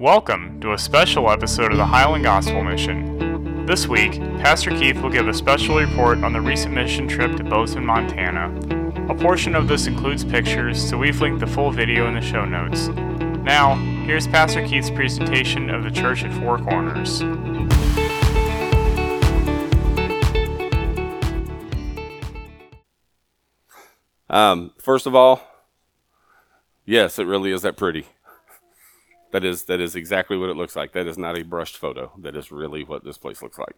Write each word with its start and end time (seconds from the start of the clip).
Welcome 0.00 0.60
to 0.60 0.74
a 0.74 0.78
special 0.78 1.28
episode 1.28 1.72
of 1.72 1.76
the 1.76 1.84
Highland 1.84 2.22
Gospel 2.22 2.62
Mission. 2.62 3.66
This 3.66 3.88
week, 3.88 4.12
Pastor 4.38 4.70
Keith 4.70 5.02
will 5.02 5.10
give 5.10 5.26
a 5.26 5.34
special 5.34 5.76
report 5.76 6.22
on 6.22 6.32
the 6.32 6.40
recent 6.40 6.72
mission 6.72 7.08
trip 7.08 7.34
to 7.34 7.42
Bozeman, 7.42 7.84
Montana. 7.84 8.46
A 9.10 9.14
portion 9.16 9.56
of 9.56 9.66
this 9.66 9.88
includes 9.88 10.24
pictures, 10.24 10.80
so 10.80 10.96
we've 10.96 11.20
linked 11.20 11.40
the 11.40 11.48
full 11.48 11.72
video 11.72 12.06
in 12.06 12.14
the 12.14 12.20
show 12.20 12.44
notes. 12.44 12.86
Now, 13.42 13.74
here's 14.06 14.28
Pastor 14.28 14.64
Keith's 14.64 14.88
presentation 14.88 15.68
of 15.68 15.82
the 15.82 15.90
church 15.90 16.22
at 16.22 16.32
Four 16.32 16.58
Corners. 16.58 17.22
Um, 24.30 24.74
first 24.78 25.06
of 25.06 25.16
all, 25.16 25.42
yes, 26.84 27.18
it 27.18 27.26
really 27.26 27.50
is 27.50 27.62
that 27.62 27.76
pretty. 27.76 28.06
That 29.30 29.44
is 29.44 29.64
that 29.64 29.80
is 29.80 29.94
exactly 29.94 30.36
what 30.36 30.48
it 30.48 30.56
looks 30.56 30.76
like. 30.76 30.92
That 30.92 31.06
is 31.06 31.18
not 31.18 31.38
a 31.38 31.44
brushed 31.44 31.76
photo. 31.76 32.12
That 32.18 32.36
is 32.36 32.50
really 32.50 32.84
what 32.84 33.04
this 33.04 33.18
place 33.18 33.42
looks 33.42 33.58
like. 33.58 33.76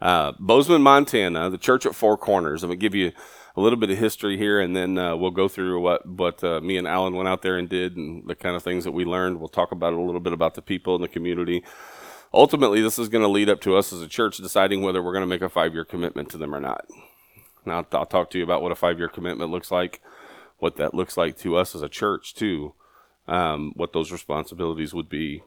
Uh, 0.00 0.32
Bozeman, 0.38 0.82
Montana, 0.82 1.50
the 1.50 1.58
church 1.58 1.84
at 1.86 1.94
Four 1.94 2.16
Corners. 2.16 2.62
I'm 2.62 2.70
gonna 2.70 2.76
give 2.76 2.94
you 2.94 3.12
a 3.56 3.60
little 3.60 3.78
bit 3.78 3.90
of 3.90 3.98
history 3.98 4.36
here, 4.36 4.60
and 4.60 4.76
then 4.76 4.98
uh, 4.98 5.16
we'll 5.16 5.30
go 5.30 5.48
through 5.48 5.80
what 5.80 6.06
what 6.06 6.44
uh, 6.44 6.60
me 6.60 6.76
and 6.76 6.86
Alan 6.86 7.14
went 7.14 7.28
out 7.28 7.42
there 7.42 7.56
and 7.56 7.68
did, 7.68 7.96
and 7.96 8.28
the 8.28 8.34
kind 8.34 8.54
of 8.54 8.62
things 8.62 8.84
that 8.84 8.92
we 8.92 9.04
learned. 9.04 9.40
We'll 9.40 9.48
talk 9.48 9.72
about 9.72 9.94
a 9.94 10.00
little 10.00 10.20
bit 10.20 10.32
about 10.32 10.54
the 10.54 10.62
people 10.62 10.94
in 10.94 11.02
the 11.02 11.08
community. 11.08 11.64
Ultimately, 12.32 12.82
this 12.82 12.98
is 12.98 13.08
going 13.08 13.22
to 13.22 13.28
lead 13.28 13.48
up 13.48 13.60
to 13.62 13.76
us 13.76 13.92
as 13.92 14.02
a 14.02 14.08
church 14.08 14.36
deciding 14.36 14.82
whether 14.82 15.02
we're 15.02 15.14
going 15.14 15.22
to 15.22 15.26
make 15.26 15.40
a 15.40 15.48
five 15.48 15.72
year 15.72 15.84
commitment 15.84 16.28
to 16.30 16.38
them 16.38 16.54
or 16.54 16.60
not. 16.60 16.86
Now, 17.64 17.86
I'll 17.92 18.06
talk 18.06 18.30
to 18.30 18.38
you 18.38 18.44
about 18.44 18.62
what 18.62 18.72
a 18.72 18.76
five 18.76 18.98
year 18.98 19.08
commitment 19.08 19.50
looks 19.50 19.70
like, 19.70 20.02
what 20.58 20.76
that 20.76 20.94
looks 20.94 21.16
like 21.16 21.38
to 21.38 21.56
us 21.56 21.74
as 21.74 21.82
a 21.82 21.88
church, 21.88 22.34
too, 22.34 22.74
um, 23.28 23.72
what 23.76 23.92
those 23.92 24.10
responsibilities 24.10 24.92
would 24.92 25.08
be 25.08 25.42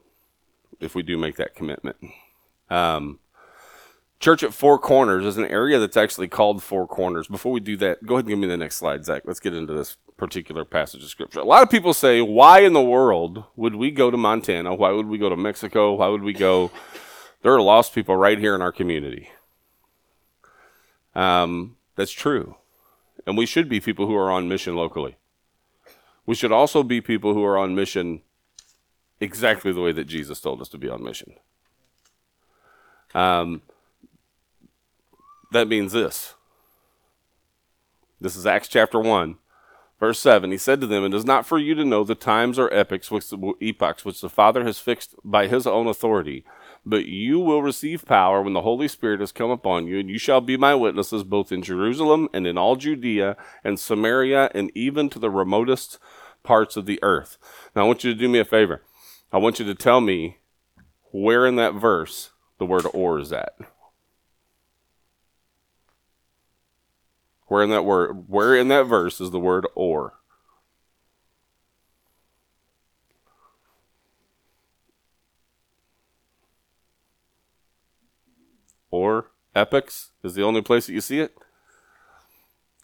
if 0.79 0.95
we 0.95 1.03
do 1.03 1.17
make 1.17 1.35
that 1.35 1.55
commitment. 1.55 1.97
Um, 2.69 3.19
Church 4.19 4.43
at 4.43 4.53
Four 4.53 4.77
Corners 4.77 5.25
is 5.25 5.37
an 5.37 5.45
area 5.45 5.79
that's 5.79 5.97
actually 5.97 6.27
called 6.27 6.61
Four 6.61 6.87
Corners. 6.87 7.27
Before 7.27 7.51
we 7.51 7.59
do 7.59 7.75
that, 7.77 8.05
go 8.05 8.15
ahead 8.15 8.25
and 8.25 8.29
give 8.29 8.39
me 8.39 8.47
the 8.47 8.55
next 8.55 8.77
slide, 8.77 9.03
Zach. 9.03 9.23
Let's 9.25 9.39
get 9.39 9.55
into 9.55 9.73
this 9.73 9.97
particular 10.15 10.63
passage 10.63 11.03
of 11.03 11.09
scripture. 11.09 11.39
A 11.39 11.43
lot 11.43 11.63
of 11.63 11.71
people 11.71 11.93
say, 11.93 12.21
why 12.21 12.59
in 12.59 12.73
the 12.73 12.81
world 12.81 13.43
would 13.55 13.75
we 13.75 13.89
go 13.89 14.11
to 14.11 14.17
Montana? 14.17 14.75
Why 14.75 14.91
would 14.91 15.07
we 15.07 15.17
go 15.17 15.29
to 15.29 15.35
Mexico? 15.35 15.95
Why 15.95 16.07
would 16.07 16.23
we 16.23 16.33
go? 16.33 16.71
There 17.43 17.55
are 17.55 17.61
lost 17.61 17.95
people 17.95 18.15
right 18.15 18.37
here 18.37 18.53
in 18.53 18.61
our 18.61 18.71
community. 18.71 19.31
Um, 21.15 21.75
that's 21.95 22.11
true. 22.11 22.57
And 23.25 23.35
we 23.35 23.47
should 23.47 23.67
be 23.67 23.79
people 23.79 24.05
who 24.05 24.15
are 24.15 24.29
on 24.29 24.47
mission 24.47 24.75
locally. 24.75 25.17
We 26.31 26.35
should 26.35 26.53
also 26.53 26.81
be 26.81 27.01
people 27.01 27.33
who 27.33 27.43
are 27.43 27.57
on 27.57 27.75
mission 27.75 28.21
exactly 29.19 29.73
the 29.73 29.81
way 29.81 29.91
that 29.91 30.05
Jesus 30.05 30.39
told 30.39 30.61
us 30.61 30.69
to 30.69 30.77
be 30.77 30.87
on 30.87 31.03
mission. 31.03 31.33
Um, 33.13 33.63
that 35.51 35.67
means 35.67 35.91
this. 35.91 36.35
This 38.21 38.37
is 38.37 38.45
Acts 38.45 38.69
chapter 38.69 38.97
1, 38.97 39.39
verse 39.99 40.19
7. 40.19 40.51
He 40.51 40.57
said 40.57 40.79
to 40.79 40.87
them, 40.87 41.03
It 41.03 41.13
is 41.13 41.25
not 41.25 41.45
for 41.45 41.59
you 41.59 41.75
to 41.75 41.83
know 41.83 42.05
the 42.05 42.15
times 42.15 42.57
or 42.57 42.73
epochs 42.73 43.11
which 43.11 43.29
the, 43.29 43.53
epochs 43.59 44.05
which 44.05 44.21
the 44.21 44.29
Father 44.29 44.63
has 44.63 44.79
fixed 44.79 45.13
by 45.25 45.47
his 45.47 45.67
own 45.67 45.85
authority, 45.85 46.45
but 46.85 47.07
you 47.07 47.41
will 47.41 47.61
receive 47.61 48.05
power 48.05 48.41
when 48.41 48.53
the 48.53 48.61
Holy 48.61 48.87
Spirit 48.87 49.19
has 49.19 49.33
come 49.33 49.51
upon 49.51 49.85
you, 49.85 49.99
and 49.99 50.09
you 50.09 50.17
shall 50.17 50.39
be 50.39 50.55
my 50.55 50.75
witnesses 50.75 51.25
both 51.25 51.51
in 51.51 51.61
Jerusalem 51.61 52.29
and 52.31 52.47
in 52.47 52.57
all 52.57 52.77
Judea 52.77 53.35
and 53.65 53.77
Samaria 53.77 54.49
and 54.55 54.71
even 54.73 55.09
to 55.09 55.19
the 55.19 55.29
remotest 55.29 55.99
parts 56.43 56.75
of 56.75 56.85
the 56.85 56.99
earth. 57.01 57.37
Now, 57.75 57.83
I 57.83 57.87
want 57.87 58.03
you 58.03 58.13
to 58.13 58.19
do 58.19 58.29
me 58.29 58.39
a 58.39 58.45
favor. 58.45 58.81
I 59.31 59.37
want 59.37 59.59
you 59.59 59.65
to 59.65 59.75
tell 59.75 60.01
me 60.01 60.37
where 61.11 61.45
in 61.45 61.55
that 61.55 61.73
verse 61.73 62.31
the 62.57 62.65
word 62.65 62.85
or 62.93 63.19
is 63.19 63.31
at. 63.31 63.55
Where 67.47 67.63
in 67.63 67.69
that 67.69 67.83
word 67.83 68.29
where 68.29 68.55
in 68.55 68.69
that 68.69 68.83
verse 68.83 69.19
is 69.19 69.31
the 69.31 69.39
word 69.39 69.67
or? 69.75 70.13
Or 78.89 79.31
epics 79.55 80.11
is 80.23 80.33
the 80.35 80.43
only 80.43 80.61
place 80.61 80.87
that 80.87 80.93
you 80.93 81.01
see 81.01 81.19
it. 81.19 81.35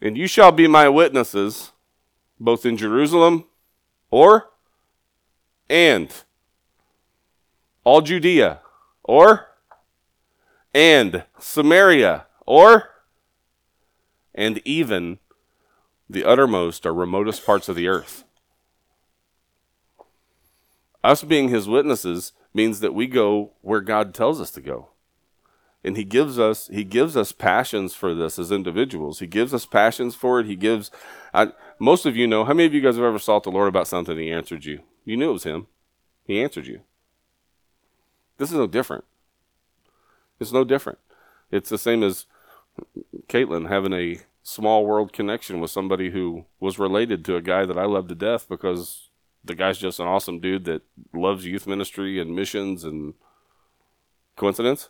And 0.02 0.18
you 0.18 0.28
shall 0.28 0.52
be 0.52 0.68
my 0.68 0.90
witnesses 0.90 1.72
both 2.40 2.66
in 2.66 2.78
Jerusalem 2.78 3.46
or 4.12 4.50
and 5.70 6.24
all 7.84 8.02
Judea 8.02 8.62
or 9.04 9.48
and 10.74 11.24
Samaria 11.40 12.26
or 12.46 12.90
and 14.36 14.62
even 14.66 15.20
the 16.10 16.24
uttermost 16.24 16.86
or 16.86 16.94
remotest 16.94 17.46
parts 17.46 17.68
of 17.68 17.76
the 17.76 17.88
earth. 17.88 18.24
Us 21.04 21.24
being 21.24 21.50
his 21.50 21.68
witnesses 21.68 22.34
means 22.54 22.80
that 22.80 22.94
we 22.94 23.08
go 23.08 23.52
where 23.62 23.82
God 23.82 24.14
tells 24.14 24.40
us 24.42 24.52
to 24.52 24.62
go. 24.62 24.90
And 25.84 25.96
he 25.96 26.04
gives 26.04 26.38
us 26.38 26.68
he 26.68 26.84
gives 26.84 27.16
us 27.16 27.32
passions 27.32 27.94
for 27.94 28.14
this 28.14 28.38
as 28.38 28.52
individuals. 28.52 29.20
He 29.20 29.28
gives 29.28 29.54
us 29.54 29.66
passions 29.66 30.16
for 30.16 30.40
it. 30.40 30.46
He 30.46 30.56
gives 30.56 30.92
I, 31.34 31.54
most 31.80 32.06
of 32.06 32.16
you 32.16 32.28
know 32.28 32.44
how 32.44 32.54
many 32.54 32.66
of 32.66 32.74
you 32.74 32.82
guys 32.82 32.96
have 32.96 33.06
ever 33.06 33.20
sought 33.20 33.44
the 33.44 33.52
Lord 33.52 33.68
about 33.68 33.88
something 33.88 34.18
he 34.18 34.32
answered 34.32 34.66
you? 34.66 34.82
You 35.06 35.18
knew 35.18 35.30
it 35.30 35.34
was 35.34 35.44
him. 35.44 35.68
He 36.24 36.42
answered 36.42 36.68
you. 36.68 36.82
This 38.38 38.52
is 38.52 38.58
no 38.58 38.68
different. 38.68 39.06
It's 40.40 40.52
no 40.52 40.64
different. 40.64 41.00
It's 41.52 41.70
the 41.70 41.78
same 41.78 42.04
as 42.04 42.26
Caitlin 43.28 43.70
having 43.70 43.94
a 43.94 44.20
small 44.44 44.86
world 44.86 45.12
connection 45.12 45.60
with 45.60 45.72
somebody 45.72 46.12
who 46.12 46.46
was 46.60 46.80
related 46.80 47.26
to 47.26 47.36
a 47.36 47.42
guy 47.42 47.66
that 47.66 47.78
I 47.78 47.86
love 47.86 48.08
to 48.10 48.16
death 48.16 48.48
because 48.48 49.10
the 49.44 49.56
guy's 49.56 49.78
just 49.78 50.00
an 50.00 50.08
awesome 50.08 50.40
dude 50.40 50.66
that 50.66 50.84
loves 51.14 51.46
youth 51.46 51.68
ministry 51.68 52.20
and 52.20 52.36
missions 52.36 52.84
and 52.84 53.14
coincidence? 54.36 54.90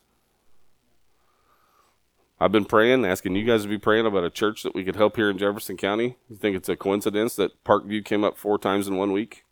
I've 2.39 2.51
been 2.51 2.65
praying, 2.65 3.03
asking 3.03 3.35
you 3.35 3.45
guys 3.45 3.63
to 3.63 3.67
be 3.67 3.79
praying 3.79 4.05
about 4.05 4.23
a 4.23 4.29
church 4.29 4.61
that 4.61 4.75
we 4.75 4.83
could 4.83 4.95
help 4.95 5.15
here 5.15 5.29
in 5.29 5.39
Jefferson 5.39 5.75
County. 5.75 6.17
You 6.29 6.35
think 6.35 6.55
it's 6.55 6.69
a 6.69 6.75
coincidence 6.75 7.35
that 7.35 7.63
Parkview 7.63 8.05
came 8.05 8.23
up 8.23 8.37
four 8.37 8.59
times 8.59 8.87
in 8.87 8.95
one 8.95 9.11
week? 9.11 9.43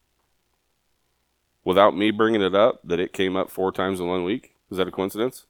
Without 1.64 1.98
me 1.98 2.12
bringing 2.12 2.44
it 2.44 2.54
up, 2.54 2.82
that 2.84 3.00
it 3.00 3.12
came 3.12 3.36
up 3.36 3.50
four 3.50 3.72
times 3.72 4.00
in 4.00 4.06
one 4.06 4.24
week? 4.24 4.54
Is 4.70 4.78
that 4.78 4.88
a 4.88 4.92
coincidence? 4.92 5.48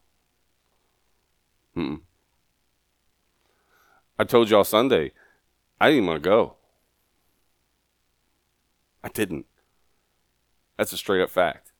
Hmm. 1.73 1.95
I 4.17 4.23
told 4.23 4.49
y'all 4.49 4.63
Sunday, 4.63 5.11
I 5.81 5.89
didn't 5.89 6.05
want 6.05 6.23
to 6.23 6.29
go. 6.29 6.55
I 9.03 9.09
didn't. 9.09 9.45
That's 10.77 10.93
a 10.93 10.97
straight 10.97 11.21
up 11.21 11.29
fact. 11.29 11.73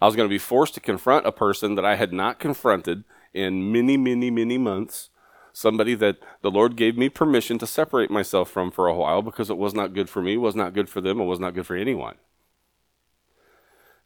I 0.00 0.06
was 0.06 0.14
going 0.14 0.28
to 0.28 0.32
be 0.32 0.38
forced 0.38 0.74
to 0.74 0.80
confront 0.80 1.26
a 1.26 1.32
person 1.32 1.74
that 1.74 1.84
I 1.84 1.96
had 1.96 2.12
not 2.12 2.38
confronted 2.38 3.02
in 3.36 3.70
many, 3.70 3.96
many, 3.96 4.30
many 4.30 4.56
months. 4.56 5.10
Somebody 5.52 5.94
that 5.94 6.18
the 6.42 6.50
Lord 6.50 6.76
gave 6.76 6.98
me 6.98 7.08
permission 7.08 7.58
to 7.58 7.66
separate 7.66 8.10
myself 8.10 8.50
from 8.50 8.70
for 8.70 8.88
a 8.88 8.94
while 8.94 9.22
because 9.22 9.48
it 9.48 9.56
was 9.56 9.74
not 9.74 9.94
good 9.94 10.08
for 10.10 10.20
me, 10.20 10.36
was 10.36 10.54
not 10.54 10.74
good 10.74 10.88
for 10.88 11.00
them, 11.00 11.20
it 11.20 11.24
was 11.24 11.40
not 11.40 11.54
good 11.54 11.66
for 11.66 11.76
anyone. 11.76 12.16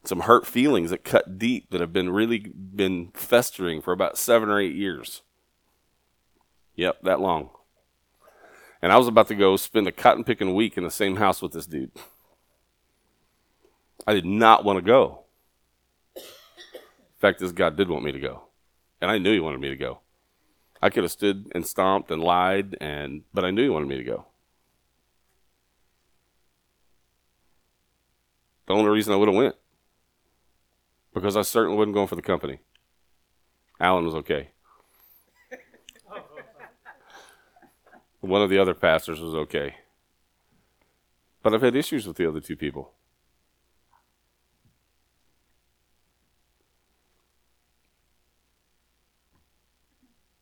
Some 0.05 0.21
hurt 0.21 0.47
feelings 0.47 0.91
that 0.91 1.05
cut 1.05 1.39
deep 1.39 1.71
that 1.71 1.81
have 1.81 1.93
been 1.93 2.11
really 2.11 2.39
been 2.39 3.11
festering 3.15 3.83
for 3.83 3.93
about 3.93 4.17
seven 4.17 4.49
or 4.49 4.61
eight 4.61 4.75
years. 4.75 5.23
Yep, 6.77 7.03
that 7.03 7.21
long. 7.21 7.51
And 8.81 8.93
I 8.93 8.97
was 8.97 9.09
about 9.09 9.29
to 9.29 9.35
go 9.35 9.57
spend 9.57 9.87
a 9.87 9.93
cotton 9.93 10.25
picking 10.25 10.55
week 10.55 10.79
in 10.79 10.85
the 10.85 10.91
same 10.91 11.17
house 11.17 11.43
with 11.43 11.53
this 11.53 11.67
dude. 11.67 11.91
I 14.07 14.15
did 14.15 14.25
not 14.25 14.65
want 14.65 14.79
to 14.79 14.85
go. 14.85 15.25
In 16.17 16.23
fact 17.19 17.43
is, 17.43 17.53
God 17.53 17.77
did 17.77 17.91
want 17.91 18.05
me 18.05 18.13
to 18.13 18.21
go. 18.21 18.50
And 19.01 19.11
I 19.11 19.19
knew 19.19 19.33
He 19.33 19.41
wanted 19.41 19.61
me 19.61 19.69
to 19.69 19.77
go. 19.77 20.01
I 20.83 20.91
could 20.91 21.05
have 21.05 21.13
stood 21.13 21.51
and 21.55 21.67
stomped 21.67 22.11
and 22.11 22.23
lied, 22.23 22.77
and 22.81 23.23
but 23.33 23.45
I 23.45 23.51
knew 23.51 23.65
He 23.65 23.69
wanted 23.69 23.89
me 23.89 23.97
to 23.97 24.05
go. 24.05 24.27
The 28.67 28.75
only 28.75 28.91
reason 28.91 29.13
I 29.13 29.17
would 29.17 29.29
have 29.29 29.37
went 29.37 29.57
because 31.13 31.37
I 31.37 31.43
certainly 31.43 31.77
wasn't 31.77 31.95
going 31.95 32.07
for 32.07 32.17
the 32.17 32.23
company. 32.23 32.61
Alan 33.79 34.05
was 34.05 34.15
okay. 34.15 34.51
One 38.21 38.43
of 38.43 38.51
the 38.51 38.59
other 38.59 38.75
pastors 38.75 39.21
was 39.21 39.35
okay. 39.35 39.77
But 41.43 41.55
I've 41.55 41.63
had 41.63 41.75
issues 41.75 42.07
with 42.07 42.17
the 42.17 42.29
other 42.29 42.41
two 42.41 42.57
people. 42.57 42.93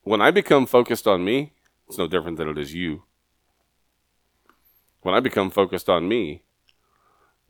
When 0.09 0.23
I 0.23 0.31
become 0.31 0.65
focused 0.65 1.07
on 1.07 1.23
me, 1.23 1.53
it's 1.87 1.99
no 1.99 2.07
different 2.07 2.39
than 2.39 2.49
it 2.49 2.57
is 2.57 2.73
you. 2.73 3.03
When 5.03 5.15
I 5.15 5.21
become 5.21 5.51
focused 5.51 5.91
on 5.91 6.09
me, 6.09 6.45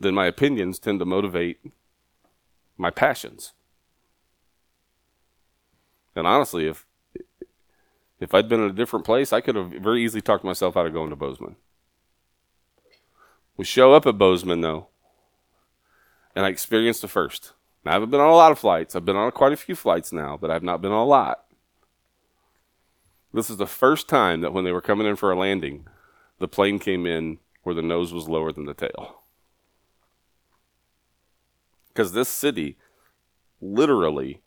then 0.01 0.13
my 0.13 0.27
opinions 0.27 0.81
tend 0.81 0.99
to 0.99 1.05
motivate 1.05 1.61
my 2.77 2.91
passions. 2.91 3.53
And 6.17 6.27
honestly, 6.27 6.67
if 6.67 6.85
if 8.19 8.35
I'd 8.35 8.49
been 8.49 8.65
in 8.65 8.71
a 8.71 8.73
different 8.73 9.07
place, 9.07 9.33
I 9.33 9.41
could 9.41 9.55
have 9.55 9.71
very 9.71 10.03
easily 10.03 10.21
talked 10.21 10.43
myself 10.43 10.77
out 10.77 10.87
of 10.87 10.93
going 10.93 11.11
to 11.11 11.17
Bozeman. 11.17 11.55
We 13.57 13.65
show 13.65 13.95
up 13.95 14.05
at 14.05 14.19
Bozeman 14.19 14.63
though, 14.63 14.89
and 16.35 16.45
I 16.45 16.49
experienced 16.49 17.03
the 17.03 17.07
first. 17.09 17.53
Now, 17.85 17.93
I 17.93 17.95
haven't 17.95 18.11
been 18.11 18.19
on 18.19 18.31
a 18.31 18.35
lot 18.35 18.51
of 18.51 18.59
flights. 18.59 18.97
I've 18.97 19.05
been 19.05 19.15
on 19.15 19.31
quite 19.31 19.53
a 19.53 19.57
few 19.57 19.77
flights 19.77 20.13
now, 20.13 20.37
but 20.37 20.51
I've 20.51 20.65
not 20.65 20.83
been 20.83 20.91
on 20.91 21.07
a 21.07 21.09
lot. 21.09 21.45
This 23.33 23.51
is 23.51 23.59
the 23.59 23.67
first 23.67 24.09
time 24.09 24.41
that 24.41 24.53
when 24.53 24.65
they 24.65 24.73
were 24.73 24.81
coming 24.81 25.07
in 25.07 25.17
for 25.17 25.31
a 25.31 25.39
landing, 25.39 25.87
the 26.39 26.49
plane 26.49 26.79
came 26.79 27.07
in 27.07 27.39
where 27.63 27.75
the 27.75 27.83
nose 27.83 28.13
was 28.13 28.29
lower 28.29 28.53
than 28.53 28.65
the 28.65 28.75
tail. 28.75 29.23
Because 31.89 32.13
this 32.13 32.29
city 32.29 32.77
literally 33.61 34.41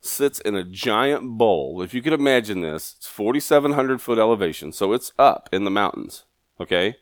sits 0.00 0.38
in 0.40 0.54
a 0.54 0.64
giant 0.64 1.36
bowl. 1.36 1.82
If 1.82 1.92
you 1.92 2.02
could 2.02 2.12
imagine 2.12 2.60
this, 2.60 2.94
it's 2.96 3.06
4,700 3.06 4.00
foot 4.00 4.18
elevation, 4.18 4.72
so 4.72 4.92
it's 4.92 5.12
up 5.18 5.48
in 5.52 5.64
the 5.64 5.70
mountains, 5.70 6.24
okay? 6.60 6.96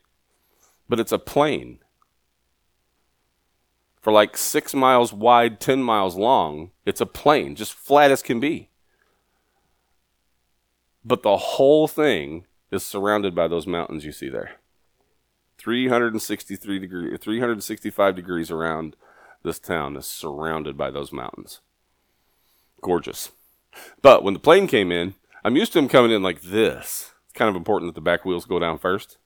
But 0.88 1.00
it's 1.00 1.12
a 1.12 1.19
plain. 1.19 1.79
For 4.00 4.12
like 4.12 4.37
six 4.37 4.75
miles 4.75 5.12
wide, 5.12 5.61
10 5.61 5.82
miles 5.82 6.17
long, 6.17 6.70
it's 6.87 7.00
a 7.00 7.06
plain, 7.06 7.55
just 7.55 7.75
flat 7.75 8.11
as 8.11 8.23
can 8.23 8.40
be. 8.40 8.70
But 11.05 11.23
the 11.23 11.37
whole 11.37 11.89
thing 11.89 12.45
is 12.71 12.85
surrounded 12.85 13.35
by 13.35 13.49
those 13.49 13.67
mountains 13.67 14.05
you 14.05 14.12
see 14.12 14.29
there. 14.29 14.56
363 15.59 16.79
degrees, 16.79 17.19
365 17.21 18.15
degrees 18.15 18.50
around 18.50 18.97
this 19.43 19.59
town 19.59 19.97
is 19.97 20.06
surrounded 20.06 20.77
by 20.77 20.91
those 20.91 21.12
mountains. 21.12 21.61
Gorgeous. 22.81 23.33
But 24.03 24.23
when 24.23 24.35
the 24.35 24.41
plane 24.41 24.67
came 24.67 24.93
in, 24.93 25.15
I'm 25.45 25.56
used 25.56 25.73
to 25.73 25.79
them 25.79 25.89
coming 25.89 26.11
in 26.11 26.23
like 26.23 26.43
this. 26.43 27.12
It's 27.25 27.35
kind 27.35 27.49
of 27.49 27.56
important 27.56 27.89
that 27.89 27.95
the 27.95 28.05
back 28.05 28.25
wheels 28.25 28.45
go 28.45 28.59
down 28.59 28.79
first. 28.79 29.19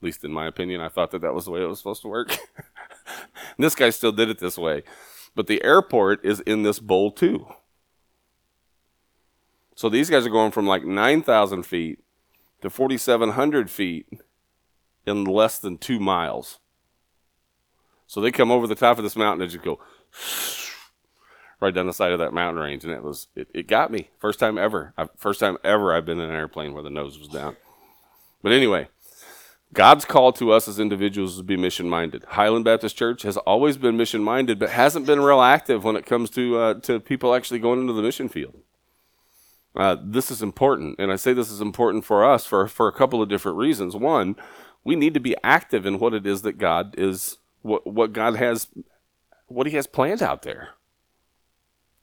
At 0.00 0.04
least 0.04 0.24
in 0.24 0.32
my 0.32 0.46
opinion, 0.46 0.80
I 0.80 0.88
thought 0.88 1.10
that 1.12 1.20
that 1.22 1.34
was 1.34 1.44
the 1.44 1.52
way 1.52 1.62
it 1.62 1.68
was 1.68 1.78
supposed 1.78 2.02
to 2.02 2.08
work. 2.08 2.36
this 3.58 3.74
guy 3.74 3.90
still 3.90 4.12
did 4.12 4.28
it 4.28 4.38
this 4.38 4.58
way. 4.58 4.82
But 5.34 5.46
the 5.46 5.62
airport 5.64 6.24
is 6.24 6.40
in 6.40 6.62
this 6.62 6.78
bowl 6.78 7.10
too. 7.10 7.46
So 9.82 9.88
these 9.88 10.08
guys 10.08 10.24
are 10.24 10.30
going 10.30 10.52
from 10.52 10.64
like 10.64 10.84
9,000 10.84 11.64
feet 11.64 11.98
to 12.60 12.70
4,700 12.70 13.68
feet 13.68 14.06
in 15.04 15.24
less 15.24 15.58
than 15.58 15.76
two 15.76 15.98
miles. 15.98 16.60
So 18.06 18.20
they 18.20 18.30
come 18.30 18.52
over 18.52 18.68
the 18.68 18.76
top 18.76 18.98
of 18.98 19.02
this 19.02 19.16
mountain 19.16 19.42
and 19.42 19.50
just 19.50 19.64
go 19.64 19.80
right 21.60 21.74
down 21.74 21.88
the 21.88 21.92
side 21.92 22.12
of 22.12 22.20
that 22.20 22.32
mountain 22.32 22.62
range, 22.62 22.84
and 22.84 22.92
it 22.92 23.02
was 23.02 23.26
it, 23.34 23.48
it 23.52 23.66
got 23.66 23.90
me 23.90 24.10
first 24.20 24.38
time 24.38 24.56
ever. 24.56 24.94
I, 24.96 25.08
first 25.16 25.40
time 25.40 25.58
ever 25.64 25.92
I've 25.92 26.06
been 26.06 26.20
in 26.20 26.30
an 26.30 26.36
airplane 26.36 26.74
where 26.74 26.84
the 26.84 26.88
nose 26.88 27.18
was 27.18 27.26
down. 27.26 27.56
But 28.40 28.52
anyway, 28.52 28.86
God's 29.72 30.04
call 30.04 30.32
to 30.34 30.52
us 30.52 30.68
as 30.68 30.78
individuals 30.78 31.32
is 31.32 31.38
to 31.38 31.42
be 31.42 31.56
mission 31.56 31.88
minded. 31.88 32.22
Highland 32.28 32.64
Baptist 32.64 32.96
Church 32.96 33.22
has 33.22 33.36
always 33.36 33.78
been 33.78 33.96
mission 33.96 34.22
minded, 34.22 34.60
but 34.60 34.70
hasn't 34.70 35.06
been 35.06 35.22
real 35.22 35.40
active 35.40 35.82
when 35.82 35.96
it 35.96 36.06
comes 36.06 36.30
to 36.30 36.56
uh, 36.56 36.74
to 36.82 37.00
people 37.00 37.34
actually 37.34 37.58
going 37.58 37.80
into 37.80 37.94
the 37.94 38.02
mission 38.02 38.28
field. 38.28 38.54
Uh, 39.74 39.96
this 40.02 40.30
is 40.30 40.42
important, 40.42 40.96
and 40.98 41.10
I 41.10 41.16
say 41.16 41.32
this 41.32 41.50
is 41.50 41.62
important 41.62 42.04
for 42.04 42.24
us 42.24 42.44
for 42.44 42.68
for 42.68 42.88
a 42.88 42.92
couple 42.92 43.22
of 43.22 43.28
different 43.28 43.56
reasons. 43.56 43.96
One, 43.96 44.36
we 44.84 44.96
need 44.96 45.14
to 45.14 45.20
be 45.20 45.34
active 45.42 45.86
in 45.86 45.98
what 45.98 46.12
it 46.12 46.26
is 46.26 46.42
that 46.42 46.58
God 46.58 46.94
is 46.98 47.38
what 47.62 47.86
what 47.86 48.12
God 48.12 48.36
has 48.36 48.68
what 49.46 49.66
He 49.66 49.76
has 49.76 49.86
planned 49.86 50.22
out 50.22 50.42
there. 50.42 50.70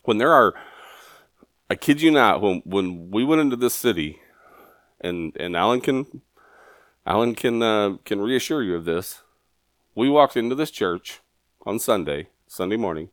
When 0.03 0.17
there 0.17 0.33
are, 0.33 0.55
I 1.69 1.75
kid 1.75 2.01
you 2.01 2.09
not, 2.09 2.41
when 2.41 2.63
when 2.65 3.11
we 3.11 3.23
went 3.23 3.41
into 3.41 3.55
this 3.55 3.75
city, 3.75 4.19
and 4.99 5.35
and 5.39 5.55
Alan 5.55 5.81
can 5.81 6.21
Alan 7.05 7.35
can 7.35 7.61
uh, 7.61 7.97
can 8.03 8.19
reassure 8.19 8.63
you 8.63 8.75
of 8.75 8.85
this. 8.85 9.21
We 9.93 10.09
walked 10.09 10.35
into 10.35 10.55
this 10.55 10.71
church 10.71 11.19
on 11.67 11.77
Sunday, 11.77 12.29
Sunday 12.47 12.77
morning. 12.77 13.09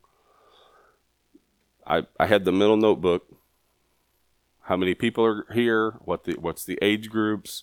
I 1.86 2.06
I 2.18 2.24
had 2.26 2.46
the 2.46 2.52
middle 2.52 2.78
notebook 2.78 3.26
how 4.66 4.76
many 4.76 4.94
people 4.94 5.24
are 5.24 5.46
here, 5.52 5.92
what 6.04 6.24
the 6.24 6.34
what's 6.34 6.64
the 6.64 6.78
age 6.82 7.08
groups, 7.08 7.62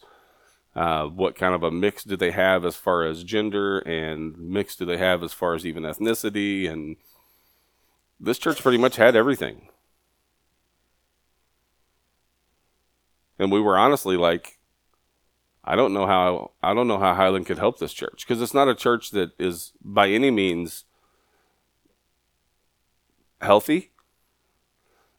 uh, 0.75 1.05
what 1.05 1.35
kind 1.35 1.53
of 1.53 1.61
a 1.61 1.71
mix 1.71 2.03
do 2.03 2.15
they 2.15 2.31
have 2.31 2.65
as 2.65 2.75
far 2.75 3.03
as 3.03 3.23
gender, 3.23 3.79
and 3.79 4.37
mix 4.37 4.75
do 4.75 4.85
they 4.85 4.97
have 4.97 5.21
as 5.21 5.33
far 5.33 5.53
as 5.53 5.65
even 5.65 5.83
ethnicity, 5.83 6.69
and 6.69 6.95
this 8.19 8.37
church 8.37 8.61
pretty 8.61 8.77
much 8.77 8.95
had 8.95 9.15
everything. 9.15 9.69
And 13.37 13.51
we 13.51 13.59
were 13.59 13.77
honestly 13.77 14.15
like, 14.15 14.59
I 15.65 15.75
don't 15.75 15.93
know 15.93 16.05
how 16.05 16.51
I 16.61 16.73
don't 16.73 16.87
know 16.87 16.99
how 16.99 17.15
Highland 17.15 17.45
could 17.45 17.57
help 17.57 17.79
this 17.79 17.93
church 17.93 18.25
because 18.25 18.41
it's 18.41 18.53
not 18.53 18.69
a 18.69 18.75
church 18.75 19.11
that 19.11 19.31
is 19.37 19.73
by 19.81 20.07
any 20.09 20.31
means 20.31 20.85
healthy 23.41 23.92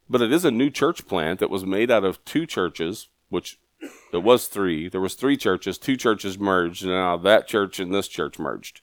but 0.09 0.23
it 0.23 0.33
is 0.33 0.45
a 0.45 0.51
new 0.51 0.71
church 0.71 1.07
plant 1.07 1.41
that 1.41 1.51
was 1.51 1.65
made 1.65 1.91
out 1.91 2.05
of 2.05 2.25
two 2.25 2.47
churches, 2.47 3.09
which 3.29 3.59
there 4.13 4.21
was 4.21 4.47
three. 4.47 4.89
There 4.89 5.01
was 5.01 5.15
three 5.15 5.37
churches, 5.37 5.79
two 5.79 5.97
churches 5.97 6.39
merged, 6.39 6.83
and 6.83 6.93
now 6.93 7.17
that 7.19 7.47
church 7.47 7.81
and 7.81 7.95
this 7.95 8.09
church 8.09 8.39
merged. 8.39 8.81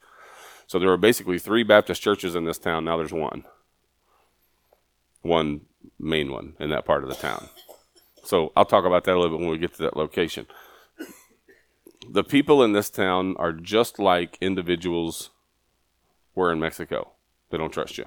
So 0.67 0.79
there 0.79 0.89
were 0.89 0.97
basically 0.97 1.39
three 1.39 1.63
Baptist 1.63 2.01
churches 2.01 2.35
in 2.35 2.45
this 2.45 2.57
town. 2.57 2.85
Now 2.85 2.97
there's 2.97 3.13
one. 3.13 3.43
One 5.21 5.61
main 5.99 6.31
one 6.31 6.55
in 6.59 6.69
that 6.69 6.85
part 6.85 7.03
of 7.03 7.09
the 7.09 7.15
town. 7.15 7.49
So 8.23 8.51
I'll 8.55 8.65
talk 8.65 8.85
about 8.85 9.03
that 9.05 9.15
a 9.15 9.19
little 9.19 9.37
bit 9.37 9.41
when 9.41 9.51
we 9.51 9.57
get 9.57 9.73
to 9.75 9.83
that 9.83 9.97
location. 9.97 10.47
The 12.09 12.23
people 12.23 12.63
in 12.63 12.73
this 12.73 12.89
town 12.89 13.35
are 13.37 13.51
just 13.51 13.99
like 13.99 14.37
individuals 14.41 15.29
were 16.35 16.51
in 16.51 16.59
Mexico. 16.59 17.11
They 17.49 17.57
don't 17.57 17.73
trust 17.73 17.97
you. 17.97 18.05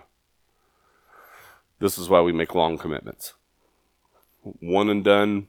This 1.79 1.99
is 1.99 2.09
why 2.09 2.21
we 2.21 2.33
make 2.33 2.55
long 2.55 2.79
commitments. 2.79 3.35
One 4.43 4.89
and 4.89 5.05
done 5.05 5.49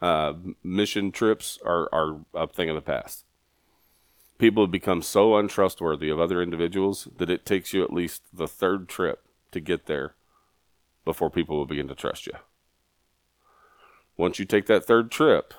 uh, 0.00 0.34
mission 0.62 1.12
trips 1.12 1.58
are, 1.64 1.88
are 1.92 2.20
a 2.34 2.46
thing 2.46 2.68
of 2.68 2.74
the 2.74 2.80
past. 2.80 3.24
People 4.38 4.64
have 4.64 4.72
become 4.72 5.02
so 5.02 5.36
untrustworthy 5.36 6.08
of 6.08 6.18
other 6.18 6.42
individuals 6.42 7.06
that 7.18 7.30
it 7.30 7.46
takes 7.46 7.72
you 7.72 7.84
at 7.84 7.92
least 7.92 8.22
the 8.32 8.48
third 8.48 8.88
trip 8.88 9.22
to 9.52 9.60
get 9.60 9.86
there 9.86 10.14
before 11.04 11.30
people 11.30 11.56
will 11.56 11.66
begin 11.66 11.88
to 11.88 11.94
trust 11.94 12.26
you. 12.26 12.32
Once 14.16 14.38
you 14.38 14.44
take 14.44 14.66
that 14.66 14.84
third 14.84 15.10
trip 15.10 15.54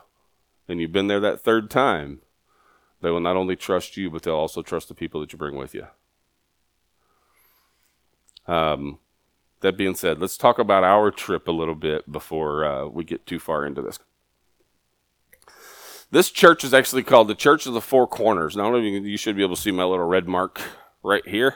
and 0.67 0.81
you've 0.81 0.91
been 0.91 1.07
there 1.07 1.19
that 1.19 1.41
third 1.41 1.69
time, 1.69 2.19
they 3.01 3.09
will 3.09 3.19
not 3.19 3.35
only 3.35 3.55
trust 3.55 3.97
you, 3.97 4.09
but 4.09 4.23
they'll 4.23 4.35
also 4.35 4.61
trust 4.61 4.87
the 4.87 4.93
people 4.93 5.21
that 5.21 5.31
you 5.31 5.37
bring 5.37 5.55
with 5.55 5.73
you. 5.73 5.87
Um, 8.47 8.99
that 9.63 9.77
being 9.77 9.95
said, 9.95 10.19
let's 10.19 10.37
talk 10.37 10.59
about 10.59 10.83
our 10.83 11.09
trip 11.09 11.47
a 11.47 11.51
little 11.51 11.73
bit 11.73 12.11
before 12.11 12.65
uh, 12.65 12.85
we 12.85 13.03
get 13.03 13.25
too 13.25 13.39
far 13.39 13.65
into 13.65 13.81
this. 13.81 13.97
This 16.11 16.29
church 16.29 16.63
is 16.63 16.73
actually 16.73 17.01
called 17.01 17.29
the 17.29 17.33
Church 17.33 17.65
of 17.65 17.73
the 17.73 17.81
Four 17.81 18.05
Corners. 18.05 18.55
Now, 18.55 18.75
you 18.75 19.17
should 19.17 19.35
be 19.35 19.41
able 19.41 19.55
to 19.55 19.61
see 19.61 19.71
my 19.71 19.85
little 19.85 20.05
red 20.05 20.27
mark 20.27 20.61
right 21.01 21.27
here. 21.27 21.55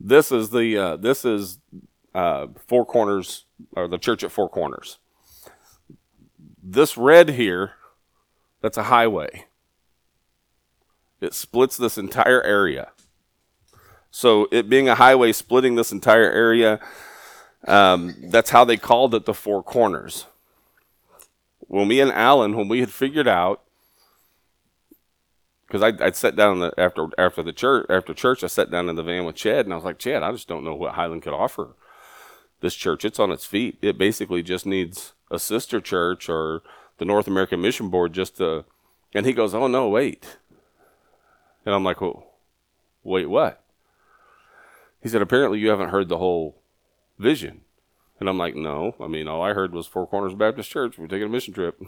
This 0.00 0.30
is 0.30 0.50
the 0.50 0.78
uh, 0.78 0.96
this 0.96 1.24
is 1.24 1.58
uh, 2.14 2.46
Four 2.66 2.86
Corners 2.86 3.44
or 3.72 3.88
the 3.88 3.98
Church 3.98 4.22
at 4.22 4.30
Four 4.30 4.48
Corners. 4.48 4.98
This 6.62 6.96
red 6.96 7.30
here, 7.30 7.72
that's 8.62 8.78
a 8.78 8.84
highway. 8.84 9.46
It 11.20 11.34
splits 11.34 11.76
this 11.76 11.98
entire 11.98 12.42
area. 12.42 12.92
So 14.10 14.48
it 14.50 14.68
being 14.68 14.88
a 14.88 14.94
highway 14.94 15.32
splitting 15.32 15.74
this 15.74 15.92
entire 15.92 16.30
area, 16.30 16.80
um, 17.66 18.14
that's 18.30 18.50
how 18.50 18.64
they 18.64 18.76
called 18.76 19.14
it 19.14 19.26
the 19.26 19.34
Four 19.34 19.62
Corners. 19.62 20.26
Well, 21.68 21.84
me 21.84 22.00
and 22.00 22.10
Alan, 22.12 22.56
when 22.56 22.68
we 22.68 22.80
had 22.80 22.90
figured 22.90 23.28
out, 23.28 23.62
because 25.66 25.82
I 25.82 26.06
I 26.06 26.10
sat 26.12 26.34
down 26.34 26.60
the, 26.60 26.72
after 26.78 27.08
after 27.18 27.42
the 27.42 27.52
church 27.52 27.86
after 27.90 28.14
church, 28.14 28.42
I 28.42 28.46
sat 28.46 28.70
down 28.70 28.88
in 28.88 28.96
the 28.96 29.02
van 29.02 29.26
with 29.26 29.36
Chad, 29.36 29.66
and 29.66 29.72
I 29.72 29.76
was 29.76 29.84
like, 29.84 29.98
Chad, 29.98 30.22
I 30.22 30.32
just 30.32 30.48
don't 30.48 30.64
know 30.64 30.74
what 30.74 30.94
Highland 30.94 31.22
could 31.22 31.34
offer 31.34 31.74
this 32.60 32.74
church. 32.74 33.04
It's 33.04 33.20
on 33.20 33.30
its 33.30 33.44
feet. 33.44 33.76
It 33.82 33.98
basically 33.98 34.42
just 34.42 34.64
needs 34.64 35.12
a 35.30 35.38
sister 35.38 35.80
church 35.80 36.28
or 36.28 36.62
the 36.96 37.04
North 37.04 37.26
American 37.26 37.60
Mission 37.60 37.90
Board 37.90 38.12
just 38.12 38.38
to. 38.38 38.64
And 39.14 39.26
he 39.26 39.32
goes, 39.32 39.54
Oh 39.54 39.66
no, 39.66 39.88
wait. 39.88 40.38
And 41.64 41.74
I'm 41.74 41.84
like, 41.84 42.00
well, 42.00 42.26
wait, 43.02 43.26
what? 43.26 43.62
He 45.02 45.08
said, 45.08 45.22
apparently 45.22 45.58
you 45.58 45.68
haven't 45.68 45.90
heard 45.90 46.08
the 46.08 46.18
whole 46.18 46.60
vision. 47.18 47.62
And 48.20 48.28
I'm 48.28 48.38
like, 48.38 48.54
no. 48.54 48.94
I 49.00 49.06
mean, 49.06 49.28
all 49.28 49.42
I 49.42 49.52
heard 49.52 49.72
was 49.72 49.86
Four 49.86 50.06
Corners 50.06 50.34
Baptist 50.34 50.70
Church. 50.70 50.98
We're 50.98 51.06
taking 51.06 51.26
a 51.26 51.30
mission 51.30 51.54
trip. 51.54 51.80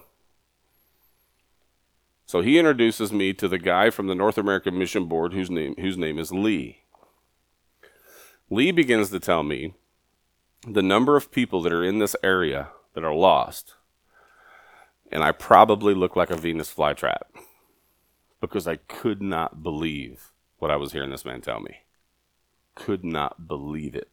So 2.30 2.42
he 2.42 2.58
introduces 2.58 3.12
me 3.12 3.32
to 3.34 3.48
the 3.48 3.58
guy 3.58 3.90
from 3.90 4.06
the 4.06 4.14
North 4.14 4.38
American 4.38 4.78
Mission 4.78 5.06
Board 5.06 5.32
whose 5.32 5.50
name 5.50 5.74
whose 5.80 5.98
name 5.98 6.16
is 6.16 6.30
Lee. 6.30 6.84
Lee 8.48 8.70
begins 8.70 9.10
to 9.10 9.18
tell 9.18 9.42
me 9.42 9.74
the 10.64 10.82
number 10.82 11.16
of 11.16 11.32
people 11.32 11.60
that 11.62 11.72
are 11.72 11.82
in 11.82 11.98
this 11.98 12.14
area 12.22 12.68
that 12.94 13.02
are 13.02 13.14
lost, 13.14 13.74
and 15.10 15.24
I 15.24 15.32
probably 15.32 15.92
look 15.92 16.14
like 16.14 16.30
a 16.30 16.36
Venus 16.36 16.72
flytrap 16.72 17.22
because 18.40 18.68
I 18.68 18.76
could 18.76 19.20
not 19.20 19.64
believe 19.64 20.30
what 20.58 20.70
I 20.70 20.76
was 20.76 20.92
hearing 20.92 21.10
this 21.10 21.24
man 21.24 21.40
tell 21.40 21.58
me. 21.58 21.78
Could 22.80 23.04
not 23.04 23.46
believe 23.46 23.94
it. 23.94 24.08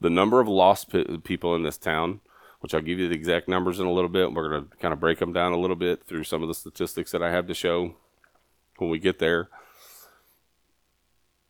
The 0.00 0.08
number 0.08 0.40
of 0.40 0.46
lost 0.46 0.94
people 1.24 1.56
in 1.56 1.64
this 1.64 1.76
town, 1.76 2.20
which 2.60 2.72
I'll 2.72 2.80
give 2.80 3.00
you 3.00 3.08
the 3.08 3.14
exact 3.16 3.48
numbers 3.48 3.80
in 3.80 3.86
a 3.86 3.92
little 3.92 4.08
bit, 4.08 4.32
we're 4.32 4.48
going 4.48 4.68
to 4.68 4.76
kind 4.76 4.94
of 4.94 5.00
break 5.00 5.18
them 5.18 5.32
down 5.32 5.52
a 5.52 5.58
little 5.58 5.74
bit 5.74 6.04
through 6.04 6.22
some 6.22 6.40
of 6.42 6.48
the 6.48 6.54
statistics 6.54 7.10
that 7.10 7.24
I 7.24 7.32
have 7.32 7.48
to 7.48 7.54
show 7.54 7.96
when 8.76 8.88
we 8.88 9.00
get 9.00 9.18
there. 9.18 9.48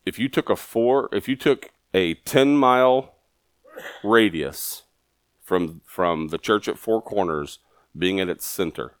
If 0.07 0.17
you 0.17 0.27
took 0.27 0.49
a 0.49 0.55
four, 0.55 1.07
if 1.11 1.27
you 1.27 1.35
took 1.35 1.69
a 1.93 2.15
10 2.15 2.57
mile 2.57 3.13
radius 4.03 4.83
from 5.43 5.81
from 5.85 6.29
the 6.29 6.39
church 6.39 6.67
at 6.67 6.79
Four 6.79 7.01
Corners 7.01 7.59
being 7.95 8.19
at 8.19 8.29
its 8.29 8.45
center, 8.45 8.95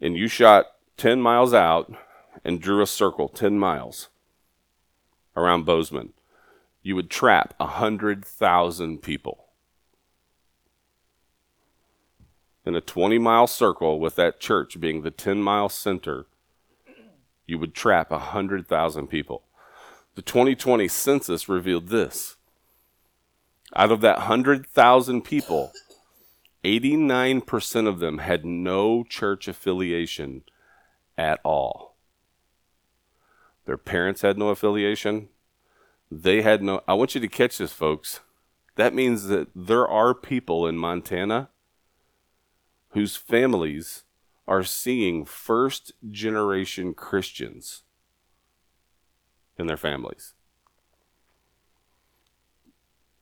and 0.00 0.16
you 0.16 0.28
shot 0.28 0.66
10 0.98 1.22
miles 1.22 1.54
out 1.54 1.94
and 2.44 2.60
drew 2.60 2.82
a 2.82 2.86
circle 2.86 3.28
10 3.28 3.58
miles 3.58 4.08
around 5.36 5.64
Bozeman, 5.64 6.12
you 6.82 6.96
would 6.96 7.10
trap 7.10 7.54
100,000 7.58 9.02
people. 9.02 9.46
In 12.64 12.74
a 12.74 12.80
20 12.80 13.18
mile 13.18 13.46
circle 13.46 13.98
with 13.98 14.16
that 14.16 14.40
church 14.40 14.78
being 14.80 15.02
the 15.02 15.10
10 15.10 15.42
mile 15.42 15.68
center, 15.68 16.26
you 17.46 17.58
would 17.58 17.74
trap 17.74 18.10
100,000 18.10 19.06
people. 19.08 19.42
The 20.14 20.22
2020 20.22 20.86
census 20.88 21.48
revealed 21.48 21.88
this. 21.88 22.36
Out 23.74 23.92
of 23.92 24.00
that 24.00 24.18
100,000 24.18 25.22
people, 25.22 25.72
89% 26.64 27.86
of 27.86 27.98
them 27.98 28.18
had 28.18 28.44
no 28.44 29.04
church 29.04 29.48
affiliation 29.48 30.42
at 31.16 31.40
all. 31.44 31.89
Their 33.66 33.76
parents 33.76 34.22
had 34.22 34.38
no 34.38 34.48
affiliation. 34.48 35.28
They 36.10 36.42
had 36.42 36.62
no. 36.62 36.82
I 36.88 36.94
want 36.94 37.14
you 37.14 37.20
to 37.20 37.28
catch 37.28 37.58
this, 37.58 37.72
folks. 37.72 38.20
That 38.76 38.94
means 38.94 39.26
that 39.26 39.48
there 39.54 39.86
are 39.86 40.14
people 40.14 40.66
in 40.66 40.78
Montana 40.78 41.50
whose 42.90 43.16
families 43.16 44.04
are 44.48 44.64
seeing 44.64 45.24
first 45.24 45.92
generation 46.10 46.94
Christians 46.94 47.82
in 49.56 49.66
their 49.66 49.76
families. 49.76 50.34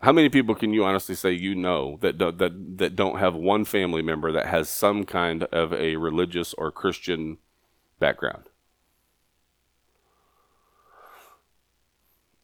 How 0.01 0.13
many 0.13 0.29
people 0.29 0.55
can 0.55 0.73
you 0.73 0.85
honestly 0.85 1.17
say 1.17 1.33
you 1.33 1.55
know 1.55 1.99
that 2.03 2.19
do, 2.19 2.31
that 2.31 2.79
that 2.79 2.97
don't 2.97 3.19
have 3.19 3.35
one 3.35 3.65
family 3.65 4.01
member 4.01 4.31
that 4.31 4.47
has 4.47 4.71
some 4.71 5.05
kind 5.05 5.43
of 5.45 5.73
a 5.73 5.97
religious 5.97 6.55
or 6.55 6.71
Christian 6.71 7.39
background? 7.99 8.48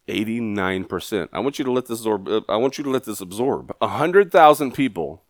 89%. 0.08 1.28
I 1.32 1.40
want 1.40 1.58
you 1.58 1.64
to 1.64 1.72
let 1.72 1.86
this 1.86 2.00
absorb 2.00 2.28
uh, 2.28 2.40
I 2.48 2.56
want 2.56 2.78
you 2.78 2.84
to 2.84 2.90
let 2.90 3.04
this 3.04 3.20
absorb. 3.20 3.74
100,000 3.78 4.72
people, 4.72 5.24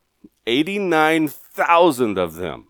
89,000 0.46 2.18
of 2.18 2.34
them 2.34 2.68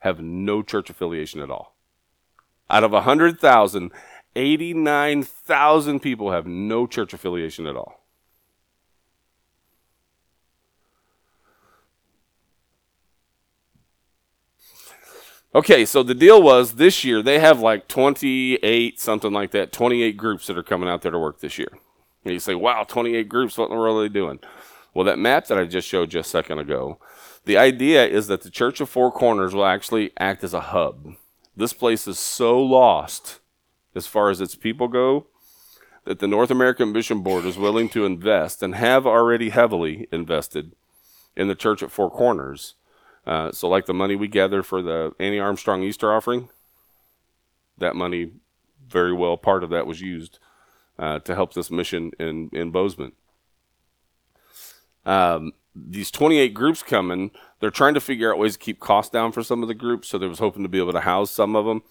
have 0.00 0.20
no 0.20 0.62
church 0.62 0.90
affiliation 0.90 1.40
at 1.40 1.50
all. 1.50 1.76
Out 2.70 2.84
of 2.84 2.92
100,000, 2.92 3.92
89,000 4.36 6.00
people 6.00 6.32
have 6.32 6.46
no 6.46 6.86
church 6.86 7.12
affiliation 7.12 7.66
at 7.66 7.76
all. 7.76 7.97
Okay, 15.58 15.84
so 15.84 16.04
the 16.04 16.14
deal 16.14 16.40
was 16.40 16.74
this 16.74 17.02
year 17.02 17.20
they 17.20 17.40
have 17.40 17.58
like 17.58 17.88
28, 17.88 19.00
something 19.00 19.32
like 19.32 19.50
that, 19.50 19.72
28 19.72 20.16
groups 20.16 20.46
that 20.46 20.56
are 20.56 20.62
coming 20.62 20.88
out 20.88 21.02
there 21.02 21.10
to 21.10 21.18
work 21.18 21.40
this 21.40 21.58
year. 21.58 21.72
And 22.24 22.32
you 22.32 22.38
say, 22.38 22.54
wow, 22.54 22.84
28 22.84 23.28
groups, 23.28 23.58
what 23.58 23.64
in 23.64 23.70
the 23.74 23.76
world 23.76 23.98
are 23.98 24.02
they 24.02 24.08
doing? 24.08 24.38
Well, 24.94 25.04
that 25.06 25.18
map 25.18 25.48
that 25.48 25.58
I 25.58 25.64
just 25.64 25.88
showed 25.88 26.10
just 26.10 26.28
a 26.28 26.30
second 26.30 26.60
ago, 26.60 27.00
the 27.44 27.56
idea 27.56 28.06
is 28.06 28.28
that 28.28 28.42
the 28.42 28.50
Church 28.50 28.80
of 28.80 28.88
Four 28.88 29.10
Corners 29.10 29.52
will 29.52 29.64
actually 29.64 30.12
act 30.16 30.44
as 30.44 30.54
a 30.54 30.60
hub. 30.60 31.16
This 31.56 31.72
place 31.72 32.06
is 32.06 32.20
so 32.20 32.62
lost 32.62 33.40
as 33.96 34.06
far 34.06 34.30
as 34.30 34.40
its 34.40 34.54
people 34.54 34.86
go 34.86 35.26
that 36.04 36.20
the 36.20 36.28
North 36.28 36.52
American 36.52 36.92
Mission 36.92 37.20
Board 37.24 37.44
is 37.44 37.58
willing 37.58 37.88
to 37.88 38.06
invest 38.06 38.62
and 38.62 38.76
have 38.76 39.08
already 39.08 39.48
heavily 39.48 40.06
invested 40.12 40.76
in 41.34 41.48
the 41.48 41.56
church 41.56 41.82
at 41.82 41.90
Four 41.90 42.12
Corners 42.12 42.74
uh, 43.28 43.52
so, 43.52 43.68
like 43.68 43.84
the 43.84 43.92
money 43.92 44.16
we 44.16 44.26
gather 44.26 44.62
for 44.62 44.80
the 44.80 45.12
Annie 45.20 45.38
Armstrong 45.38 45.82
Easter 45.82 46.10
offering, 46.10 46.48
that 47.76 47.94
money, 47.94 48.32
very 48.88 49.12
well, 49.12 49.36
part 49.36 49.62
of 49.62 49.68
that 49.68 49.86
was 49.86 50.00
used 50.00 50.38
uh, 50.98 51.18
to 51.18 51.34
help 51.34 51.52
this 51.52 51.70
mission 51.70 52.10
in 52.18 52.48
in 52.54 52.70
Bozeman. 52.70 53.12
Um, 55.04 55.52
these 55.74 56.10
28 56.10 56.54
groups 56.54 56.82
coming, 56.82 57.30
they're 57.60 57.70
trying 57.70 57.92
to 57.94 58.00
figure 58.00 58.32
out 58.32 58.38
ways 58.38 58.54
to 58.54 58.58
keep 58.58 58.80
costs 58.80 59.12
down 59.12 59.32
for 59.32 59.42
some 59.42 59.60
of 59.60 59.68
the 59.68 59.74
groups. 59.74 60.08
So 60.08 60.16
they 60.16 60.26
was 60.26 60.38
hoping 60.38 60.62
to 60.62 60.68
be 60.68 60.78
able 60.78 60.92
to 60.92 61.00
house 61.00 61.30
some 61.30 61.54
of 61.54 61.66
them. 61.66 61.82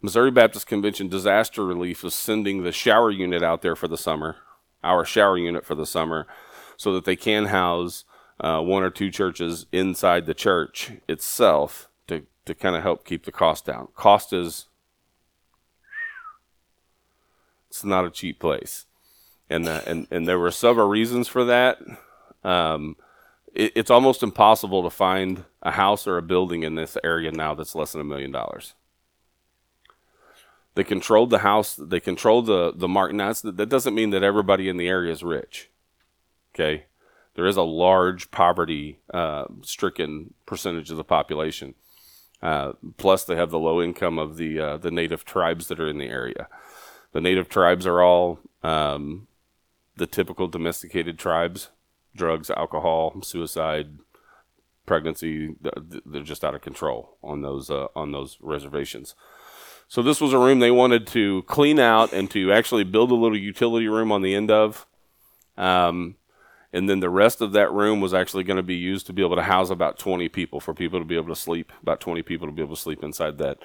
Missouri 0.00 0.30
Baptist 0.30 0.66
Convention 0.66 1.08
Disaster 1.08 1.64
Relief 1.64 2.04
is 2.04 2.14
sending 2.14 2.62
the 2.62 2.72
shower 2.72 3.10
unit 3.10 3.42
out 3.42 3.60
there 3.60 3.76
for 3.76 3.86
the 3.86 3.98
summer, 3.98 4.36
our 4.82 5.04
shower 5.04 5.36
unit 5.36 5.66
for 5.66 5.74
the 5.74 5.86
summer, 5.86 6.26
so 6.78 6.94
that 6.94 7.04
they 7.04 7.16
can 7.16 7.46
house 7.46 8.04
uh, 8.40 8.60
one 8.60 8.82
or 8.82 8.90
two 8.90 9.10
churches 9.10 9.66
inside 9.72 10.26
the 10.26 10.34
church 10.34 10.92
itself 11.08 11.88
to, 12.06 12.22
to 12.44 12.54
kind 12.54 12.76
of 12.76 12.82
help 12.82 13.04
keep 13.04 13.24
the 13.24 13.32
cost 13.32 13.64
down. 13.64 13.88
Cost 13.94 14.32
is 14.32 14.66
it's 17.68 17.84
not 17.84 18.04
a 18.04 18.10
cheap 18.10 18.38
place, 18.38 18.86
and 19.50 19.68
uh, 19.68 19.82
and 19.86 20.06
and 20.10 20.26
there 20.26 20.38
were 20.38 20.50
several 20.50 20.88
reasons 20.88 21.28
for 21.28 21.44
that. 21.44 21.78
Um, 22.44 22.96
it, 23.54 23.72
it's 23.74 23.90
almost 23.90 24.22
impossible 24.22 24.82
to 24.82 24.90
find 24.90 25.44
a 25.62 25.72
house 25.72 26.06
or 26.06 26.16
a 26.16 26.22
building 26.22 26.62
in 26.62 26.74
this 26.74 26.96
area 27.02 27.30
now 27.32 27.54
that's 27.54 27.74
less 27.74 27.92
than 27.92 28.00
a 28.00 28.04
million 28.04 28.30
dollars. 28.30 28.74
They 30.74 30.84
controlled 30.84 31.30
the 31.30 31.38
house. 31.38 31.74
They 31.74 32.00
controlled 32.00 32.46
the 32.46 32.72
the. 32.74 32.86
Now 32.86 33.32
that 33.32 33.68
doesn't 33.68 33.94
mean 33.94 34.10
that 34.10 34.22
everybody 34.22 34.68
in 34.68 34.76
the 34.76 34.88
area 34.88 35.10
is 35.10 35.22
rich. 35.22 35.70
Okay, 36.54 36.84
there 37.36 37.46
is 37.46 37.56
a 37.56 37.62
large 37.62 38.30
poverty 38.30 38.98
uh, 39.12 39.44
stricken 39.62 40.34
percentage 40.46 40.90
of 40.90 40.96
the 40.96 41.04
population. 41.04 41.74
Uh, 42.42 42.72
plus, 42.96 43.24
they 43.24 43.36
have 43.36 43.50
the 43.50 43.58
low 43.58 43.80
income 43.80 44.18
of 44.18 44.36
the 44.36 44.58
uh, 44.58 44.76
the 44.78 44.90
native 44.90 45.24
tribes 45.24 45.68
that 45.68 45.78
are 45.78 45.88
in 45.88 45.98
the 45.98 46.08
area. 46.08 46.48
The 47.12 47.20
native 47.20 47.48
tribes 47.48 47.86
are 47.86 48.02
all 48.02 48.40
um, 48.62 49.28
the 49.96 50.06
typical 50.06 50.48
domesticated 50.48 51.18
tribes: 51.18 51.70
drugs, 52.14 52.50
alcohol, 52.50 53.20
suicide, 53.22 53.98
pregnancy. 54.86 55.56
They're 56.04 56.22
just 56.22 56.44
out 56.44 56.54
of 56.54 56.62
control 56.62 57.18
on 57.22 57.42
those 57.42 57.70
uh, 57.70 57.88
on 57.94 58.12
those 58.12 58.38
reservations. 58.40 59.14
So 59.88 60.02
this 60.02 60.20
was 60.20 60.32
a 60.32 60.38
room 60.38 60.58
they 60.58 60.70
wanted 60.70 61.06
to 61.08 61.42
clean 61.42 61.78
out 61.78 62.12
and 62.12 62.30
to 62.30 62.50
actually 62.52 62.84
build 62.84 63.10
a 63.10 63.14
little 63.14 63.38
utility 63.38 63.88
room 63.88 64.10
on 64.10 64.22
the 64.22 64.34
end 64.34 64.50
of. 64.50 64.86
Um, 65.56 66.16
and 66.76 66.90
then 66.90 67.00
the 67.00 67.08
rest 67.08 67.40
of 67.40 67.52
that 67.52 67.72
room 67.72 68.02
was 68.02 68.12
actually 68.12 68.44
going 68.44 68.58
to 68.58 68.62
be 68.62 68.74
used 68.74 69.06
to 69.06 69.14
be 69.14 69.22
able 69.22 69.36
to 69.36 69.42
house 69.42 69.70
about 69.70 69.98
20 69.98 70.28
people 70.28 70.60
for 70.60 70.74
people 70.74 70.98
to 70.98 71.06
be 71.06 71.16
able 71.16 71.28
to 71.28 71.40
sleep 71.40 71.72
about 71.80 72.00
20 72.00 72.22
people 72.22 72.46
to 72.46 72.52
be 72.52 72.60
able 72.60 72.76
to 72.76 72.80
sleep 72.80 73.02
inside 73.02 73.38
that 73.38 73.58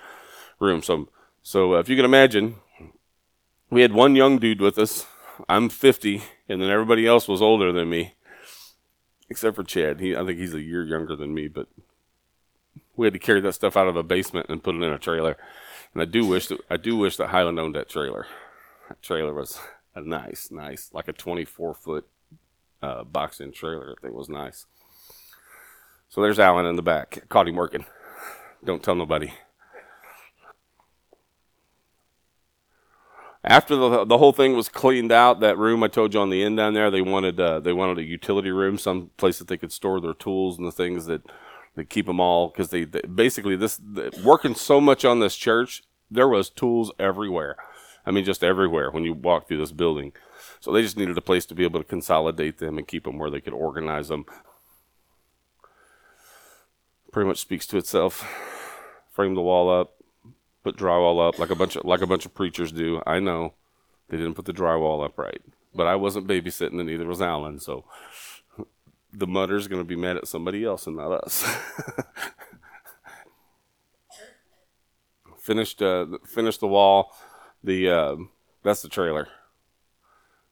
room. 0.59 0.81
So 0.81 1.09
so 1.43 1.75
uh, 1.75 1.79
if 1.79 1.89
you 1.89 1.97
can 1.97 2.05
imagine 2.05 2.55
we 3.69 3.81
had 3.81 3.91
one 3.91 4.15
young 4.15 4.39
dude 4.39 4.61
with 4.61 4.77
us. 4.77 5.05
I'm 5.49 5.67
50 5.67 6.21
and 6.47 6.61
then 6.61 6.69
everybody 6.69 7.05
else 7.05 7.27
was 7.27 7.41
older 7.41 7.73
than 7.73 7.89
me 7.89 8.15
except 9.29 9.57
for 9.57 9.63
chad. 9.63 9.99
He 9.99 10.15
i 10.15 10.25
think 10.25 10.39
he's 10.39 10.53
a 10.53 10.61
year 10.61 10.83
younger 10.83 11.17
than 11.17 11.33
me 11.33 11.49
but 11.49 11.67
we 12.95 13.07
had 13.07 13.13
to 13.13 13.19
carry 13.19 13.41
that 13.41 13.53
stuff 13.53 13.75
out 13.75 13.87
of 13.87 13.97
a 13.97 14.03
basement 14.03 14.47
and 14.47 14.63
put 14.63 14.75
it 14.75 14.83
in 14.83 14.93
a 14.93 14.97
trailer. 14.97 15.35
And 15.93 16.01
i 16.01 16.05
do 16.05 16.25
wish 16.25 16.47
that 16.47 16.61
i 16.69 16.77
do 16.77 16.95
wish 16.95 17.17
that 17.17 17.27
highland 17.27 17.59
owned 17.59 17.75
that 17.75 17.89
trailer. 17.89 18.25
That 18.87 19.01
trailer 19.01 19.33
was 19.33 19.59
a 19.95 19.99
nice 19.99 20.49
nice 20.49 20.91
like 20.93 21.09
a 21.09 21.13
24 21.13 21.73
foot 21.73 22.07
uh, 22.81 23.03
box-in 23.03 23.51
trailer. 23.51 23.95
I 23.97 24.01
think 24.01 24.15
was 24.15 24.29
nice. 24.29 24.65
So 26.09 26.21
there's 26.21 26.39
Alan 26.39 26.65
in 26.65 26.75
the 26.75 26.81
back. 26.81 27.23
Caught 27.29 27.47
him 27.47 27.55
working. 27.55 27.85
Don't 28.63 28.83
tell 28.83 28.95
nobody. 28.95 29.31
After 33.43 33.75
the 33.75 34.05
the 34.05 34.19
whole 34.19 34.33
thing 34.33 34.55
was 34.55 34.69
cleaned 34.69 35.11
out, 35.11 35.39
that 35.39 35.57
room 35.57 35.81
I 35.81 35.87
told 35.87 36.13
you 36.13 36.19
on 36.19 36.29
the 36.29 36.43
end 36.43 36.57
down 36.57 36.75
there, 36.75 36.91
they 36.91 37.01
wanted 37.01 37.39
uh, 37.39 37.59
they 37.59 37.73
wanted 37.73 37.97
a 37.97 38.03
utility 38.03 38.51
room, 38.51 38.77
some 38.77 39.09
place 39.17 39.39
that 39.39 39.47
they 39.47 39.57
could 39.57 39.71
store 39.71 39.99
their 39.99 40.13
tools 40.13 40.59
and 40.59 40.67
the 40.67 40.71
things 40.71 41.07
that 41.07 41.23
that 41.75 41.89
keep 41.89 42.05
them 42.05 42.19
all 42.19 42.49
because 42.49 42.69
they, 42.69 42.83
they, 42.83 43.01
basically 43.01 43.55
this 43.55 43.77
the, 43.77 44.11
working 44.23 44.53
so 44.53 44.79
much 44.79 45.05
on 45.05 45.21
this 45.21 45.35
church, 45.35 45.81
there 46.11 46.27
was 46.27 46.49
tools 46.49 46.91
everywhere. 46.99 47.55
I 48.05 48.11
mean, 48.11 48.25
just 48.25 48.43
everywhere 48.43 48.91
when 48.91 49.03
you 49.03 49.13
walk 49.13 49.47
through 49.47 49.59
this 49.59 49.71
building. 49.71 50.13
So 50.61 50.71
they 50.71 50.83
just 50.83 50.95
needed 50.95 51.17
a 51.17 51.21
place 51.21 51.45
to 51.47 51.55
be 51.55 51.63
able 51.63 51.79
to 51.79 51.87
consolidate 51.87 52.59
them 52.59 52.77
and 52.77 52.87
keep 52.87 53.03
them 53.03 53.17
where 53.17 53.31
they 53.31 53.41
could 53.41 53.53
organize 53.53 54.07
them. 54.07 54.25
Pretty 57.11 57.27
much 57.27 57.39
speaks 57.39 57.65
to 57.67 57.77
itself. 57.77 58.23
Frame 59.11 59.33
the 59.33 59.41
wall 59.41 59.69
up, 59.69 59.95
put 60.63 60.77
drywall 60.77 61.27
up 61.27 61.39
like 61.39 61.49
a 61.49 61.55
bunch 61.55 61.75
of 61.75 61.83
like 61.83 62.01
a 62.01 62.07
bunch 62.07 62.25
of 62.25 62.35
preachers 62.35 62.71
do. 62.71 63.01
I 63.05 63.19
know 63.19 63.55
they 64.07 64.17
didn't 64.17 64.35
put 64.35 64.45
the 64.45 64.53
drywall 64.53 65.03
up 65.03 65.17
right, 65.17 65.41
but 65.73 65.87
I 65.87 65.95
wasn't 65.95 66.27
babysitting, 66.27 66.79
and 66.79 66.85
neither 66.85 67.07
was 67.07 67.21
Alan. 67.21 67.59
So 67.59 67.83
the 69.11 69.27
mutter's 69.27 69.67
going 69.67 69.81
to 69.81 69.87
be 69.87 69.95
mad 69.95 70.17
at 70.17 70.27
somebody 70.27 70.63
else 70.63 70.87
and 70.87 70.95
not 70.95 71.11
us. 71.11 71.43
finished 75.39 75.81
uh, 75.81 76.05
finished 76.25 76.59
the 76.59 76.67
wall. 76.67 77.13
The 77.63 77.89
uh, 77.89 78.15
that's 78.63 78.83
the 78.83 78.89
trailer. 78.89 79.27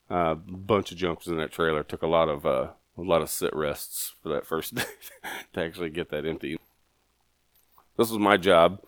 A 0.09 0.13
uh, 0.13 0.35
bunch 0.35 0.91
of 0.91 0.97
junk 0.97 1.19
was 1.19 1.27
in 1.27 1.37
that 1.37 1.51
trailer. 1.51 1.83
Took 1.83 2.01
a 2.01 2.07
lot 2.07 2.29
of 2.29 2.45
uh, 2.45 2.69
a 2.97 3.01
lot 3.01 3.21
of 3.21 3.29
sit 3.29 3.55
rests 3.55 4.15
for 4.21 4.29
that 4.29 4.45
first 4.45 4.75
day 4.75 4.83
to 5.53 5.61
actually 5.61 5.89
get 5.89 6.09
that 6.09 6.25
empty. 6.25 6.57
This 7.97 8.09
was 8.09 8.19
my 8.19 8.37
job. 8.37 8.81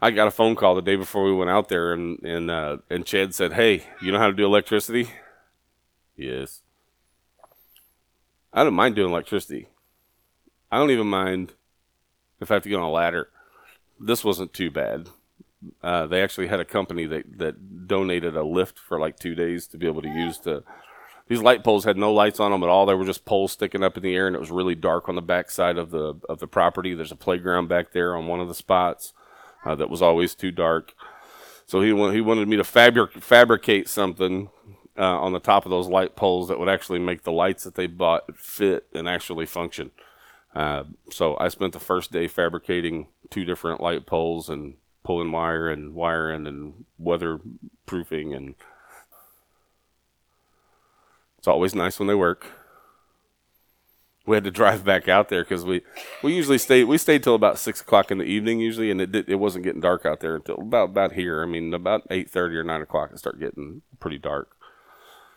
I 0.00 0.10
got 0.10 0.28
a 0.28 0.32
phone 0.32 0.56
call 0.56 0.74
the 0.74 0.82
day 0.82 0.96
before 0.96 1.24
we 1.24 1.32
went 1.32 1.50
out 1.50 1.68
there, 1.68 1.92
and 1.92 2.18
and 2.22 2.50
uh, 2.50 2.78
and 2.90 3.06
Chad 3.06 3.34
said, 3.34 3.54
"Hey, 3.54 3.84
you 4.00 4.12
know 4.12 4.18
how 4.18 4.26
to 4.28 4.32
do 4.32 4.44
electricity?" 4.44 5.08
Yes. 6.16 6.62
I 8.52 8.64
don't 8.64 8.74
mind 8.74 8.94
doing 8.94 9.10
electricity. 9.10 9.68
I 10.70 10.78
don't 10.78 10.90
even 10.90 11.06
mind 11.06 11.54
if 12.40 12.50
I 12.50 12.54
have 12.54 12.62
to 12.64 12.68
get 12.68 12.76
on 12.76 12.82
a 12.82 12.90
ladder. 12.90 13.30
This 13.98 14.24
wasn't 14.24 14.52
too 14.52 14.70
bad. 14.70 15.08
Uh, 15.82 16.06
they 16.06 16.22
actually 16.22 16.48
had 16.48 16.60
a 16.60 16.64
company 16.64 17.06
that, 17.06 17.38
that 17.38 17.86
donated 17.86 18.36
a 18.36 18.42
lift 18.42 18.78
for 18.78 18.98
like 18.98 19.18
two 19.18 19.34
days 19.34 19.66
to 19.68 19.78
be 19.78 19.86
able 19.86 20.02
to 20.02 20.08
use 20.08 20.38
to. 20.38 20.62
These 21.28 21.40
light 21.40 21.62
poles 21.62 21.84
had 21.84 21.96
no 21.96 22.12
lights 22.12 22.40
on 22.40 22.50
them 22.50 22.62
at 22.62 22.68
all. 22.68 22.84
They 22.84 22.94
were 22.94 23.04
just 23.04 23.24
poles 23.24 23.52
sticking 23.52 23.82
up 23.82 23.96
in 23.96 24.02
the 24.02 24.14
air, 24.14 24.26
and 24.26 24.34
it 24.34 24.40
was 24.40 24.50
really 24.50 24.74
dark 24.74 25.08
on 25.08 25.14
the 25.14 25.22
back 25.22 25.50
side 25.50 25.78
of 25.78 25.90
the 25.90 26.14
of 26.28 26.40
the 26.40 26.48
property. 26.48 26.94
There's 26.94 27.12
a 27.12 27.16
playground 27.16 27.68
back 27.68 27.92
there 27.92 28.16
on 28.16 28.26
one 28.26 28.40
of 28.40 28.48
the 28.48 28.54
spots 28.54 29.12
uh, 29.64 29.74
that 29.76 29.88
was 29.88 30.02
always 30.02 30.34
too 30.34 30.50
dark. 30.50 30.94
So 31.64 31.80
he 31.80 31.88
he 32.12 32.20
wanted 32.20 32.48
me 32.48 32.56
to 32.56 32.64
fabric, 32.64 33.12
fabricate 33.12 33.88
something 33.88 34.50
uh, 34.98 35.20
on 35.20 35.32
the 35.32 35.40
top 35.40 35.64
of 35.64 35.70
those 35.70 35.88
light 35.88 36.16
poles 36.16 36.48
that 36.48 36.58
would 36.58 36.68
actually 36.68 36.98
make 36.98 37.22
the 37.22 37.32
lights 37.32 37.64
that 37.64 37.76
they 37.76 37.86
bought 37.86 38.36
fit 38.36 38.86
and 38.92 39.08
actually 39.08 39.46
function. 39.46 39.90
Uh, 40.54 40.84
so 41.10 41.36
I 41.40 41.48
spent 41.48 41.72
the 41.72 41.80
first 41.80 42.12
day 42.12 42.28
fabricating 42.28 43.06
two 43.30 43.44
different 43.44 43.80
light 43.80 44.04
poles 44.04 44.50
and 44.50 44.74
pulling 45.02 45.32
wire 45.32 45.68
and 45.68 45.94
wiring 45.94 46.46
and 46.46 46.84
weatherproofing 47.00 48.36
and 48.36 48.54
it's 51.42 51.48
always 51.48 51.74
nice 51.74 51.98
when 51.98 52.06
they 52.06 52.14
work. 52.14 52.46
We 54.26 54.36
had 54.36 54.44
to 54.44 54.52
drive 54.52 54.84
back 54.84 55.08
out 55.08 55.28
there 55.28 55.42
because 55.42 55.64
we, 55.64 55.80
we 56.22 56.32
usually 56.32 56.58
stay 56.58 56.84
we 56.84 56.96
stayed 56.98 57.24
till 57.24 57.34
about 57.34 57.58
six 57.58 57.80
o'clock 57.80 58.12
in 58.12 58.18
the 58.18 58.24
evening 58.24 58.60
usually, 58.60 58.92
and 58.92 59.00
it 59.00 59.10
did, 59.10 59.28
it 59.28 59.34
wasn't 59.40 59.64
getting 59.64 59.80
dark 59.80 60.06
out 60.06 60.20
there 60.20 60.36
until 60.36 60.60
about 60.60 60.90
about 60.90 61.14
here. 61.14 61.42
I 61.42 61.46
mean, 61.46 61.74
about 61.74 62.06
eight 62.10 62.30
thirty 62.30 62.54
or 62.54 62.62
nine 62.62 62.80
o'clock 62.80 63.10
it 63.10 63.18
started 63.18 63.40
getting 63.40 63.82
pretty 63.98 64.18
dark. 64.18 64.56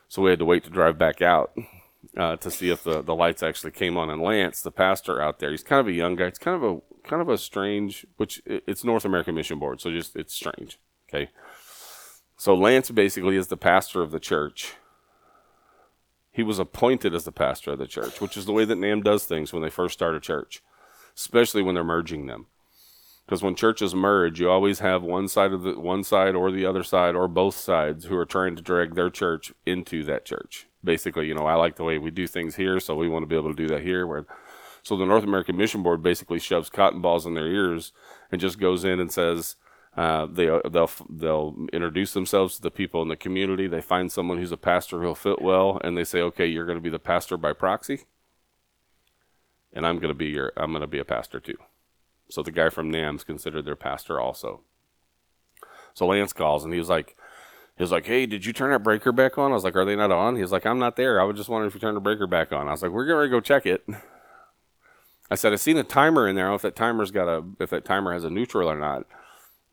So 0.07 0.21
we 0.21 0.29
had 0.29 0.37
to 0.37 0.45
wait 0.45 0.63
to 0.65 0.69
drive 0.69 0.99
back 0.99 1.23
out 1.23 1.57
uh, 2.15 2.35
to 2.35 2.51
see 2.51 2.69
if 2.69 2.83
the, 2.83 3.01
the 3.01 3.15
lights 3.15 3.41
actually 3.41 3.71
came 3.71 3.97
on. 3.97 4.11
And 4.11 4.21
Lance, 4.21 4.61
the 4.61 4.69
pastor 4.69 5.19
out 5.19 5.39
there, 5.39 5.49
he's 5.49 5.63
kind 5.63 5.79
of 5.79 5.87
a 5.87 5.93
young 5.93 6.15
guy. 6.15 6.25
It's 6.25 6.37
kind 6.37 6.55
of 6.55 6.63
a 6.63 6.81
kind 7.05 7.21
of 7.21 7.29
a 7.29 7.37
strange, 7.37 8.05
which 8.17 8.41
it's 8.45 8.83
North 8.83 9.05
American 9.05 9.35
Mission 9.35 9.59
Board, 9.59 9.81
so 9.81 9.91
just 9.91 10.15
it's 10.15 10.33
strange. 10.33 10.79
Okay, 11.09 11.29
so 12.37 12.55
Lance 12.55 12.91
basically 12.91 13.37
is 13.37 13.47
the 13.47 13.57
pastor 13.57 14.01
of 14.01 14.11
the 14.11 14.19
church. 14.19 14.73
He 16.31 16.43
was 16.43 16.59
appointed 16.59 17.13
as 17.13 17.23
the 17.23 17.31
pastor 17.31 17.71
of 17.71 17.79
the 17.79 17.87
church, 17.87 18.19
which 18.19 18.35
is 18.35 18.45
the 18.45 18.51
way 18.51 18.65
that 18.65 18.77
NAM 18.77 19.01
does 19.01 19.25
things 19.25 19.53
when 19.53 19.61
they 19.61 19.69
first 19.69 19.93
start 19.93 20.15
a 20.15 20.19
church, 20.19 20.61
especially 21.15 21.61
when 21.61 21.75
they're 21.75 21.83
merging 21.83 22.25
them 22.25 22.47
because 23.25 23.41
when 23.41 23.55
churches 23.55 23.95
merge, 23.95 24.39
you 24.39 24.49
always 24.49 24.79
have 24.79 25.01
one 25.01 25.27
side 25.27 25.51
of 25.51 25.63
the 25.63 25.79
one 25.79 26.03
side 26.03 26.35
or 26.35 26.51
the 26.51 26.65
other 26.65 26.83
side 26.83 27.15
or 27.15 27.27
both 27.27 27.55
sides 27.55 28.05
who 28.05 28.15
are 28.15 28.25
trying 28.25 28.55
to 28.55 28.61
drag 28.61 28.95
their 28.95 29.09
church 29.09 29.51
into 29.65 30.03
that 30.03 30.25
church. 30.25 30.67
Basically, 30.83 31.25
you 31.25 31.33
know, 31.33 31.47
I 31.47 31.55
like 31.55 31.75
the 31.75 31.83
way 31.83 31.97
we 31.97 32.11
do 32.11 32.27
things 32.27 32.55
here, 32.55 32.79
so 32.79 32.95
we 32.95 33.09
want 33.09 33.23
to 33.23 33.27
be 33.27 33.35
able 33.35 33.53
to 33.53 33.67
do 33.67 33.73
that 33.73 33.81
here. 33.81 34.05
Where, 34.05 34.25
so 34.85 34.95
the 34.95 35.05
North 35.05 35.23
American 35.23 35.57
Mission 35.57 35.81
Board 35.81 36.03
basically 36.03 36.37
shoves 36.37 36.69
cotton 36.69 37.01
balls 37.01 37.25
in 37.25 37.33
their 37.33 37.47
ears 37.47 37.91
and 38.31 38.39
just 38.39 38.59
goes 38.59 38.85
in 38.85 38.99
and 38.99 39.11
says. 39.11 39.57
Uh, 39.97 40.25
they 40.25 40.47
they'll 40.69 40.91
they'll 41.09 41.55
introduce 41.71 42.11
themselves 42.11 42.57
to 42.57 42.61
the 42.61 42.69
people 42.69 43.01
in 43.01 43.07
the 43.07 43.15
community. 43.15 43.65
They 43.65 43.79
find 43.79 44.11
someone 44.11 44.37
who's 44.37 44.51
a 44.51 44.57
pastor 44.57 45.01
who'll 45.01 45.15
fit 45.15 45.41
well, 45.41 45.79
and 45.85 45.97
they 45.97 46.03
say, 46.03 46.19
"Okay, 46.19 46.45
you're 46.47 46.65
going 46.65 46.77
to 46.77 46.83
be 46.83 46.89
the 46.89 46.99
pastor 46.99 47.37
by 47.37 47.53
proxy, 47.53 48.01
and 49.71 49.87
I'm 49.87 49.99
going 49.99 50.09
to 50.09 50.13
be 50.13 50.25
your 50.25 50.51
I'm 50.57 50.71
going 50.71 50.81
to 50.81 50.87
be 50.87 50.99
a 50.99 51.05
pastor 51.05 51.39
too." 51.39 51.55
So 52.27 52.43
the 52.43 52.51
guy 52.51 52.67
from 52.67 52.91
NAM's 52.91 53.23
considered 53.23 53.63
their 53.63 53.77
pastor 53.77 54.19
also. 54.19 54.63
So 55.93 56.07
Lance 56.07 56.33
calls 56.33 56.65
and 56.65 56.73
he 56.73 56.79
was 56.79 56.89
like, 56.89 57.15
he 57.77 57.83
was 57.83 57.91
like, 57.93 58.05
"Hey, 58.05 58.25
did 58.25 58.45
you 58.45 58.51
turn 58.51 58.71
that 58.71 58.83
breaker 58.83 59.13
back 59.13 59.37
on?" 59.37 59.51
I 59.51 59.53
was 59.53 59.63
like, 59.63 59.77
"Are 59.77 59.85
they 59.85 59.95
not 59.95 60.11
on?" 60.11 60.35
He 60.35 60.41
was 60.41 60.51
like, 60.51 60.65
"I'm 60.65 60.79
not 60.79 60.97
there. 60.97 61.21
I 61.21 61.23
was 61.23 61.37
just 61.37 61.47
wondering 61.47 61.69
if 61.69 61.73
you 61.73 61.79
turned 61.79 61.95
the 61.95 62.01
breaker 62.01 62.27
back 62.27 62.51
on." 62.51 62.67
I 62.67 62.71
was 62.71 62.81
like, 62.81 62.91
"We're 62.91 63.05
going 63.05 63.25
to 63.25 63.29
go 63.29 63.39
check 63.39 63.65
it." 63.65 63.85
I 65.29 65.35
said, 65.35 65.53
"I 65.53 65.55
seen 65.57 65.77
a 65.77 65.83
timer 65.83 66.27
in 66.27 66.35
there. 66.35 66.45
I 66.45 66.47
don't 66.47 66.51
know 66.51 66.55
if 66.55 66.61
that 66.63 66.75
timer's 66.75 67.11
got 67.11 67.27
a 67.27 67.43
if 67.59 67.69
that 67.71 67.85
timer 67.85 68.13
has 68.13 68.23
a 68.23 68.29
neutral 68.29 68.69
or 68.69 68.77
not." 68.77 69.05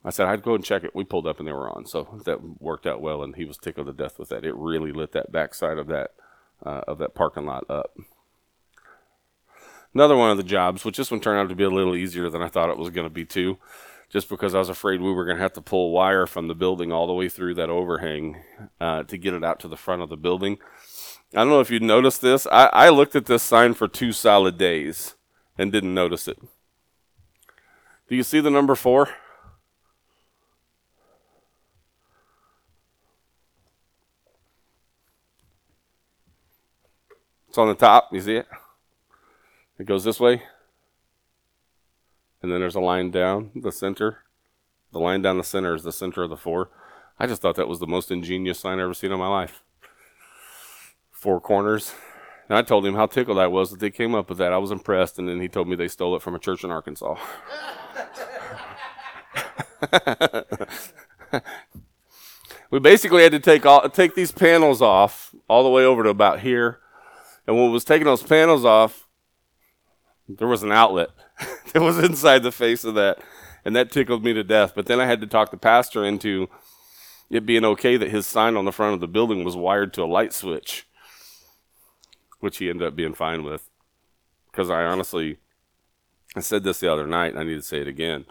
I 0.05 0.11
said, 0.11 0.27
"I'd 0.27 0.43
go 0.43 0.55
and 0.55 0.65
check 0.65 0.85
it." 0.85 0.95
We 0.95 1.05
pulled 1.05 1.27
up 1.27 1.39
and 1.39 1.47
they 1.47 1.53
were 1.53 1.71
on, 1.71 1.87
so 1.87 2.21
that 2.25 2.61
worked 2.61 2.87
out 2.87 3.01
well. 3.01 3.23
And 3.23 3.37
he 3.37 3.45
was 3.45 3.59
tickled 3.59 3.87
to 3.87 3.93
death 3.93 4.19
with 4.19 4.31
that. 4.31 4.45
It 4.45 4.55
really 4.57 4.93
lit 4.93 5.13
that 5.13 5.31
backside 5.31 5.79
of 5.79 5.87
that 5.89 6.13
uh, 6.65 6.83
of 6.89 6.99
that 6.99 7.15
parking 7.15 7.47
lot 7.47 7.65
up 7.71 7.93
another 9.95 10.17
one 10.17 10.31
of 10.31 10.37
the 10.37 10.43
jobs, 10.43 10.85
which 10.85 10.97
this 10.97 11.11
one 11.11 11.21
turned 11.21 11.39
out 11.39 11.49
to 11.49 11.55
be 11.55 11.65
a 11.65 11.71
little 11.71 11.97
easier 11.97 12.29
than 12.29 12.43
I 12.43 12.49
thought 12.49 12.71
it 12.71 12.79
was 12.79 12.91
going 12.91 13.07
to 13.07 13.13
be 13.13 13.25
too, 13.25 13.59
just 14.09 14.29
because 14.29 14.55
I 14.55 14.59
was 14.59 14.69
afraid 14.69 15.01
we 15.01 15.13
were 15.13 15.25
going 15.25 15.37
to 15.37 15.43
have 15.43 15.53
to 15.55 15.61
pull 15.61 15.91
wire 15.91 16.27
from 16.27 16.49
the 16.49 16.55
building 16.55 16.93
all 16.93 17.07
the 17.07 17.13
way 17.13 17.29
through 17.29 17.55
that 17.55 17.71
overhang 17.71 18.43
uh, 18.81 19.03
to 19.05 19.19
get 19.19 19.35
it 19.35 19.45
out 19.45 19.61
to 19.61 19.69
the 19.69 19.77
front 19.77 20.03
of 20.03 20.09
the 20.09 20.17
building. 20.17 20.59
I 21.35 21.39
don't 21.39 21.49
know 21.49 21.61
if 21.61 21.71
you 21.71 21.81
noticed 21.81 22.21
this. 22.21 22.47
I, 22.51 22.67
I 22.73 22.89
looked 22.91 23.17
at 23.17 23.27
this 23.27 23.43
sign 23.43 23.75
for 23.75 23.89
two 23.89 24.13
solid 24.13 24.59
days 24.59 25.15
and 25.63 25.71
didn't 25.71 25.95
notice 25.95 26.27
it. 26.27 26.39
Do 28.09 28.17
you 28.17 28.25
see 28.25 28.41
the 28.41 28.51
number 28.51 28.75
four? 28.75 29.09
It's 37.49 37.59
on 37.59 37.69
the 37.69 37.75
top. 37.75 38.09
You 38.13 38.21
see 38.21 38.37
it? 38.37 38.49
It 39.79 39.87
goes 39.87 40.03
this 40.03 40.19
way. 40.19 40.43
And 42.43 42.51
then 42.51 42.59
there's 42.59 42.75
a 42.75 42.81
line 42.81 43.13
down 43.13 43.53
the 43.55 43.71
center. 43.71 44.25
The 44.91 44.99
line 44.99 45.23
down 45.23 45.39
the 45.39 45.45
center 45.45 45.77
is 45.77 45.85
the 45.85 45.93
center 45.93 46.25
of 46.25 46.31
the 46.31 46.37
four. 46.37 46.71
I 47.21 47.29
just 47.29 47.41
thought 47.41 47.55
that 47.55 47.69
was 47.69 47.79
the 47.79 47.87
most 47.87 48.11
ingenious 48.11 48.59
sign 48.59 48.79
I've 48.79 48.85
ever 48.85 48.95
seen 48.95 49.13
in 49.13 49.19
my 49.19 49.29
life. 49.29 49.63
Four 51.13 51.41
corners. 51.41 51.95
And 52.53 52.59
I 52.59 52.63
told 52.63 52.85
him 52.85 52.97
how 52.97 53.07
tickled 53.07 53.39
I 53.39 53.47
was 53.47 53.71
that 53.71 53.81
they 53.81 53.89
came 53.89 54.15
up 54.15 54.29
with 54.29 54.37
that. 54.37 54.53
I 54.53 54.59
was 54.59 54.71
impressed. 54.71 55.19
And 55.19 55.27
then 55.27 55.41
he 55.41 55.49
told 55.49 55.69
me 55.69 55.75
they 55.75 55.89
stole 55.89 56.15
it 56.17 56.21
from 56.21 56.35
a 56.35 56.39
church 56.39 56.65
in 56.65 56.71
Arkansas. 56.71 57.17
we 62.71 62.79
basically 62.79 63.23
had 63.23 63.33
to 63.33 63.41
take 63.41 63.65
all, 63.65 63.89
take 63.89 64.15
these 64.15 64.33
panels 64.33 64.83
off 64.83 65.35
all 65.49 65.65
the 65.65 65.71
way 65.71 65.83
over 65.83 66.03
to 66.03 66.11
about 66.11 66.41
here. 66.41 66.81
And 67.47 67.57
when 67.57 67.69
we 67.69 67.73
was 67.73 67.85
taking 67.85 68.05
those 68.05 68.23
panels 68.23 68.67
off, 68.67 69.09
there 70.29 70.47
was 70.47 70.63
an 70.63 70.73
outlet 70.73 71.09
that 71.73 71.81
was 71.81 71.97
inside 71.97 72.43
the 72.43 72.53
face 72.53 72.85
of 72.85 72.95
that, 72.97 73.17
and 73.65 73.75
that 73.75 73.91
tickled 73.91 74.27
me 74.27 74.35
to 74.35 74.45
death. 74.45 74.75
But 74.75 74.85
then 74.85 75.01
I 75.01 75.07
had 75.07 75.23
to 75.23 75.27
talk 75.27 75.53
the 75.53 75.57
pastor 75.57 76.05
into 76.05 76.51
it 77.31 77.47
being 77.47 77.65
okay 77.65 77.97
that 77.97 78.11
his 78.11 78.27
sign 78.27 78.59
on 78.59 78.67
the 78.67 78.73
front 78.73 78.93
of 78.93 79.01
the 79.01 79.09
building 79.09 79.43
was 79.43 79.57
wired 79.57 79.95
to 79.95 80.03
a 80.03 80.05
light 80.05 80.35
switch, 80.35 80.87
which 82.43 82.59
he 82.59 82.69
ended 82.69 82.87
up 82.87 82.97
being 82.97 83.15
fine 83.15 83.45
with. 83.45 83.71
Because 84.51 84.69
I 84.69 84.85
honestly, 84.85 85.39
I 86.37 86.41
said 86.41 86.65
this 86.65 86.81
the 86.81 86.93
other 86.93 87.07
night, 87.07 87.33
and 87.33 87.39
I 87.39 87.45
need 87.45 87.55
to 87.55 87.63
say 87.63 87.81
it 87.81 87.89
again. 87.89 88.27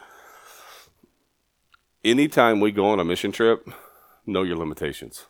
Anytime 2.04 2.60
we 2.60 2.72
go 2.72 2.90
on 2.90 3.00
a 3.00 3.06
mission 3.06 3.32
trip, 3.32 3.68
know 4.26 4.44
your 4.44 4.58
limitations. 4.58 5.28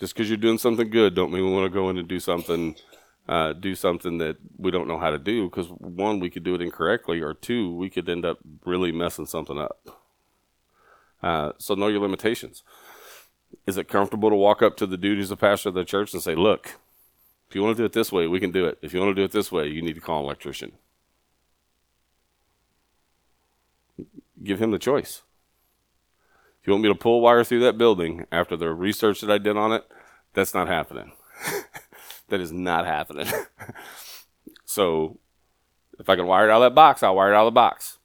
Just 0.00 0.14
because 0.14 0.28
you're 0.28 0.36
doing 0.36 0.58
something 0.58 0.90
good, 0.90 1.14
don't 1.14 1.32
mean 1.32 1.44
we 1.44 1.52
want 1.52 1.70
to 1.70 1.74
go 1.74 1.90
in 1.90 1.98
and 1.98 2.08
do 2.08 2.20
something 2.20 2.76
uh, 3.28 3.52
do 3.52 3.74
something 3.74 4.18
that 4.18 4.36
we 4.56 4.70
don't 4.70 4.86
know 4.86 4.98
how 4.98 5.10
to 5.10 5.18
do 5.18 5.48
because 5.48 5.66
one, 5.68 6.20
we 6.20 6.30
could 6.30 6.44
do 6.44 6.54
it 6.54 6.62
incorrectly, 6.62 7.20
or 7.20 7.34
two, 7.34 7.74
we 7.74 7.90
could 7.90 8.08
end 8.08 8.24
up 8.24 8.38
really 8.64 8.92
messing 8.92 9.26
something 9.26 9.58
up. 9.58 10.00
Uh, 11.22 11.52
so 11.58 11.74
know 11.74 11.88
your 11.88 12.00
limitations. 12.00 12.62
Is 13.66 13.76
it 13.76 13.88
comfortable 13.88 14.30
to 14.30 14.36
walk 14.36 14.62
up 14.62 14.76
to 14.76 14.86
the 14.86 14.96
dude 14.96 15.18
who's 15.18 15.28
the 15.28 15.36
pastor 15.36 15.70
of 15.70 15.74
the 15.74 15.84
church 15.84 16.12
and 16.12 16.22
say, 16.22 16.34
"Look, 16.34 16.76
if 17.48 17.54
you 17.54 17.62
want 17.62 17.76
to 17.76 17.82
do 17.82 17.86
it 17.86 17.92
this 17.92 18.12
way, 18.12 18.26
we 18.26 18.40
can 18.40 18.52
do 18.52 18.66
it. 18.66 18.78
If 18.82 18.92
you 18.92 19.00
want 19.00 19.10
to 19.10 19.20
do 19.20 19.24
it 19.24 19.32
this 19.32 19.50
way, 19.50 19.66
you 19.68 19.82
need 19.82 19.94
to 19.94 20.00
call 20.00 20.20
an 20.20 20.24
electrician." 20.24 20.72
Give 24.42 24.60
him 24.60 24.70
the 24.70 24.78
choice. 24.78 25.22
If 26.60 26.68
you 26.68 26.72
want 26.72 26.82
me 26.82 26.88
to 26.88 26.94
pull 26.94 27.20
wire 27.20 27.44
through 27.44 27.60
that 27.60 27.78
building 27.78 28.26
after 28.30 28.56
the 28.56 28.72
research 28.72 29.20
that 29.20 29.30
I 29.30 29.38
did 29.38 29.56
on 29.56 29.72
it, 29.72 29.84
that's 30.34 30.52
not 30.52 30.68
happening. 30.68 31.12
that 32.28 32.40
is 32.40 32.52
not 32.52 32.86
happening. 32.86 33.28
so 34.64 35.18
if 35.98 36.08
I 36.08 36.16
can 36.16 36.26
wire 36.26 36.48
it 36.48 36.52
out 36.52 36.62
of 36.62 36.72
that 36.72 36.74
box, 36.74 37.02
I'll 37.02 37.16
wire 37.16 37.32
it 37.32 37.36
out 37.36 37.46
of 37.46 37.52
the 37.52 37.60
box. 37.60 37.98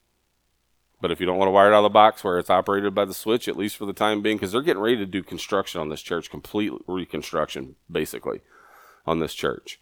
But 1.01 1.11
if 1.11 1.19
you 1.19 1.25
don't 1.25 1.37
want 1.37 1.47
to 1.47 1.51
wire 1.51 1.71
it 1.71 1.73
out 1.73 1.79
of 1.79 1.83
the 1.83 1.89
box 1.89 2.23
where 2.23 2.37
it's 2.37 2.49
operated 2.49 2.93
by 2.93 3.05
the 3.05 3.13
switch, 3.13 3.47
at 3.47 3.57
least 3.57 3.75
for 3.75 3.85
the 3.85 3.93
time 3.93 4.21
being, 4.21 4.37
because 4.37 4.51
they're 4.51 4.61
getting 4.61 4.83
ready 4.83 4.97
to 4.97 5.05
do 5.05 5.23
construction 5.23 5.81
on 5.81 5.89
this 5.89 6.01
church, 6.01 6.29
complete 6.29 6.71
reconstruction, 6.87 7.75
basically, 7.91 8.41
on 9.05 9.19
this 9.19 9.33
church. 9.33 9.79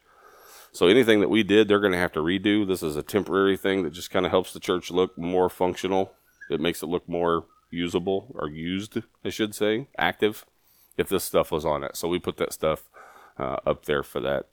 So 0.71 0.88
anything 0.88 1.19
that 1.19 1.29
we 1.29 1.43
did, 1.43 1.67
they're 1.67 1.79
going 1.79 1.93
to 1.93 1.99
have 1.99 2.13
to 2.13 2.21
redo. 2.21 2.65
This 2.65 2.84
is 2.84 2.95
a 2.95 3.03
temporary 3.03 3.58
thing 3.58 3.84
that 3.84 3.91
just 3.91 4.12
kind 4.12 4.25
of 4.25 4.32
helps 4.32 4.53
the 4.53 4.60
church 4.60 4.91
look 4.91 5.17
more 5.17 5.49
functional. 5.49 6.13
It 6.49 6.62
makes 6.62 6.82
it 6.82 6.88
look 6.88 7.08
more 7.10 7.45
usable 7.69 8.34
or 8.36 8.47
used, 8.47 9.01
I 9.25 9.29
should 9.29 9.53
say, 9.53 9.88
active. 9.97 10.45
If 10.97 11.08
this 11.08 11.23
stuff 11.23 11.49
was 11.49 11.65
on 11.65 11.86
it, 11.86 11.95
so 11.95 12.10
we 12.10 12.19
put 12.19 12.36
that 12.38 12.51
stuff 12.51 12.89
uh, 13.38 13.55
up 13.65 13.86
there 13.86 14.03
for 14.03 14.19
that, 14.19 14.47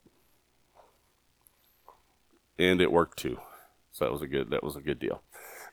and 2.57 2.81
it 2.81 2.93
worked 2.93 3.19
too. 3.19 3.41
So 3.91 4.05
that 4.05 4.13
was 4.13 4.23
a 4.23 4.29
good 4.29 4.51
that 4.51 4.63
was 4.63 4.77
a 4.77 4.81
good 4.81 5.01
deal. 5.01 5.23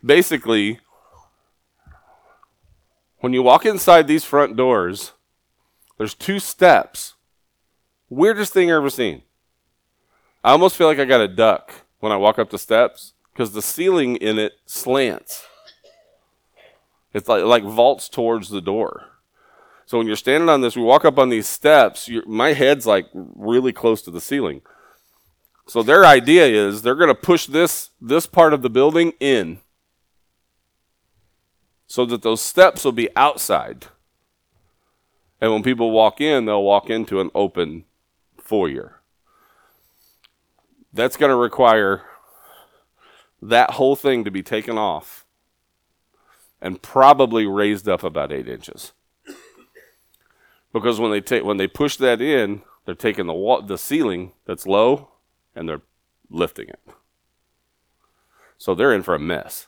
Basically, 0.05 0.79
when 3.19 3.33
you 3.33 3.41
walk 3.41 3.65
inside 3.65 4.07
these 4.07 4.25
front 4.25 4.57
doors, 4.57 5.13
there's 5.97 6.13
two 6.13 6.39
steps. 6.39 7.13
Weirdest 8.09 8.53
thing 8.53 8.69
I've 8.69 8.77
ever 8.77 8.89
seen. 8.89 9.23
I 10.43 10.51
almost 10.51 10.75
feel 10.75 10.87
like 10.87 10.99
I 10.99 11.05
got 11.05 11.21
a 11.21 11.27
duck 11.27 11.71
when 11.99 12.11
I 12.11 12.17
walk 12.17 12.37
up 12.37 12.49
the 12.49 12.59
steps 12.59 13.13
because 13.31 13.53
the 13.53 13.61
ceiling 13.61 14.17
in 14.17 14.37
it 14.37 14.53
slants. 14.65 15.47
It's 17.13 17.29
like 17.29 17.43
like 17.43 17.63
vaults 17.63 18.09
towards 18.09 18.49
the 18.49 18.61
door. 18.61 19.05
So 19.85 19.97
when 19.97 20.07
you're 20.07 20.15
standing 20.15 20.49
on 20.49 20.61
this, 20.61 20.75
we 20.75 20.81
walk 20.81 21.05
up 21.05 21.17
on 21.17 21.29
these 21.29 21.47
steps. 21.47 22.09
my 22.25 22.53
head's 22.53 22.85
like 22.85 23.07
really 23.13 23.71
close 23.71 24.01
to 24.03 24.11
the 24.11 24.21
ceiling. 24.21 24.61
So 25.67 25.81
their 25.81 26.05
idea 26.05 26.45
is 26.45 26.81
they're 26.81 26.95
going 26.95 27.07
to 27.09 27.15
push 27.15 27.45
this 27.45 27.91
this 28.01 28.25
part 28.25 28.53
of 28.53 28.61
the 28.63 28.69
building 28.69 29.13
in, 29.19 29.59
so 31.93 32.07
that 32.07 32.23
those 32.23 32.41
steps 32.41 32.83
will 32.83 32.91
be 32.91 33.07
outside. 33.15 33.85
And 35.39 35.51
when 35.51 35.61
people 35.61 35.91
walk 35.91 36.19
in, 36.19 36.45
they'll 36.45 36.63
walk 36.63 36.89
into 36.89 37.21
an 37.21 37.29
open 37.35 37.85
foyer. 38.35 39.03
That's 40.91 41.17
going 41.17 41.29
to 41.29 41.35
require 41.35 42.01
that 43.43 43.73
whole 43.73 43.95
thing 43.95 44.23
to 44.23 44.31
be 44.31 44.41
taken 44.41 44.75
off 44.75 45.23
and 46.59 46.81
probably 46.81 47.45
raised 47.45 47.87
up 47.87 48.03
about 48.03 48.31
eight 48.31 48.47
inches. 48.47 48.93
Because 50.73 50.99
when 50.99 51.11
they 51.11 51.21
take 51.21 51.43
when 51.43 51.57
they 51.57 51.67
push 51.67 51.97
that 51.97 52.21
in, 52.21 52.63
they're 52.85 52.95
taking 52.95 53.27
the 53.27 53.33
wall, 53.33 53.61
the 53.61 53.77
ceiling 53.77 54.31
that's 54.45 54.65
low 54.65 55.09
and 55.55 55.69
they're 55.69 55.83
lifting 56.27 56.69
it. 56.69 56.79
So 58.57 58.73
they're 58.73 58.95
in 58.95 59.03
for 59.03 59.13
a 59.13 59.19
mess. 59.19 59.67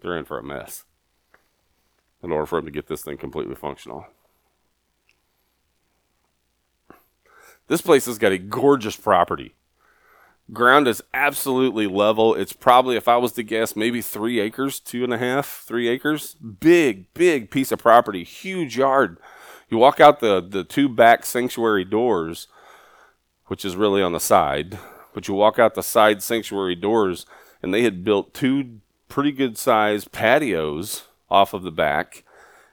They're 0.00 0.16
in 0.16 0.24
for 0.24 0.38
a 0.38 0.42
mess 0.42 0.86
in 2.22 2.32
order 2.32 2.46
for 2.46 2.58
him 2.58 2.66
to 2.66 2.70
get 2.70 2.86
this 2.86 3.02
thing 3.02 3.16
completely 3.16 3.54
functional. 3.54 4.06
This 7.68 7.80
place 7.80 8.06
has 8.06 8.18
got 8.18 8.32
a 8.32 8.38
gorgeous 8.38 8.96
property. 8.96 9.54
Ground 10.52 10.88
is 10.88 11.02
absolutely 11.14 11.86
level. 11.86 12.34
It's 12.34 12.52
probably, 12.52 12.96
if 12.96 13.06
I 13.06 13.16
was 13.16 13.32
to 13.32 13.44
guess, 13.44 13.76
maybe 13.76 14.02
three 14.02 14.40
acres, 14.40 14.80
two 14.80 15.04
and 15.04 15.14
a 15.14 15.18
half, 15.18 15.62
three 15.64 15.86
acres. 15.86 16.34
Big, 16.34 17.12
big 17.14 17.50
piece 17.50 17.70
of 17.70 17.78
property, 17.78 18.24
huge 18.24 18.76
yard. 18.76 19.18
You 19.68 19.78
walk 19.78 20.00
out 20.00 20.18
the, 20.18 20.40
the 20.40 20.64
two 20.64 20.88
back 20.88 21.24
sanctuary 21.24 21.84
doors, 21.84 22.48
which 23.46 23.64
is 23.64 23.76
really 23.76 24.02
on 24.02 24.12
the 24.12 24.18
side, 24.18 24.76
but 25.14 25.28
you 25.28 25.34
walk 25.34 25.60
out 25.60 25.74
the 25.74 25.82
side 25.82 26.24
sanctuary 26.24 26.74
doors, 26.74 27.24
and 27.62 27.72
they 27.72 27.82
had 27.82 28.02
built 28.02 28.34
two 28.34 28.80
pretty 29.08 29.30
good 29.30 29.56
sized 29.56 30.10
patios 30.10 31.04
off 31.30 31.54
of 31.54 31.62
the 31.62 31.70
back. 31.70 32.24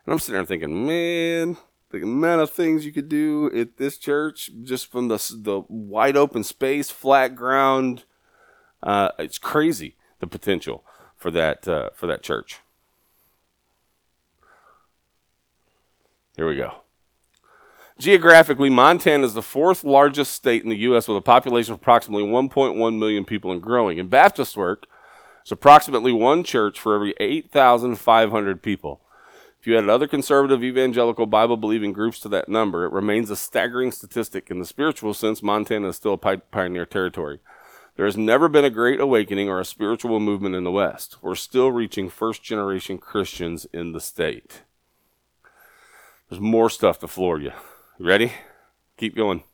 And 0.05 0.13
I'm 0.13 0.19
sitting 0.19 0.35
there 0.35 0.45
thinking, 0.45 0.85
man, 0.85 1.57
the 1.91 2.01
amount 2.03 2.41
of 2.41 2.51
things 2.51 2.85
you 2.85 2.91
could 2.91 3.09
do 3.09 3.51
at 3.55 3.77
this 3.77 3.97
church 3.97 4.51
just 4.63 4.91
from 4.91 5.07
the 5.07 5.17
the 5.35 5.63
wide 5.67 6.17
open 6.17 6.43
space, 6.43 6.89
flat 6.89 7.35
ground. 7.35 8.03
Uh, 8.83 9.09
it's 9.19 9.37
crazy 9.37 9.95
the 10.19 10.27
potential 10.27 10.83
for 11.15 11.31
that 11.31 11.67
uh, 11.67 11.89
for 11.93 12.07
that 12.07 12.23
church. 12.23 12.59
Here 16.35 16.47
we 16.47 16.55
go. 16.55 16.71
Geographically, 17.99 18.69
Montana 18.69 19.25
is 19.25 19.33
the 19.33 19.41
fourth 19.41 19.83
largest 19.83 20.33
state 20.33 20.61
in 20.61 20.69
the 20.69 20.77
U.S. 20.77 21.07
with 21.07 21.17
a 21.17 21.21
population 21.21 21.73
of 21.73 21.79
approximately 21.79 22.27
1.1 22.27 22.99
million 22.99 23.25
people 23.25 23.51
and 23.51 23.59
growing. 23.59 23.97
In 23.97 24.07
Baptist 24.07 24.55
work, 24.55 24.85
it's 25.47 25.51
approximately 25.53 26.11
one 26.11 26.43
church 26.43 26.77
for 26.77 26.93
every 26.93 27.13
8,500 27.21 28.61
people. 28.61 28.99
If 29.57 29.65
you 29.65 29.77
added 29.77 29.89
other 29.89 30.05
conservative, 30.05 30.61
evangelical, 30.61 31.25
Bible 31.25 31.55
believing 31.55 31.93
groups 31.93 32.19
to 32.19 32.27
that 32.27 32.49
number, 32.49 32.83
it 32.83 32.91
remains 32.91 33.29
a 33.29 33.37
staggering 33.37 33.93
statistic. 33.93 34.51
In 34.51 34.59
the 34.59 34.65
spiritual 34.65 35.13
sense, 35.13 35.41
Montana 35.41 35.87
is 35.87 35.95
still 35.95 36.19
a 36.21 36.37
pioneer 36.37 36.85
territory. 36.85 37.39
There 37.95 38.05
has 38.05 38.17
never 38.17 38.49
been 38.49 38.65
a 38.65 38.69
great 38.69 38.99
awakening 38.99 39.47
or 39.47 39.61
a 39.61 39.63
spiritual 39.63 40.19
movement 40.19 40.53
in 40.53 40.65
the 40.65 40.69
West. 40.69 41.15
We're 41.21 41.35
still 41.35 41.71
reaching 41.71 42.09
first 42.09 42.43
generation 42.43 42.97
Christians 42.97 43.65
in 43.71 43.93
the 43.93 44.01
state. 44.01 44.63
There's 46.29 46.41
more 46.41 46.69
stuff 46.69 46.99
to 46.99 47.07
floor 47.07 47.39
you. 47.39 47.53
you 47.97 48.05
ready? 48.05 48.33
Keep 48.97 49.15
going. 49.15 49.45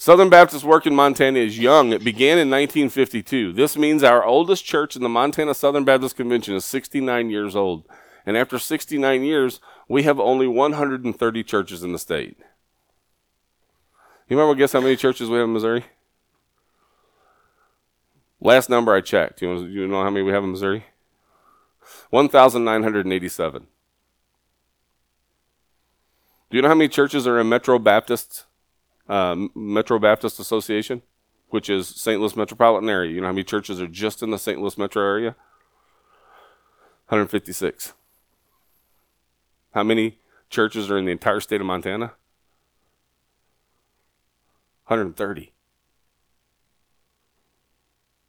Southern 0.00 0.30
Baptist 0.30 0.62
work 0.62 0.86
in 0.86 0.94
Montana 0.94 1.40
is 1.40 1.58
young. 1.58 1.92
It 1.92 2.04
began 2.04 2.38
in 2.38 2.48
1952. 2.48 3.52
This 3.52 3.76
means 3.76 4.04
our 4.04 4.24
oldest 4.24 4.64
church 4.64 4.94
in 4.94 5.02
the 5.02 5.08
Montana 5.08 5.54
Southern 5.54 5.82
Baptist 5.82 6.14
Convention 6.14 6.54
is 6.54 6.64
69 6.64 7.30
years 7.30 7.56
old. 7.56 7.84
And 8.24 8.36
after 8.36 8.60
69 8.60 9.24
years, 9.24 9.58
we 9.88 10.04
have 10.04 10.20
only 10.20 10.46
130 10.46 11.42
churches 11.42 11.82
in 11.82 11.92
the 11.92 11.98
state. 11.98 12.36
You 14.28 14.36
remember 14.36 14.56
guess 14.56 14.72
how 14.72 14.80
many 14.80 14.94
churches 14.94 15.28
we 15.28 15.38
have 15.38 15.48
in 15.48 15.52
Missouri? 15.52 15.84
Last 18.40 18.70
number 18.70 18.94
I 18.94 19.00
checked. 19.00 19.42
You 19.42 19.52
know, 19.52 19.60
you 19.62 19.88
know 19.88 20.04
how 20.04 20.10
many 20.10 20.24
we 20.24 20.30
have 20.30 20.44
in 20.44 20.52
Missouri? 20.52 20.84
1,987. 22.10 23.66
Do 26.50 26.56
you 26.56 26.62
know 26.62 26.68
how 26.68 26.74
many 26.76 26.88
churches 26.88 27.26
are 27.26 27.40
in 27.40 27.48
Metro 27.48 27.80
Baptist 27.80 28.44
uh, 29.08 29.36
Metro 29.54 29.98
Baptist 29.98 30.38
Association, 30.38 31.02
which 31.48 31.70
is 31.70 31.88
St. 31.88 32.20
Louis 32.20 32.36
metropolitan 32.36 32.88
area. 32.88 33.12
You 33.12 33.20
know 33.20 33.26
how 33.28 33.32
many 33.32 33.44
churches 33.44 33.80
are 33.80 33.86
just 33.86 34.22
in 34.22 34.30
the 34.30 34.38
St. 34.38 34.60
Louis 34.60 34.76
metro 34.76 35.02
area? 35.02 35.36
156. 37.08 37.94
How 39.72 39.82
many 39.82 40.18
churches 40.50 40.90
are 40.90 40.98
in 40.98 41.06
the 41.06 41.12
entire 41.12 41.40
state 41.40 41.60
of 41.60 41.66
Montana? 41.66 42.12
130. 44.86 45.52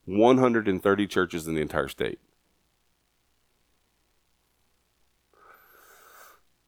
130 0.05 1.07
churches 1.07 1.47
in 1.47 1.55
the 1.55 1.61
entire 1.61 1.87
state. 1.87 2.19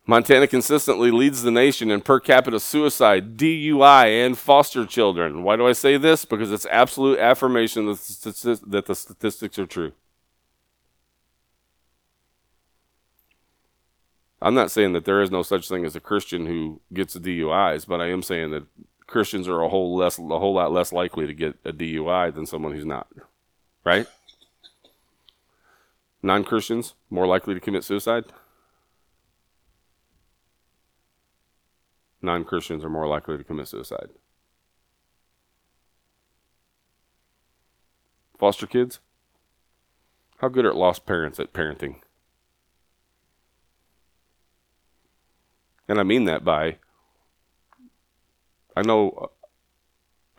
Montana 0.07 0.47
consistently 0.47 1.11
leads 1.11 1.43
the 1.43 1.51
nation 1.51 1.91
in 1.91 2.01
per 2.01 2.19
capita 2.19 2.59
suicide, 2.59 3.37
DUI, 3.37 4.25
and 4.25 4.37
foster 4.37 4.85
children. 4.85 5.43
Why 5.43 5.55
do 5.55 5.67
I 5.67 5.73
say 5.73 5.97
this? 5.97 6.25
Because 6.25 6.51
it's 6.51 6.65
absolute 6.71 7.19
affirmation 7.19 7.85
that 7.85 8.83
the 8.87 8.95
statistics 8.95 9.59
are 9.59 9.67
true. 9.67 9.93
I'm 14.41 14.55
not 14.55 14.71
saying 14.71 14.93
that 14.93 15.05
there 15.05 15.21
is 15.21 15.29
no 15.29 15.43
such 15.43 15.69
thing 15.69 15.85
as 15.85 15.95
a 15.95 15.99
Christian 15.99 16.47
who 16.47 16.81
gets 16.91 17.15
DUIs, 17.15 17.87
but 17.87 18.01
I 18.01 18.07
am 18.07 18.23
saying 18.23 18.49
that 18.51 18.63
Christians 19.05 19.47
are 19.47 19.61
a 19.61 19.69
whole 19.69 19.95
less 19.95 20.17
a 20.17 20.21
whole 20.21 20.55
lot 20.55 20.71
less 20.71 20.91
likely 20.91 21.27
to 21.27 21.33
get 21.33 21.59
a 21.63 21.71
DUI 21.71 22.33
than 22.33 22.47
someone 22.47 22.73
who's 22.73 22.85
not. 22.85 23.07
Right? 23.83 24.07
Non-Christians 26.23 26.95
more 27.09 27.27
likely 27.27 27.53
to 27.53 27.59
commit 27.59 27.83
suicide? 27.83 28.25
Non 32.21 32.43
Christians 32.43 32.83
are 32.83 32.89
more 32.89 33.07
likely 33.07 33.37
to 33.37 33.43
commit 33.43 33.67
suicide. 33.67 34.09
Foster 38.37 38.67
kids? 38.67 38.99
How 40.37 40.47
good 40.47 40.65
are 40.65 40.73
lost 40.73 41.05
parents 41.05 41.39
at 41.39 41.53
parenting? 41.53 42.01
And 45.87 45.99
I 45.99 46.03
mean 46.03 46.25
that 46.25 46.43
by 46.43 46.77
I 48.75 48.81
know 48.81 49.31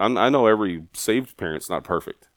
I 0.01 0.31
know 0.31 0.47
every 0.47 0.85
saved 0.95 1.37
parent's 1.37 1.71
not 1.71 1.85
perfect. 1.85 2.29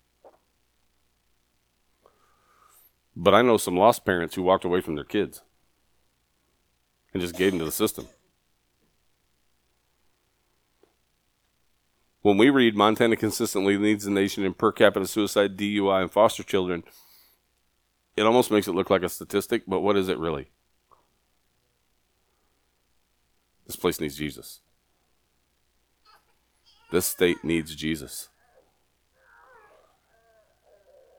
But 3.15 3.34
I 3.34 3.41
know 3.41 3.58
some 3.58 3.77
lost 3.77 4.05
parents 4.05 4.36
who 4.36 4.43
walked 4.43 4.65
away 4.65 4.81
from 4.81 4.95
their 4.95 5.03
kids 5.03 5.41
and 7.13 7.21
just 7.21 7.38
gave 7.38 7.53
them 7.53 7.60
to 7.60 7.65
the 7.65 7.71
system. 7.71 8.08
When 12.25 12.39
we 12.39 12.49
read 12.49 12.75
Montana 12.75 13.17
consistently 13.17 13.77
leads 13.77 14.05
the 14.05 14.09
nation 14.09 14.43
in 14.45 14.55
per 14.55 14.71
capita 14.71 15.05
suicide, 15.05 15.55
DUI, 15.55 16.01
and 16.01 16.11
foster 16.11 16.41
children, 16.41 16.81
it 18.17 18.23
almost 18.23 18.49
makes 18.49 18.67
it 18.67 18.73
look 18.73 18.89
like 18.89 19.03
a 19.03 19.09
statistic, 19.09 19.61
but 19.67 19.81
what 19.81 19.95
is 19.95 20.09
it 20.09 20.17
really? 20.17 20.49
This 23.67 23.75
place 23.75 24.01
needs 24.01 24.17
Jesus. 24.17 24.61
This 26.91 27.05
state 27.05 27.43
needs 27.43 27.75
Jesus. 27.75 28.29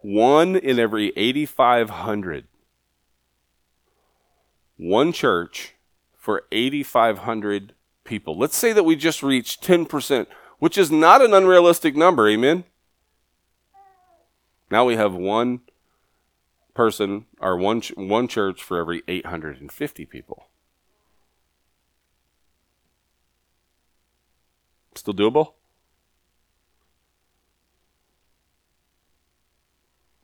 One 0.02 0.56
in 0.56 0.80
every 0.80 1.12
8,500. 1.16 2.48
One 4.76 5.12
church 5.12 5.76
for 6.18 6.46
8,500 6.50 7.74
people. 8.02 8.36
Let's 8.36 8.56
say 8.56 8.72
that 8.72 8.82
we 8.82 8.96
just 8.96 9.22
reached 9.22 9.62
10%, 9.62 10.26
which 10.58 10.78
is 10.78 10.90
not 10.90 11.22
an 11.22 11.34
unrealistic 11.34 11.94
number. 11.96 12.28
Amen? 12.28 12.64
Now 14.70 14.84
we 14.84 14.96
have 14.96 15.14
one 15.14 15.60
person 16.74 17.26
or 17.40 17.56
one, 17.56 17.82
one 17.96 18.28
church 18.28 18.62
for 18.62 18.78
every 18.78 19.02
850 19.08 20.06
people. 20.06 20.48
Still 24.94 25.14
doable? 25.14 25.52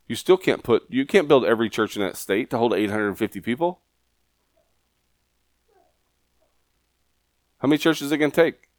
You 0.09 0.17
still 0.17 0.37
can't 0.37 0.63
put 0.63 0.85
you 0.91 1.07
can't 1.07 1.29
build 1.29 1.45
every 1.45 1.71
church 1.71 1.97
in 1.97 2.03
that 2.03 2.17
state 2.17 2.51
to 2.51 2.59
hold 2.59 2.75
850 2.75 3.41
people. 3.41 3.81
How 7.59 7.69
many 7.69 7.79
churches 7.79 8.13
it 8.13 8.19
to 8.31 8.31
take? 8.31 8.72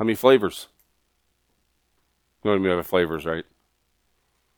How 0.00 0.04
many 0.04 0.16
flavors? 0.16 0.68
You 2.42 2.48
know 2.48 2.56
what 2.56 2.66
I 2.66 2.68
mean 2.70 2.78
by 2.78 2.82
flavors, 2.82 3.26
right? 3.26 3.44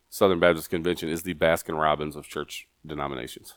Southern 0.09 0.39
Baptist 0.39 0.71
Convention 0.71 1.09
is 1.09 1.25
the 1.25 1.35
Baskin 1.35 1.77
Robbins 1.77 2.15
of 2.15 2.29
church 2.29 2.69
denominations. 2.87 3.55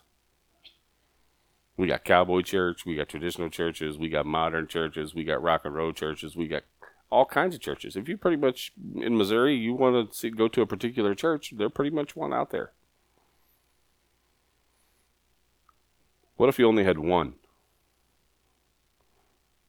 We 1.78 1.86
got 1.86 2.04
cowboy 2.04 2.42
church, 2.42 2.88
we 2.88 2.96
got 2.96 3.08
traditional 3.08 3.52
churches, 3.52 4.00
we 4.00 4.10
got 4.10 4.26
modern 4.26 4.66
churches, 4.66 5.14
we 5.14 5.24
got 5.24 5.44
rock 5.44 5.62
and 5.64 5.76
roll 5.76 5.94
churches, 5.94 6.36
we 6.36 6.48
got 6.48 6.64
all 7.12 7.26
kinds 7.26 7.54
of 7.54 7.62
churches. 7.62 7.96
If 7.96 8.10
you 8.10 8.18
pretty 8.18 8.38
much 8.38 8.74
in 8.96 9.16
Missouri, 9.16 9.54
you 9.54 9.76
want 9.76 10.12
to 10.12 10.18
see, 10.18 10.32
go 10.32 10.48
to 10.48 10.62
a 10.64 10.66
particular 10.66 11.14
church, 11.14 11.54
they're 11.56 11.70
pretty 11.70 11.92
much 11.92 12.16
one 12.16 12.34
out 12.34 12.50
there. 12.50 12.72
What 16.36 16.50
if 16.50 16.58
you 16.58 16.68
only 16.68 16.84
had 16.84 16.98
one 16.98 17.36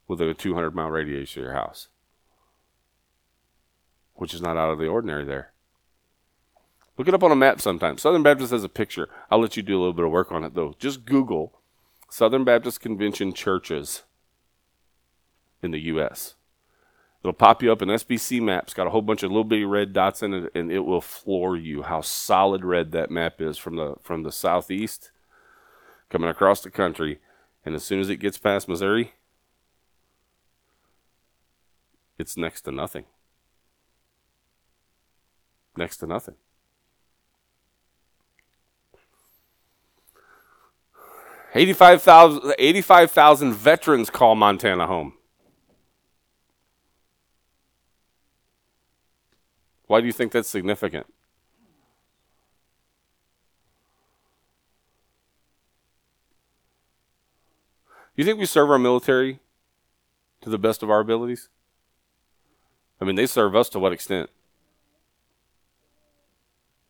with 0.09 0.23
a 0.23 0.33
200 0.33 0.75
mile 0.75 0.89
radius 0.89 1.33
of 1.33 1.43
your 1.43 1.53
house? 1.53 1.89
Which 4.17 4.35
is 4.35 4.43
not 4.43 4.57
out 4.57 4.71
of 4.71 4.79
the 4.79 4.87
ordinary 4.87 5.25
there. 5.25 5.53
Look 6.99 7.09
it 7.09 7.15
up 7.15 7.23
on 7.23 7.33
a 7.33 7.37
map 7.37 7.61
sometime. 7.61 7.99
Southern 7.99 8.23
Baptist 8.23 8.51
has 8.51 8.65
a 8.65 8.69
picture. 8.69 9.09
I'll 9.31 9.41
let 9.41 9.57
you 9.57 9.63
do 9.63 9.77
a 9.77 9.81
little 9.81 9.93
bit 9.93 10.05
of 10.05 10.11
work 10.11 10.33
on 10.33 10.45
it 10.45 10.55
though. 10.55 10.75
Just 10.79 11.05
Google 11.05 11.61
Southern 12.11 12.45
Baptist 12.45 12.81
Convention 12.81 13.33
churches 13.33 14.05
in 15.63 15.71
the 15.71 15.81
U.S. 15.81 16.35
It'll 17.23 17.33
pop 17.33 17.63
you 17.63 17.73
up 17.73 17.83
in 17.83 17.89
SBC 17.89 18.41
maps, 18.41 18.73
got 18.73 18.87
a 18.87 18.91
whole 18.91 19.03
bunch 19.03 19.23
of 19.23 19.31
little 19.31 19.45
bitty 19.45 19.65
red 19.65 19.93
dots 19.93 20.23
in 20.23 20.33
it, 20.33 20.53
and 20.55 20.71
it 20.71 20.81
will 20.81 21.01
floor 21.01 21.57
you 21.57 21.83
how 21.83 22.01
solid 22.01 22.65
red 22.65 22.93
that 22.93 23.11
map 23.11 23.41
is 23.41 23.59
from 23.59 23.77
the 23.77 23.97
from 24.03 24.23
the 24.23 24.33
southeast 24.33 25.11
coming 26.09 26.31
across 26.31 26.61
the 26.61 26.71
country. 26.71 27.19
And 27.65 27.75
as 27.75 27.85
soon 27.85 27.99
as 27.99 28.09
it 28.09 28.21
gets 28.21 28.39
past 28.39 28.69
Missouri, 28.69 29.15
it's 32.17 32.37
next 32.37 32.63
to 32.63 32.73
nothing. 32.73 33.07
Next 35.77 35.99
to 35.99 36.07
nothing. 36.07 36.37
85,000 41.55 42.55
85, 42.59 43.13
veterans 43.55 44.11
call 44.11 44.35
Montana 44.35 44.87
home. 44.87 45.15
Why 49.87 50.01
do 50.01 50.07
you 50.07 50.13
think 50.13 50.33
that's 50.33 50.49
significant? 50.49 51.07
You 58.17 58.25
think 58.25 58.39
we 58.39 58.47
serve 58.47 58.71
our 58.71 58.79
military 58.79 59.41
to 60.41 60.51
the 60.51 60.59
best 60.59 60.83
of 60.83 60.91
our 60.91 61.01
abilities? 61.01 61.49
I 63.01 63.05
mean, 63.05 63.15
they 63.15 63.27
serve 63.27 63.55
us 63.55 63.69
to 63.71 63.79
what 63.79 63.93
extent? 63.93 64.31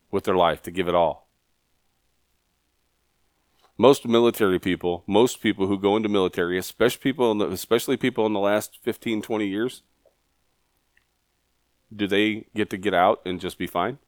With 0.09 0.23
their 0.23 0.35
life, 0.35 0.61
to 0.63 0.71
give 0.71 0.87
it 0.87 0.95
all 0.95 1.27
most 3.77 4.07
military 4.07 4.59
people, 4.59 5.03
most 5.05 5.39
people 5.39 5.67
who 5.67 5.77
go 5.77 5.95
into 5.95 6.09
military, 6.09 6.57
especially 6.57 6.99
people 6.99 7.31
in 7.31 7.37
the, 7.37 7.47
especially 7.49 7.95
people 7.95 8.25
in 8.25 8.33
the 8.33 8.39
last 8.39 8.79
15, 8.81 9.21
20 9.21 9.47
years, 9.47 9.83
do 11.95 12.07
they 12.07 12.47
get 12.55 12.69
to 12.71 12.77
get 12.77 12.93
out 12.93 13.21
and 13.25 13.39
just 13.39 13.57
be 13.57 13.67
fine? 13.67 13.99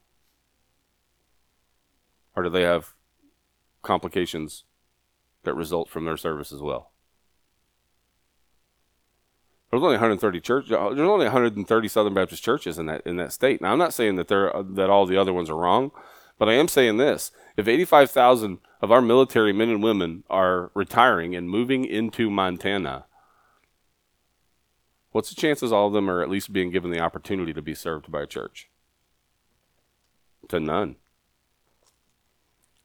Or 2.36 2.44
do 2.44 2.50
they 2.50 2.64
have 2.64 2.96
complications 3.82 4.64
that 5.44 5.54
result 5.54 5.90
from 5.90 6.06
their 6.06 6.18
service 6.18 6.52
as 6.52 6.62
well? 6.62 6.92
There's 9.70 9.84
only 9.84 9.96
130 9.96 10.40
church. 10.40 10.70
There's 10.70 11.00
only 11.00 11.26
130 11.26 11.88
Southern 11.88 12.14
Baptist 12.14 12.44
churches 12.44 12.80
in 12.80 12.88
that 12.88 13.02
in 13.06 13.18
that 13.18 13.32
state. 13.32 13.62
Now, 13.62 13.72
I'm 13.72 13.78
not 13.78 13.94
saying 13.94 14.16
that 14.16 14.28
they're 14.28 14.52
that 14.56 14.90
all 14.90 15.06
the 15.06 15.18
other 15.18 15.34
ones 15.34 15.50
are 15.50 15.56
wrong, 15.56 15.92
but 16.40 16.50
I 16.50 16.54
am 16.54 16.68
saying 16.68 16.98
this: 16.98 17.32
if 17.56 17.68
85,000 17.68 18.60
of 18.82 18.92
our 18.92 19.02
military 19.02 19.54
men 19.54 19.70
and 19.70 19.84
women 19.84 20.24
are 20.30 20.72
retiring 20.74 21.36
and 21.36 21.50
moving 21.50 21.86
into 21.86 22.32
Montana, 22.32 23.06
what's 25.12 25.30
the 25.30 25.36
chances 25.36 25.72
all 25.72 25.88
of 25.88 25.94
them 25.94 26.10
are 26.10 26.24
at 26.24 26.30
least 26.30 26.52
being 26.52 26.72
given 26.72 26.90
the 26.90 27.02
opportunity 27.02 27.54
to 27.54 27.62
be 27.62 27.76
served 27.76 28.12
by 28.12 28.24
a 28.24 28.28
church? 28.28 28.70
To 30.48 30.60
none. 30.60 30.96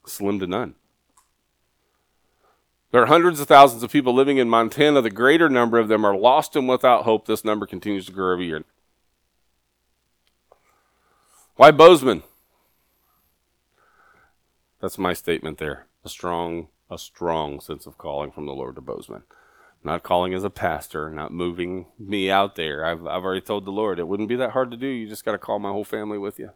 Slim 0.06 0.38
to 0.40 0.46
none. 0.46 0.74
There 2.94 3.02
are 3.02 3.06
hundreds 3.06 3.40
of 3.40 3.48
thousands 3.48 3.82
of 3.82 3.90
people 3.90 4.14
living 4.14 4.38
in 4.38 4.48
Montana. 4.48 5.02
The 5.02 5.10
greater 5.10 5.48
number 5.48 5.80
of 5.80 5.88
them 5.88 6.04
are 6.04 6.16
lost 6.16 6.54
and 6.54 6.68
without 6.68 7.02
hope. 7.02 7.26
This 7.26 7.44
number 7.44 7.66
continues 7.66 8.06
to 8.06 8.12
grow 8.12 8.32
every 8.32 8.46
year. 8.46 8.62
Why 11.56 11.72
Bozeman? 11.72 12.22
That's 14.80 14.96
my 14.96 15.12
statement 15.12 15.58
there. 15.58 15.86
A 16.04 16.08
strong, 16.08 16.68
a 16.88 16.96
strong 16.96 17.58
sense 17.58 17.84
of 17.84 17.98
calling 17.98 18.30
from 18.30 18.46
the 18.46 18.52
Lord 18.52 18.76
to 18.76 18.80
Bozeman. 18.80 19.24
Not 19.82 20.04
calling 20.04 20.32
as 20.32 20.44
a 20.44 20.48
pastor, 20.48 21.10
not 21.10 21.32
moving 21.32 21.86
me 21.98 22.30
out 22.30 22.54
there. 22.54 22.84
I've, 22.84 23.04
I've 23.08 23.24
already 23.24 23.40
told 23.40 23.64
the 23.64 23.72
Lord 23.72 23.98
it 23.98 24.06
wouldn't 24.06 24.28
be 24.28 24.36
that 24.36 24.52
hard 24.52 24.70
to 24.70 24.76
do. 24.76 24.86
You 24.86 25.08
just 25.08 25.24
got 25.24 25.32
to 25.32 25.38
call 25.38 25.58
my 25.58 25.72
whole 25.72 25.82
family 25.82 26.16
with 26.18 26.38
you. 26.38 26.52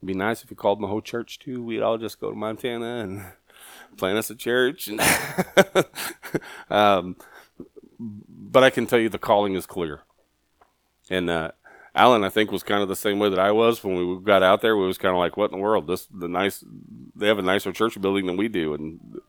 It'd 0.00 0.08
be 0.08 0.12
nice 0.12 0.44
if 0.44 0.50
you 0.50 0.58
called 0.58 0.78
my 0.78 0.88
whole 0.88 1.00
church 1.00 1.38
too. 1.38 1.62
We'd 1.62 1.80
all 1.80 1.96
just 1.96 2.20
go 2.20 2.28
to 2.28 2.36
Montana 2.36 2.98
and 2.98 3.24
plant 3.96 4.18
us 4.18 4.30
a 4.30 4.34
church. 4.34 4.88
And 4.88 5.00
um, 6.70 7.16
but 7.98 8.64
I 8.64 8.70
can 8.70 8.86
tell 8.86 8.98
you 8.98 9.08
the 9.08 9.18
calling 9.18 9.54
is 9.54 9.66
clear. 9.66 10.02
And 11.08 11.28
uh, 11.28 11.52
Alan, 11.94 12.24
I 12.24 12.28
think, 12.28 12.52
was 12.52 12.62
kind 12.62 12.82
of 12.82 12.88
the 12.88 12.96
same 12.96 13.18
way 13.18 13.28
that 13.30 13.38
I 13.38 13.50
was 13.52 13.82
when 13.82 13.96
we 13.96 14.22
got 14.22 14.42
out 14.42 14.62
there. 14.62 14.76
We 14.76 14.86
was 14.86 14.98
kind 14.98 15.14
of 15.14 15.18
like, 15.18 15.36
"What 15.36 15.50
in 15.50 15.58
the 15.58 15.62
world? 15.62 15.86
This 15.86 16.06
the 16.06 16.28
nice? 16.28 16.64
They 17.14 17.26
have 17.26 17.38
a 17.38 17.42
nicer 17.42 17.72
church 17.72 18.00
building 18.00 18.26
than 18.26 18.36
we 18.36 18.48
do." 18.48 18.74
And 18.74 19.20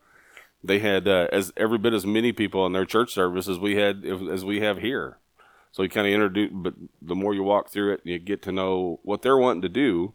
they 0.63 0.80
had 0.80 1.08
uh, 1.08 1.28
as 1.32 1.52
every 1.58 1.78
bit 1.78 1.93
as 1.93 2.06
many 2.06 2.32
people 2.32 2.65
in 2.65 2.74
their 2.74 2.86
church 2.86 3.13
service 3.13 3.47
as 3.47 3.60
we 3.60 3.76
had 3.76 4.06
as 4.06 4.45
we 4.45 4.62
have 4.62 4.78
here. 4.78 5.17
So 5.71 5.84
you 5.84 5.89
kind 5.89 6.08
of 6.08 6.13
introduce, 6.13 6.52
but 6.54 6.74
the 7.02 7.15
more 7.15 7.34
you 7.34 7.43
walk 7.43 7.69
through 7.69 7.93
it, 7.93 8.02
you 8.04 8.19
get 8.19 8.41
to 8.43 8.52
know 8.52 9.00
what 9.04 9.21
they're 9.21 9.38
wanting 9.38 9.62
to 9.62 9.69
do. 9.69 10.13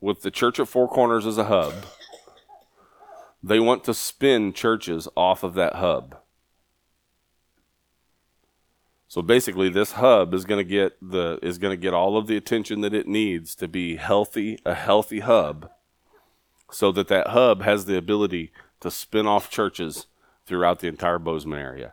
With 0.00 0.22
the 0.22 0.30
church 0.30 0.58
at 0.58 0.68
Four 0.68 0.88
Corners 0.88 1.26
as 1.26 1.36
a 1.36 1.44
hub, 1.44 1.74
they 3.42 3.60
want 3.60 3.84
to 3.84 3.94
spin 3.94 4.52
churches 4.52 5.08
off 5.16 5.42
of 5.42 5.54
that 5.54 5.76
hub. 5.76 6.16
So 9.08 9.22
basically, 9.22 9.68
this 9.68 9.92
hub 9.92 10.32
is 10.32 10.44
going 10.44 10.64
to 10.64 10.70
get 10.70 10.96
the 11.02 11.38
is 11.42 11.58
going 11.58 11.72
to 11.72 11.80
get 11.80 11.92
all 11.92 12.16
of 12.16 12.28
the 12.28 12.36
attention 12.36 12.80
that 12.82 12.94
it 12.94 13.08
needs 13.08 13.54
to 13.56 13.66
be 13.66 13.96
healthy, 13.96 14.58
a 14.64 14.74
healthy 14.74 15.20
hub, 15.20 15.68
so 16.70 16.92
that 16.92 17.08
that 17.08 17.28
hub 17.28 17.62
has 17.62 17.86
the 17.86 17.96
ability 17.96 18.52
to 18.78 18.90
spin 18.90 19.26
off 19.26 19.50
churches 19.50 20.06
throughout 20.46 20.78
the 20.78 20.86
entire 20.86 21.18
Bozeman 21.18 21.58
area. 21.58 21.92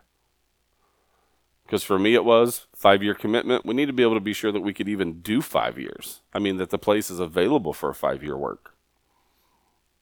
Because 1.68 1.82
for 1.82 1.98
me, 1.98 2.14
it 2.14 2.24
was 2.24 2.66
five 2.74 3.02
year 3.02 3.12
commitment. 3.12 3.66
We 3.66 3.74
need 3.74 3.86
to 3.86 3.92
be 3.92 4.02
able 4.02 4.14
to 4.14 4.20
be 4.20 4.32
sure 4.32 4.50
that 4.50 4.62
we 4.62 4.72
could 4.72 4.88
even 4.88 5.20
do 5.20 5.42
five 5.42 5.78
years. 5.78 6.22
I 6.32 6.38
mean, 6.38 6.56
that 6.56 6.70
the 6.70 6.78
place 6.78 7.10
is 7.10 7.20
available 7.20 7.74
for 7.74 7.90
a 7.90 7.94
five 7.94 8.22
year 8.22 8.38
work. 8.38 8.74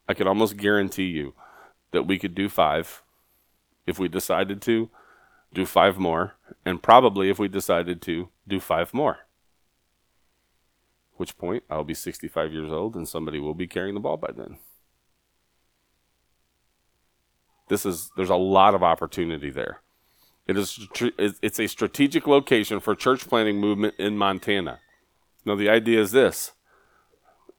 I 0.08 0.14
can 0.14 0.28
almost 0.28 0.56
guarantee 0.56 1.06
you 1.06 1.34
that 1.90 2.04
we 2.04 2.20
could 2.20 2.36
do 2.36 2.48
five 2.48 3.02
if 3.84 3.98
we 3.98 4.06
decided 4.06 4.62
to, 4.62 4.90
do 5.52 5.66
five 5.66 5.98
more, 5.98 6.36
and 6.64 6.80
probably 6.80 7.30
if 7.30 7.40
we 7.40 7.48
decided 7.48 8.00
to, 8.02 8.28
do 8.46 8.60
five 8.60 8.94
more. 8.94 9.18
Which 11.16 11.36
point 11.36 11.64
I'll 11.68 11.82
be 11.82 11.94
65 11.94 12.52
years 12.52 12.70
old 12.70 12.94
and 12.94 13.08
somebody 13.08 13.40
will 13.40 13.54
be 13.54 13.66
carrying 13.66 13.94
the 13.94 14.00
ball 14.00 14.16
by 14.16 14.30
then. 14.32 14.58
This 17.68 17.84
is 17.84 18.12
there's 18.16 18.30
a 18.30 18.36
lot 18.36 18.76
of 18.76 18.84
opportunity 18.84 19.50
there. 19.50 19.80
It 20.46 20.56
is 20.56 20.86
it's 21.18 21.58
a 21.58 21.66
strategic 21.66 22.26
location 22.26 22.78
for 22.78 22.94
church 22.94 23.28
planting 23.28 23.58
movement 23.58 23.94
in 23.98 24.16
Montana. 24.16 24.78
Now 25.44 25.56
the 25.56 25.68
idea 25.68 26.00
is 26.00 26.12
this. 26.12 26.52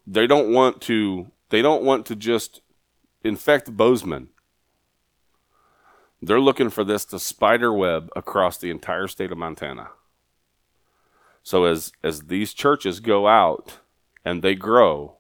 They 0.05 0.25
don't 0.25 0.53
want 0.53 0.81
to 0.83 1.27
they 1.49 1.61
don't 1.61 1.83
want 1.83 2.05
to 2.05 2.15
just 2.15 2.61
infect 3.23 3.75
Bozeman. 3.75 4.29
They're 6.21 6.39
looking 6.39 6.69
for 6.69 6.83
this 6.83 7.03
to 7.05 7.19
spider 7.19 7.73
web 7.73 8.09
across 8.15 8.57
the 8.57 8.71
entire 8.71 9.07
state 9.07 9.31
of 9.31 9.37
Montana. 9.37 9.89
So 11.43 11.65
as 11.65 11.91
as 12.03 12.23
these 12.23 12.53
churches 12.53 13.01
go 13.01 13.27
out 13.27 13.79
and 14.23 14.41
they 14.41 14.55
grow, 14.55 15.17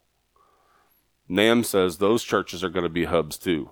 NAMB 1.29 1.65
says 1.65 1.97
those 1.97 2.23
churches 2.23 2.63
are 2.63 2.69
going 2.69 2.83
to 2.83 2.89
be 2.89 3.05
hubs 3.05 3.37
too. 3.37 3.71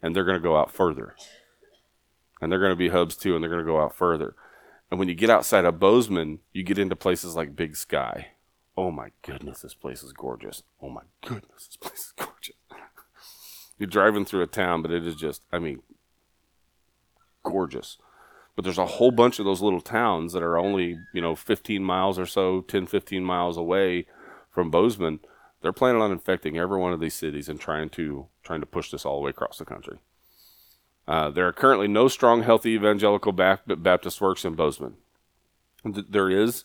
And 0.00 0.14
they're 0.14 0.24
going 0.24 0.38
to 0.38 0.42
go 0.42 0.56
out 0.56 0.70
further 0.70 1.16
and 2.42 2.50
they're 2.50 2.58
going 2.58 2.72
to 2.72 2.76
be 2.76 2.88
hubs 2.88 3.16
too, 3.16 3.34
and 3.34 3.42
they're 3.42 3.50
going 3.50 3.64
to 3.64 3.70
go 3.70 3.80
out 3.80 3.94
further. 3.94 4.34
And 4.90 4.98
when 4.98 5.08
you 5.08 5.14
get 5.14 5.30
outside 5.30 5.64
of 5.64 5.78
Bozeman, 5.78 6.40
you 6.52 6.64
get 6.64 6.76
into 6.76 6.96
places 6.96 7.36
like 7.36 7.56
Big 7.56 7.76
Sky. 7.76 8.32
Oh 8.76 8.90
my 8.90 9.10
goodness, 9.22 9.62
this 9.62 9.74
place 9.74 10.02
is 10.02 10.12
gorgeous. 10.12 10.62
Oh 10.82 10.90
my 10.90 11.02
goodness, 11.22 11.68
this 11.68 11.76
place 11.76 12.00
is 12.00 12.12
gorgeous. 12.18 12.56
You're 13.78 13.86
driving 13.86 14.24
through 14.24 14.42
a 14.42 14.48
town, 14.48 14.82
but 14.82 14.90
it 14.90 15.06
is 15.06 15.14
just, 15.14 15.42
I 15.52 15.60
mean, 15.60 15.82
gorgeous. 17.44 17.96
But 18.56 18.64
there's 18.64 18.78
a 18.78 18.86
whole 18.86 19.12
bunch 19.12 19.38
of 19.38 19.44
those 19.44 19.62
little 19.62 19.80
towns 19.80 20.32
that 20.32 20.42
are 20.42 20.58
only, 20.58 20.98
you 21.14 21.22
know, 21.22 21.36
15 21.36 21.82
miles 21.82 22.18
or 22.18 22.26
so, 22.26 22.62
10, 22.62 22.86
15 22.86 23.24
miles 23.24 23.56
away 23.56 24.06
from 24.50 24.70
Bozeman. 24.70 25.20
They're 25.62 25.72
planning 25.72 26.02
on 26.02 26.10
infecting 26.10 26.58
every 26.58 26.78
one 26.78 26.92
of 26.92 27.00
these 27.00 27.14
cities 27.14 27.48
and 27.48 27.60
trying 27.60 27.88
to 27.90 28.26
trying 28.42 28.60
to 28.60 28.66
push 28.66 28.90
this 28.90 29.06
all 29.06 29.20
the 29.20 29.24
way 29.24 29.30
across 29.30 29.58
the 29.58 29.64
country. 29.64 29.98
Uh, 31.06 31.30
there 31.30 31.46
are 31.46 31.52
currently 31.52 31.88
no 31.88 32.08
strong, 32.08 32.42
healthy 32.42 32.70
evangelical 32.70 33.32
Baptist 33.32 34.20
works 34.20 34.44
in 34.44 34.54
Bozeman. 34.54 34.94
There 35.84 36.30
is, 36.30 36.64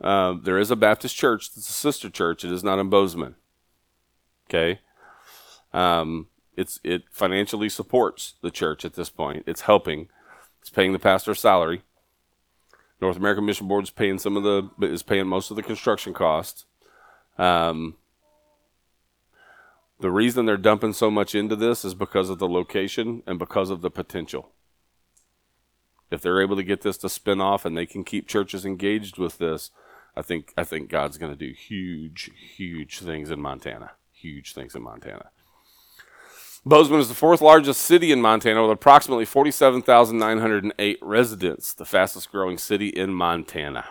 uh, 0.00 0.34
there 0.42 0.58
is 0.58 0.70
a 0.70 0.76
Baptist 0.76 1.16
church 1.16 1.54
that's 1.54 1.68
a 1.68 1.72
sister 1.72 2.08
church. 2.08 2.44
It 2.44 2.52
is 2.52 2.64
not 2.64 2.78
in 2.78 2.88
Bozeman. 2.88 3.36
Okay, 4.48 4.80
um, 5.72 6.28
it's 6.56 6.80
it 6.84 7.04
financially 7.10 7.68
supports 7.68 8.34
the 8.40 8.50
church 8.50 8.84
at 8.84 8.94
this 8.94 9.10
point. 9.10 9.44
It's 9.46 9.62
helping. 9.62 10.08
It's 10.60 10.70
paying 10.70 10.92
the 10.92 10.98
pastor's 10.98 11.40
salary. 11.40 11.82
North 13.00 13.16
American 13.16 13.44
Mission 13.44 13.68
Board 13.68 13.84
is 13.84 13.90
paying 13.90 14.18
some 14.18 14.36
of 14.36 14.42
the 14.44 14.86
is 14.86 15.02
paying 15.02 15.26
most 15.26 15.50
of 15.50 15.56
the 15.56 15.62
construction 15.62 16.14
costs. 16.14 16.64
Um, 17.36 17.96
the 20.00 20.10
reason 20.10 20.46
they're 20.46 20.56
dumping 20.56 20.92
so 20.92 21.10
much 21.10 21.34
into 21.34 21.56
this 21.56 21.84
is 21.84 21.94
because 21.94 22.30
of 22.30 22.38
the 22.38 22.48
location 22.48 23.22
and 23.26 23.38
because 23.38 23.70
of 23.70 23.80
the 23.80 23.90
potential. 23.90 24.50
If 26.10 26.20
they're 26.20 26.42
able 26.42 26.56
to 26.56 26.62
get 26.62 26.82
this 26.82 26.98
to 26.98 27.08
spin 27.08 27.40
off 27.40 27.64
and 27.64 27.76
they 27.76 27.86
can 27.86 28.04
keep 28.04 28.28
churches 28.28 28.64
engaged 28.64 29.18
with 29.18 29.38
this, 29.38 29.70
I 30.16 30.22
think 30.22 30.52
I 30.56 30.64
think 30.64 30.88
God's 30.88 31.18
going 31.18 31.32
to 31.32 31.38
do 31.38 31.52
huge, 31.52 32.30
huge 32.56 33.00
things 33.00 33.30
in 33.30 33.40
Montana. 33.40 33.92
Huge 34.12 34.52
things 34.52 34.74
in 34.74 34.82
Montana. 34.82 35.30
Bozeman 36.66 37.00
is 37.00 37.08
the 37.08 37.14
fourth 37.14 37.42
largest 37.42 37.82
city 37.82 38.10
in 38.10 38.22
Montana 38.22 38.62
with 38.62 38.70
approximately 38.70 39.26
47,908 39.26 40.98
residents, 41.02 41.74
the 41.74 41.84
fastest 41.84 42.30
growing 42.30 42.56
city 42.56 42.88
in 42.88 43.12
Montana. 43.12 43.84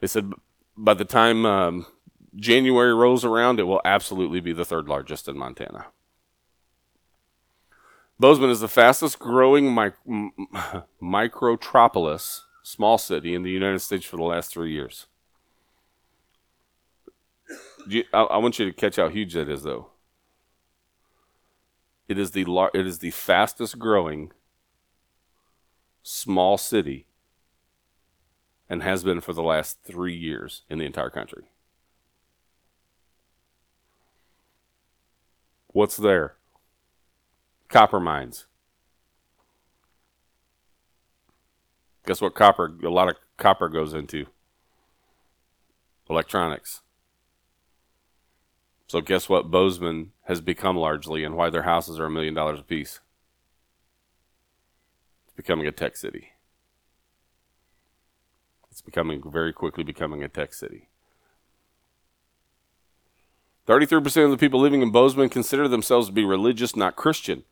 They 0.00 0.06
said 0.06 0.32
by 0.76 0.94
the 0.94 1.04
time 1.04 1.46
um, 1.46 1.86
January 2.36 2.94
rolls 2.94 3.24
around, 3.24 3.58
it 3.58 3.64
will 3.64 3.80
absolutely 3.84 4.40
be 4.40 4.52
the 4.52 4.64
third 4.64 4.88
largest 4.88 5.28
in 5.28 5.36
Montana. 5.36 5.86
Bozeman 8.18 8.50
is 8.50 8.60
the 8.60 8.68
fastest 8.68 9.18
growing 9.18 9.74
mic- 9.74 9.94
microtropolis, 11.02 12.42
small 12.62 12.98
city, 12.98 13.34
in 13.34 13.42
the 13.42 13.50
United 13.50 13.80
States 13.80 14.04
for 14.04 14.16
the 14.16 14.22
last 14.22 14.52
three 14.52 14.72
years. 14.72 15.06
You, 17.88 18.04
I, 18.12 18.22
I, 18.24 18.36
want 18.36 18.58
you 18.58 18.66
to 18.66 18.72
catch 18.72 18.96
how 18.96 19.08
huge 19.08 19.32
that 19.32 19.48
is, 19.48 19.62
though. 19.62 19.88
It 22.08 22.18
is 22.18 22.32
the 22.32 22.44
lar- 22.44 22.70
it 22.74 22.86
is 22.86 22.98
the 22.98 23.10
fastest 23.10 23.78
growing 23.78 24.32
small 26.02 26.58
city, 26.58 27.06
and 28.68 28.82
has 28.82 29.02
been 29.02 29.20
for 29.20 29.32
the 29.32 29.42
last 29.42 29.78
three 29.82 30.14
years 30.14 30.62
in 30.68 30.78
the 30.78 30.84
entire 30.84 31.10
country. 31.10 31.44
What's 35.72 35.96
there? 35.96 36.34
Copper 37.68 38.00
mines. 38.00 38.46
Guess 42.06 42.20
what 42.20 42.34
copper 42.34 42.76
a 42.82 42.90
lot 42.90 43.08
of 43.08 43.16
copper 43.36 43.68
goes 43.68 43.94
into? 43.94 44.26
Electronics. 46.08 46.82
So 48.88 49.00
guess 49.00 49.28
what 49.28 49.52
Bozeman 49.52 50.10
has 50.24 50.40
become 50.40 50.76
largely 50.76 51.22
and 51.22 51.36
why 51.36 51.50
their 51.50 51.62
houses 51.62 52.00
are 52.00 52.06
a 52.06 52.10
million 52.10 52.34
dollars 52.34 52.58
a 52.58 52.64
piece? 52.64 52.98
It's 55.26 55.36
becoming 55.36 55.68
a 55.68 55.72
tech 55.72 55.96
city. 55.96 56.30
It's 58.72 58.82
becoming 58.82 59.22
very 59.24 59.52
quickly 59.52 59.84
becoming 59.84 60.24
a 60.24 60.28
tech 60.28 60.52
city. 60.52 60.89
33% 63.70 64.24
of 64.24 64.32
the 64.32 64.36
people 64.36 64.58
living 64.58 64.82
in 64.82 64.90
Bozeman 64.90 65.28
consider 65.28 65.68
themselves 65.68 66.08
to 66.08 66.12
be 66.12 66.24
religious, 66.24 66.74
not 66.74 66.96
Christian. 66.96 67.44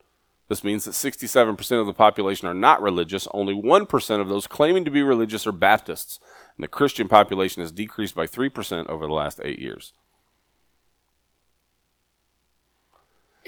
This 0.49 0.65
means 0.65 0.85
that 0.85 0.91
67% 0.91 1.81
of 1.81 1.87
the 1.87 1.93
population 1.93 2.49
are 2.49 2.55
not 2.55 2.83
religious. 2.83 3.29
Only 3.33 3.55
1% 3.55 4.21
of 4.21 4.29
those 4.29 4.49
claiming 4.49 4.85
to 4.85 4.91
be 4.91 5.01
religious 5.01 5.47
are 5.47 5.53
Baptists. 5.53 6.19
And 6.57 6.65
the 6.65 6.69
Christian 6.69 7.07
population 7.07 7.63
has 7.63 7.71
decreased 7.71 8.17
by 8.17 8.27
3% 8.27 8.89
over 8.89 9.07
the 9.07 9.13
last 9.13 9.41
eight 9.45 9.61
years. 9.61 9.93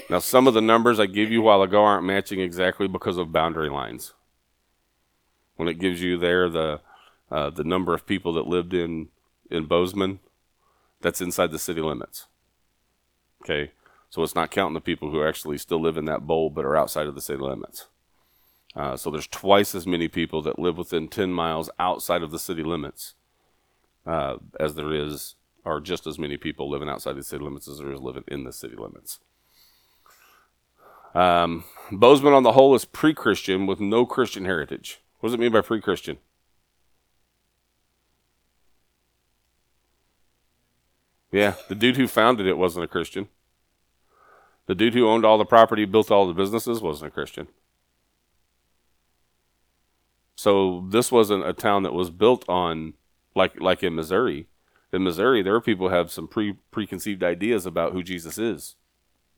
Now, 0.09 0.21
some 0.21 0.47
of 0.47 0.55
the 0.55 0.61
numbers 0.61 1.01
I 1.01 1.07
gave 1.07 1.33
you 1.33 1.41
a 1.41 1.45
while 1.45 1.63
ago 1.63 1.83
aren't 1.83 2.07
matching 2.07 2.39
exactly 2.39 2.87
because 2.87 3.17
of 3.17 3.33
boundary 3.33 3.69
lines. 3.69 4.15
When 5.57 5.67
it 5.67 5.81
gives 5.81 6.01
you 6.01 6.19
there 6.19 6.49
the 6.49 6.81
uh, 7.33 7.51
the 7.51 7.65
number 7.65 7.95
of 7.95 8.07
people 8.07 8.33
that 8.35 8.47
lived 8.47 8.73
in 8.73 9.09
in 9.51 9.67
Bozeman, 9.67 10.21
that's 11.01 11.21
inside 11.21 11.51
the 11.51 11.59
city 11.59 11.81
limits. 11.81 12.27
Okay, 13.43 13.73
so 14.11 14.23
it's 14.23 14.35
not 14.35 14.51
counting 14.51 14.75
the 14.75 14.81
people 14.81 15.11
who 15.11 15.25
actually 15.25 15.59
still 15.59 15.81
live 15.81 15.97
in 15.97 16.05
that 16.07 16.27
bowl 16.27 16.51
but 16.51 16.65
are 16.65 16.77
outside 16.77 17.07
of 17.07 17.15
the 17.15 17.21
city 17.21 17.43
limits. 17.43 17.87
Uh, 18.77 18.97
so 18.97 19.11
there's 19.11 19.27
twice 19.27 19.75
as 19.75 19.87
many 19.87 20.09
people 20.09 20.43
that 20.43 20.59
live 20.59 20.79
within 20.79 21.09
10 21.09 21.33
miles 21.33 21.71
outside 21.79 22.23
of 22.23 22.31
the 22.31 22.39
city 22.39 22.63
limits 22.63 23.15
uh, 24.07 24.37
as 24.59 24.75
there 24.75 24.93
is, 24.93 25.35
or 25.65 25.81
just 25.81 26.07
as 26.07 26.19
many 26.19 26.37
people 26.37 26.71
living 26.71 26.89
outside 26.89 27.15
the 27.15 27.23
city 27.23 27.43
limits 27.43 27.69
as 27.69 27.79
there 27.79 27.93
is 27.93 28.01
living 28.01 28.25
in 28.29 28.45
the 28.45 28.53
city 28.53 28.77
limits. 28.77 29.19
Um, 31.15 31.65
Bozeman 31.91 32.33
on 32.33 32.45
the 32.45 32.53
whole 32.53 32.75
is 32.75 32.85
pre 32.85 33.13
Christian 33.13 33.67
with 33.67 33.81
no 33.81 34.07
Christian 34.07 34.45
heritage. 34.45 35.01
What 35.19 35.29
does 35.29 35.35
it 35.35 35.41
mean 35.41 35.53
by 35.53 35.61
pre 35.61 35.81
Christian? 35.81 36.19
Yeah, 41.33 41.55
the 41.69 41.75
dude 41.75 41.97
who 41.97 42.09
founded 42.09 42.47
it 42.47 42.59
wasn't 42.59 42.85
a 42.85 42.89
Christian. 42.89 43.29
The 44.67 44.75
dude 44.75 44.95
who 44.95 45.09
owned 45.09 45.25
all 45.25 45.39
the 45.39 45.45
property, 45.45 45.85
built 45.85 46.11
all 46.11 46.27
the 46.27 46.35
businesses, 46.35 46.81
wasn't 46.81 47.09
a 47.09 47.15
Christian. 47.15 47.49
So 50.37 50.87
this 50.89 51.13
wasn't 51.13 51.47
a 51.47 51.53
town 51.53 51.83
that 51.83 51.93
was 51.93 52.11
built 52.11 52.49
on 52.49 52.95
like 53.35 53.61
like 53.61 53.83
in 53.83 53.95
Missouri. 53.95 54.47
In 54.93 55.05
Missouri, 55.05 55.43
there 55.43 55.55
are 55.55 55.61
people 55.61 55.89
who 55.89 55.95
have 55.95 56.11
some 56.11 56.27
pre 56.27 56.55
preconceived 56.71 57.23
ideas 57.23 57.67
about 57.67 57.93
who 57.93 58.03
Jesus 58.03 58.39
is. 58.39 58.77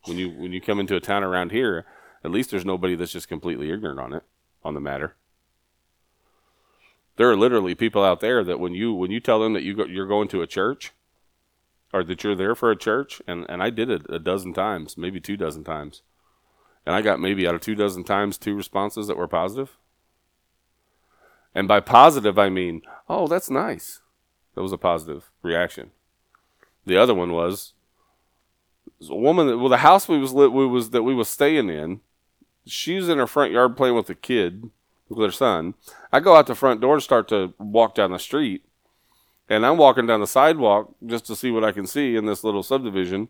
When 0.05 0.17
you 0.17 0.31
when 0.31 0.53
you 0.53 0.61
come 0.61 0.81
into 0.81 0.97
a 0.97 1.01
town 1.01 1.25
around 1.25 1.51
here, 1.51 1.87
at 2.25 2.31
least 2.31 2.51
there's 2.51 2.65
nobody 2.65 2.95
that's 2.95 3.13
just 3.13 3.29
completely 3.29 3.71
ignorant 3.71 4.01
on 4.01 4.13
it 4.13 4.23
on 4.65 4.75
the 4.75 4.81
matter. 4.81 5.17
There 7.17 7.31
are 7.31 7.37
literally 7.37 7.75
people 7.75 8.05
out 8.05 8.21
there 8.21 8.43
that 8.45 8.61
when 8.61 8.75
you 8.75 8.95
when 8.95 9.11
you 9.11 9.21
tell 9.21 9.41
them 9.41 9.53
that 9.55 9.63
you 9.63 9.75
go, 9.75 9.85
you're 9.85 10.07
going 10.07 10.29
to 10.29 10.43
a 10.43 10.47
church, 10.47 10.93
or 11.93 12.03
that 12.05 12.25
you're 12.25 12.35
there 12.35 12.55
for 12.55 12.71
a 12.71 12.77
church, 12.77 13.21
and, 13.27 13.45
and 13.49 13.63
I 13.63 13.71
did 13.71 13.91
it 13.91 14.03
a 14.09 14.19
dozen 14.19 14.55
times, 14.55 14.97
maybe 14.97 15.21
two 15.21 15.37
dozen 15.37 15.65
times. 15.65 16.03
And 16.87 16.95
I 16.95 17.03
got 17.03 17.21
maybe 17.21 17.47
out 17.47 17.55
of 17.55 17.61
two 17.61 17.75
dozen 17.75 18.05
times 18.05 18.39
two 18.39 18.57
responses 18.57 19.07
that 19.07 19.17
were 19.17 19.29
positive. 19.29 19.77
And 21.55 21.69
by 21.69 21.81
positive, 21.81 22.39
I 22.39 22.49
mean, 22.49 22.83
oh, 23.09 23.27
that's 23.27 23.51
nice. 23.51 24.01
That 24.55 24.63
was 24.63 24.73
a 24.73 24.79
positive 24.79 25.31
reaction. 25.43 25.91
The 26.87 26.97
other 26.97 27.15
one 27.15 27.33
was 27.33 27.75
a 29.09 29.15
woman 29.15 29.47
that, 29.47 29.59
well, 29.59 29.69
the 29.69 29.79
house 29.79 30.09
we 30.09 30.19
was 30.19 30.33
lit, 30.33 30.53
we 30.53 30.67
was 30.67 30.91
that 30.91 31.03
we 31.03 31.15
was 31.15 31.29
staying 31.29 31.69
in. 31.69 32.01
she 32.67 32.97
was 32.97 33.09
in 33.09 33.19
her 33.19 33.27
front 33.27 33.53
yard 33.53 33.77
playing 33.77 33.95
with 33.95 34.09
a 34.11 34.15
kid 34.15 34.71
with 35.09 35.19
her 35.19 35.33
son. 35.33 35.75
I 36.13 36.21
go 36.21 36.37
out 36.37 36.47
the 36.47 36.55
front 36.55 36.81
door 36.81 36.97
to 36.97 37.01
start 37.01 37.29
to 37.29 37.55
walk 37.59 37.95
down 37.95 38.13
the 38.13 38.19
street, 38.19 38.65
and 39.53 39.67
I'm 39.67 39.77
walking 39.77 40.07
down 40.07 40.21
the 40.21 40.27
sidewalk 40.27 40.95
just 41.05 41.27
to 41.27 41.37
see 41.37 41.51
what 41.51 41.63
I 41.63 41.73
can 41.73 41.87
see 41.87 42.17
in 42.17 42.25
this 42.25 42.43
little 42.43 42.63
subdivision. 42.63 43.29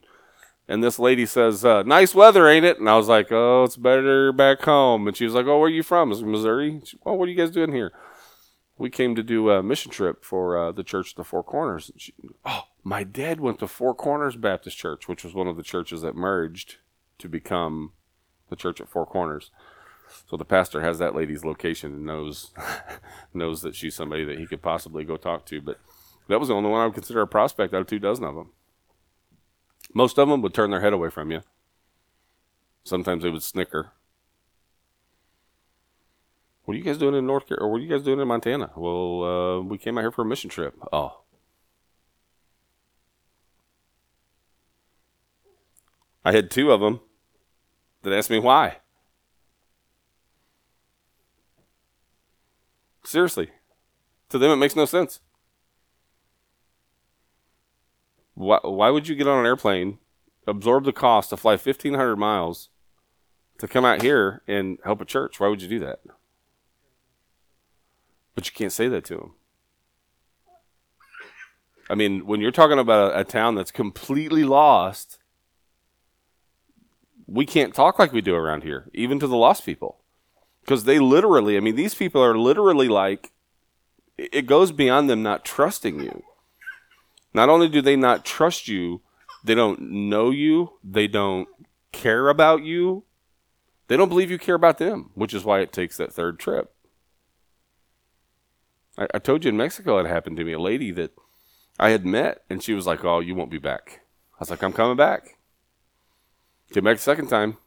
And 0.68 0.82
this 0.82 1.00
lady 1.00 1.26
says, 1.26 1.64
uh, 1.64 1.82
"Nice 1.82 2.14
weather, 2.14 2.46
ain't 2.46 2.64
it?" 2.64 2.78
And 2.78 2.88
I 2.88 2.96
was 2.96 3.08
like, 3.08 3.32
"Oh, 3.32 3.64
it's 3.64 3.76
better 3.76 4.30
back 4.30 4.62
home." 4.62 5.08
And 5.08 5.16
she 5.16 5.24
was 5.24 5.34
like, 5.34 5.46
"Oh, 5.46 5.58
where 5.58 5.66
are 5.66 5.68
you 5.68 5.82
from?" 5.82 6.10
I 6.10 6.10
was 6.10 6.22
Missouri. 6.22 6.80
She, 6.84 6.96
oh, 7.04 7.14
what 7.14 7.26
are 7.26 7.32
you 7.32 7.36
guys 7.36 7.50
doing 7.50 7.72
here? 7.72 7.92
We 8.78 8.88
came 8.88 9.16
to 9.16 9.22
do 9.24 9.50
a 9.50 9.64
mission 9.64 9.90
trip 9.90 10.24
for 10.24 10.56
uh, 10.56 10.70
the 10.70 10.84
church 10.84 11.10
at 11.10 11.16
the 11.16 11.24
Four 11.24 11.42
Corners. 11.42 11.90
She, 11.96 12.14
oh, 12.44 12.68
my 12.84 13.02
dad 13.02 13.40
went 13.40 13.58
to 13.58 13.66
Four 13.66 13.92
Corners 13.92 14.36
Baptist 14.36 14.78
Church, 14.78 15.08
which 15.08 15.24
was 15.24 15.34
one 15.34 15.48
of 15.48 15.56
the 15.56 15.64
churches 15.64 16.02
that 16.02 16.14
merged 16.14 16.76
to 17.18 17.28
become 17.28 17.92
the 18.48 18.56
church 18.56 18.80
at 18.80 18.88
Four 18.88 19.06
Corners. 19.06 19.50
So 20.30 20.36
the 20.36 20.44
pastor 20.44 20.82
has 20.82 21.00
that 21.00 21.16
lady's 21.16 21.44
location 21.44 21.92
and 21.92 22.06
knows 22.06 22.52
knows 23.34 23.62
that 23.62 23.74
she's 23.74 23.96
somebody 23.96 24.24
that 24.24 24.38
he 24.38 24.46
could 24.46 24.62
possibly 24.62 25.04
go 25.04 25.16
talk 25.16 25.44
to. 25.46 25.60
But 25.60 25.80
that 26.28 26.38
was 26.38 26.48
the 26.48 26.54
only 26.54 26.70
one 26.70 26.80
I 26.80 26.86
would 26.86 26.94
consider 26.94 27.20
a 27.22 27.26
prospect 27.26 27.74
out 27.74 27.82
of 27.82 27.86
two 27.86 27.98
dozen 27.98 28.24
of 28.24 28.34
them. 28.34 28.50
Most 29.94 30.18
of 30.18 30.28
them 30.28 30.42
would 30.42 30.54
turn 30.54 30.70
their 30.70 30.80
head 30.80 30.92
away 30.92 31.10
from 31.10 31.30
you. 31.30 31.42
Sometimes 32.84 33.22
they 33.22 33.30
would 33.30 33.42
snicker. 33.42 33.92
What 36.64 36.74
are 36.74 36.78
you 36.78 36.84
guys 36.84 36.98
doing 36.98 37.14
in 37.14 37.26
North 37.26 37.46
Carolina? 37.48 37.66
Or 37.66 37.72
what 37.72 37.80
are 37.80 37.84
you 37.84 37.88
guys 37.88 38.04
doing 38.04 38.20
in 38.20 38.28
Montana? 38.28 38.70
Well, 38.76 39.24
uh, 39.24 39.60
we 39.60 39.78
came 39.78 39.98
out 39.98 40.02
here 40.02 40.12
for 40.12 40.22
a 40.22 40.26
mission 40.26 40.48
trip. 40.48 40.74
Oh. 40.92 41.22
I 46.24 46.32
had 46.32 46.50
two 46.50 46.70
of 46.70 46.80
them 46.80 47.00
that 48.02 48.12
asked 48.12 48.30
me 48.30 48.38
why. 48.38 48.78
Seriously. 53.04 53.50
To 54.28 54.38
them, 54.38 54.52
it 54.52 54.56
makes 54.56 54.76
no 54.76 54.84
sense. 54.84 55.20
Why, 58.34 58.58
why 58.62 58.90
would 58.90 59.08
you 59.08 59.14
get 59.14 59.28
on 59.28 59.40
an 59.40 59.46
airplane, 59.46 59.98
absorb 60.46 60.84
the 60.84 60.92
cost 60.92 61.30
to 61.30 61.36
fly 61.36 61.52
1,500 61.52 62.16
miles 62.16 62.68
to 63.58 63.68
come 63.68 63.84
out 63.84 64.02
here 64.02 64.42
and 64.46 64.78
help 64.84 65.00
a 65.00 65.04
church? 65.04 65.38
Why 65.38 65.48
would 65.48 65.62
you 65.62 65.68
do 65.68 65.78
that? 65.80 66.00
But 68.34 68.46
you 68.46 68.52
can't 68.54 68.72
say 68.72 68.88
that 68.88 69.04
to 69.06 69.16
them. 69.16 69.34
I 71.90 71.94
mean, 71.94 72.26
when 72.26 72.40
you're 72.40 72.50
talking 72.50 72.78
about 72.78 73.12
a, 73.12 73.20
a 73.20 73.24
town 73.24 73.54
that's 73.54 73.70
completely 73.70 74.44
lost, 74.44 75.18
we 77.26 77.44
can't 77.44 77.74
talk 77.74 77.98
like 77.98 78.12
we 78.12 78.20
do 78.20 78.34
around 78.34 78.62
here, 78.62 78.90
even 78.94 79.18
to 79.18 79.26
the 79.26 79.36
lost 79.36 79.66
people. 79.66 79.98
Because 80.62 80.84
they 80.84 80.98
literally, 80.98 81.56
I 81.56 81.60
mean, 81.60 81.76
these 81.76 81.94
people 81.94 82.22
are 82.22 82.38
literally 82.38 82.88
like, 82.88 83.32
it 84.16 84.46
goes 84.46 84.72
beyond 84.72 85.10
them 85.10 85.22
not 85.22 85.44
trusting 85.44 86.00
you. 86.00 86.22
Not 87.34 87.48
only 87.48 87.68
do 87.68 87.80
they 87.80 87.96
not 87.96 88.24
trust 88.24 88.68
you, 88.68 89.02
they 89.44 89.54
don't 89.54 89.80
know 89.80 90.30
you, 90.30 90.78
they 90.84 91.06
don't 91.06 91.48
care 91.92 92.28
about 92.28 92.62
you, 92.62 93.04
they 93.88 93.96
don't 93.96 94.08
believe 94.08 94.30
you 94.30 94.38
care 94.38 94.54
about 94.54 94.78
them, 94.78 95.10
which 95.14 95.34
is 95.34 95.44
why 95.44 95.60
it 95.60 95.72
takes 95.72 95.96
that 95.96 96.12
third 96.12 96.38
trip. 96.38 96.72
I, 98.96 99.06
I 99.14 99.18
told 99.18 99.44
you 99.44 99.48
in 99.48 99.56
Mexico 99.56 99.98
it 99.98 100.06
happened 100.06 100.36
to 100.36 100.44
me. 100.44 100.52
A 100.52 100.58
lady 100.58 100.90
that 100.92 101.12
I 101.78 101.90
had 101.90 102.04
met, 102.04 102.42
and 102.48 102.62
she 102.62 102.74
was 102.74 102.86
like, 102.86 103.04
"Oh, 103.04 103.20
you 103.20 103.34
won't 103.34 103.50
be 103.50 103.58
back." 103.58 104.00
I 104.34 104.36
was 104.40 104.50
like, 104.50 104.62
"I'm 104.62 104.72
coming 104.72 104.96
back." 104.96 105.38
Came 106.72 106.84
back 106.84 106.98
second 106.98 107.28
time. 107.28 107.58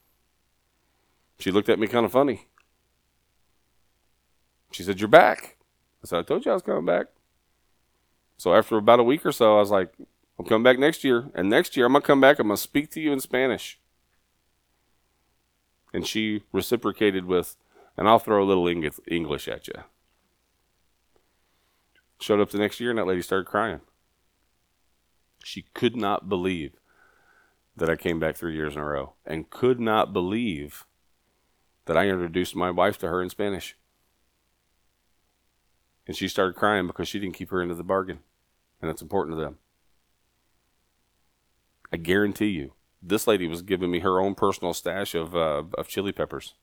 She 1.38 1.52
looked 1.52 1.70
at 1.70 1.78
me 1.78 1.88
kind 1.88 2.06
of 2.06 2.12
funny. 2.12 2.48
She 4.72 4.84
said, 4.84 5.00
You're 5.00 5.08
back. 5.08 5.58
I 6.04 6.08
said, 6.08 6.20
I 6.20 6.24
told 6.24 6.46
you 6.46 6.52
I 6.52 6.56
was 6.56 6.64
coming 6.64 6.86
back. 6.86 7.08
So 8.38 8.54
after 8.54 8.78
about 8.78 9.00
a 9.00 9.04
week 9.04 9.26
or 9.26 9.32
so, 9.32 9.56
I 9.56 9.60
was 9.60 9.72
like, 9.72 9.94
I'm 10.38 10.46
coming 10.46 10.64
back 10.64 10.78
next 10.78 11.04
year. 11.04 11.30
And 11.34 11.50
next 11.50 11.78
year, 11.78 11.86
I'm 11.86 11.94
going 11.94 12.02
to 12.02 12.08
come 12.08 12.22
back. 12.22 12.40
I'm 12.40 12.48
going 12.48 12.58
to 12.58 12.62
speak 12.62 12.92
to 12.92 13.02
you 13.02 13.14
in 13.14 13.20
Spanish. 13.20 13.80
And 15.94 16.06
she 16.06 16.44
reciprocated 16.52 17.26
with, 17.26 17.56
and 17.96 18.08
I'll 18.08 18.20
throw 18.20 18.44
a 18.44 18.46
little 18.46 18.68
English 18.68 19.48
at 19.48 19.68
you. 19.68 19.76
Showed 22.20 22.42
up 22.42 22.50
the 22.50 22.58
next 22.58 22.80
year, 22.80 22.90
and 22.90 23.00
that 23.00 23.08
lady 23.08 23.22
started 23.22 23.46
crying. 23.46 23.82
She 25.44 25.66
could 25.74 25.96
not 25.96 26.28
believe 26.28 26.74
that 27.78 27.90
I 27.90 27.96
came 27.96 28.20
back 28.20 28.36
three 28.36 28.56
years 28.56 28.76
in 28.76 28.82
a 28.82 28.86
row 28.86 29.14
and 29.26 29.50
could 29.50 29.80
not 29.80 30.12
believe 30.12 30.86
that 31.86 31.98
I 31.98 32.08
introduced 32.08 32.56
my 32.56 32.72
wife 32.72 32.98
to 33.00 33.10
her 33.10 33.22
in 33.22 33.30
Spanish. 33.30 33.78
And 36.08 36.16
she 36.16 36.28
started 36.28 36.56
crying 36.56 36.88
because 36.88 37.08
she 37.08 37.20
didn't 37.20 37.36
keep 37.36 37.50
her 37.50 37.62
into 37.62 37.76
the 37.76 37.84
bargain. 37.84 38.20
And 38.82 38.92
it's 38.92 39.02
important 39.02 39.36
to 39.36 39.42
them. 39.42 39.58
I 41.92 41.98
guarantee 41.98 42.48
you, 42.48 42.74
this 43.02 43.28
lady 43.28 43.48
was 43.48 43.62
giving 43.62 43.92
me 43.92 44.00
her 44.00 44.20
own 44.20 44.36
personal 44.36 44.74
stash 44.74 45.16
of, 45.16 45.36
uh, 45.36 45.64
of 45.78 45.88
chili 45.88 46.12
peppers. 46.12 46.54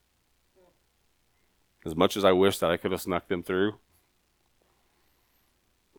As 1.85 1.97
much 1.97 2.17
as 2.17 2.25
I 2.25 2.33
wish 2.33 2.59
that 2.59 2.71
I 2.71 2.77
could 2.77 2.93
have 2.93 3.01
snuck 3.01 3.29
them 3.29 3.43
through, 3.43 3.75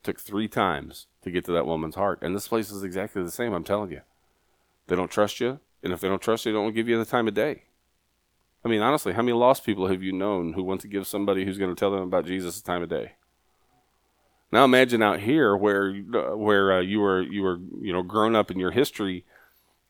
took 0.04 0.20
three 0.20 0.48
times 0.48 1.08
to 1.24 1.32
get 1.32 1.46
to 1.46 1.52
that 1.54 1.66
woman's 1.66 1.96
heart. 1.96 2.20
And 2.22 2.36
this 2.36 2.48
place 2.48 2.70
is 2.70 2.84
exactly 2.84 3.24
the 3.24 3.32
same, 3.32 3.54
I'm 3.54 3.64
telling 3.64 3.92
you. 3.92 4.02
They 4.88 4.96
don't 4.96 5.12
trust 5.12 5.40
you, 5.40 5.60
and 5.82 5.94
if 5.94 6.02
they 6.02 6.10
don't 6.10 6.22
trust 6.22 6.46
you, 6.46 6.52
they 6.52 6.58
don't 6.58 6.74
give 6.74 6.90
you 6.90 6.98
the 6.98 7.06
time 7.06 7.28
of 7.28 7.34
day. 7.34 7.64
I 8.66 8.70
mean, 8.70 8.82
honestly, 8.82 9.14
how 9.14 9.22
many 9.22 9.34
lost 9.34 9.66
people 9.66 9.88
have 9.88 10.04
you 10.04 10.14
known 10.14 10.54
who 10.54 10.64
want 10.64 10.82
to 10.82 10.88
give 10.88 11.08
somebody 11.08 11.44
who's 11.44 11.58
going 11.58 11.74
to 11.74 11.80
tell 11.80 11.92
them 11.92 12.02
about 12.02 12.26
Jesus 12.26 12.60
the 12.60 12.66
time 12.66 12.82
of 12.82 12.90
day? 12.90 13.14
Now 14.54 14.66
imagine 14.66 15.02
out 15.02 15.20
here 15.20 15.58
where 15.58 15.96
uh, 16.14 16.38
where 16.38 16.74
uh, 16.74 16.80
you 16.80 17.00
were 17.00 17.24
you 17.24 17.42
were 17.42 17.58
you 17.82 17.92
know 17.92 18.04
grown 18.04 18.36
up 18.36 18.52
in 18.52 18.60
your 18.60 18.70
history 18.70 19.26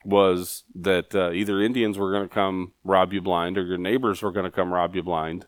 was 0.05 0.63
that 0.73 1.13
uh, 1.13 1.31
either 1.31 1.59
Indians 1.61 1.97
were 1.97 2.13
going 2.13 2.25
to 2.25 2.33
come 2.33 2.71
rob 2.85 3.11
you 3.11 3.19
blind 3.19 3.57
or 3.57 3.63
your 3.65 3.77
neighbors 3.77 4.21
were 4.21 4.31
going 4.31 4.45
to 4.45 4.51
come 4.51 4.73
rob 4.73 4.95
you 4.95 5.03
blind. 5.03 5.47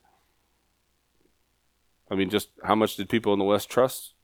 I 2.11 2.15
mean, 2.15 2.29
just 2.29 2.49
how 2.65 2.75
much 2.75 2.97
did 2.97 3.07
people 3.07 3.31
in 3.31 3.39
the 3.39 3.45
West 3.45 3.69
trust 3.69 4.15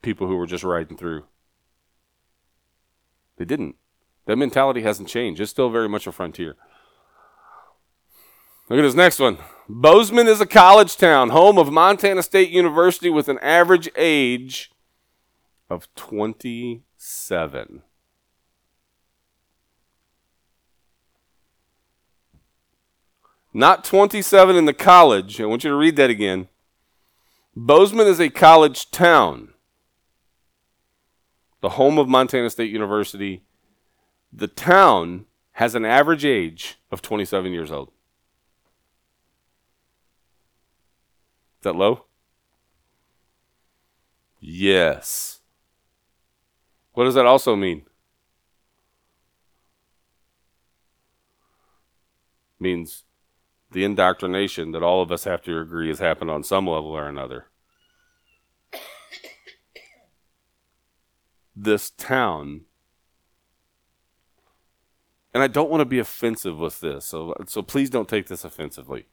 people 0.00 0.26
who 0.26 0.36
were 0.36 0.46
just 0.46 0.64
riding 0.64 0.96
through? 0.96 1.24
They 3.36 3.44
didn't. 3.44 3.76
That 4.24 4.36
mentality 4.36 4.80
hasn't 4.80 5.10
changed. 5.10 5.42
It's 5.42 5.50
still 5.50 5.68
very 5.68 5.90
much 5.90 6.06
a 6.06 6.12
frontier. 6.12 6.56
Look 8.70 8.78
at 8.78 8.82
this 8.82 8.94
next 8.94 9.18
one. 9.18 9.36
Bozeman 9.72 10.26
is 10.26 10.40
a 10.40 10.46
college 10.46 10.96
town, 10.96 11.30
home 11.30 11.56
of 11.56 11.70
Montana 11.70 12.24
State 12.24 12.50
University 12.50 13.08
with 13.08 13.28
an 13.28 13.38
average 13.38 13.88
age 13.96 14.72
of 15.70 15.86
27. 15.94 17.82
Not 23.54 23.84
27 23.84 24.56
in 24.56 24.64
the 24.64 24.72
college. 24.72 25.40
I 25.40 25.46
want 25.46 25.62
you 25.62 25.70
to 25.70 25.76
read 25.76 25.94
that 25.96 26.10
again. 26.10 26.48
Bozeman 27.54 28.08
is 28.08 28.18
a 28.18 28.28
college 28.28 28.90
town, 28.90 29.54
the 31.60 31.70
home 31.70 31.96
of 31.96 32.08
Montana 32.08 32.50
State 32.50 32.72
University. 32.72 33.44
The 34.32 34.48
town 34.48 35.26
has 35.52 35.76
an 35.76 35.84
average 35.84 36.24
age 36.24 36.80
of 36.90 37.02
27 37.02 37.52
years 37.52 37.70
old. 37.70 37.92
Is 41.60 41.64
that 41.64 41.76
low? 41.76 42.06
Yes. 44.38 45.40
What 46.94 47.04
does 47.04 47.14
that 47.14 47.26
also 47.26 47.54
mean? 47.54 47.82
Means 52.58 53.04
the 53.70 53.84
indoctrination 53.84 54.72
that 54.72 54.82
all 54.82 55.02
of 55.02 55.12
us 55.12 55.24
have 55.24 55.42
to 55.42 55.60
agree 55.60 55.88
has 55.88 55.98
happened 55.98 56.30
on 56.30 56.42
some 56.42 56.66
level 56.66 56.92
or 56.92 57.06
another. 57.06 57.48
This 61.54 61.90
town, 61.90 62.62
and 65.34 65.42
I 65.42 65.46
don't 65.46 65.70
want 65.70 65.82
to 65.82 65.84
be 65.84 65.98
offensive 65.98 66.58
with 66.58 66.80
this, 66.80 67.04
so 67.04 67.34
so 67.46 67.60
please 67.60 67.90
don't 67.90 68.08
take 68.08 68.28
this 68.28 68.44
offensively. 68.44 69.08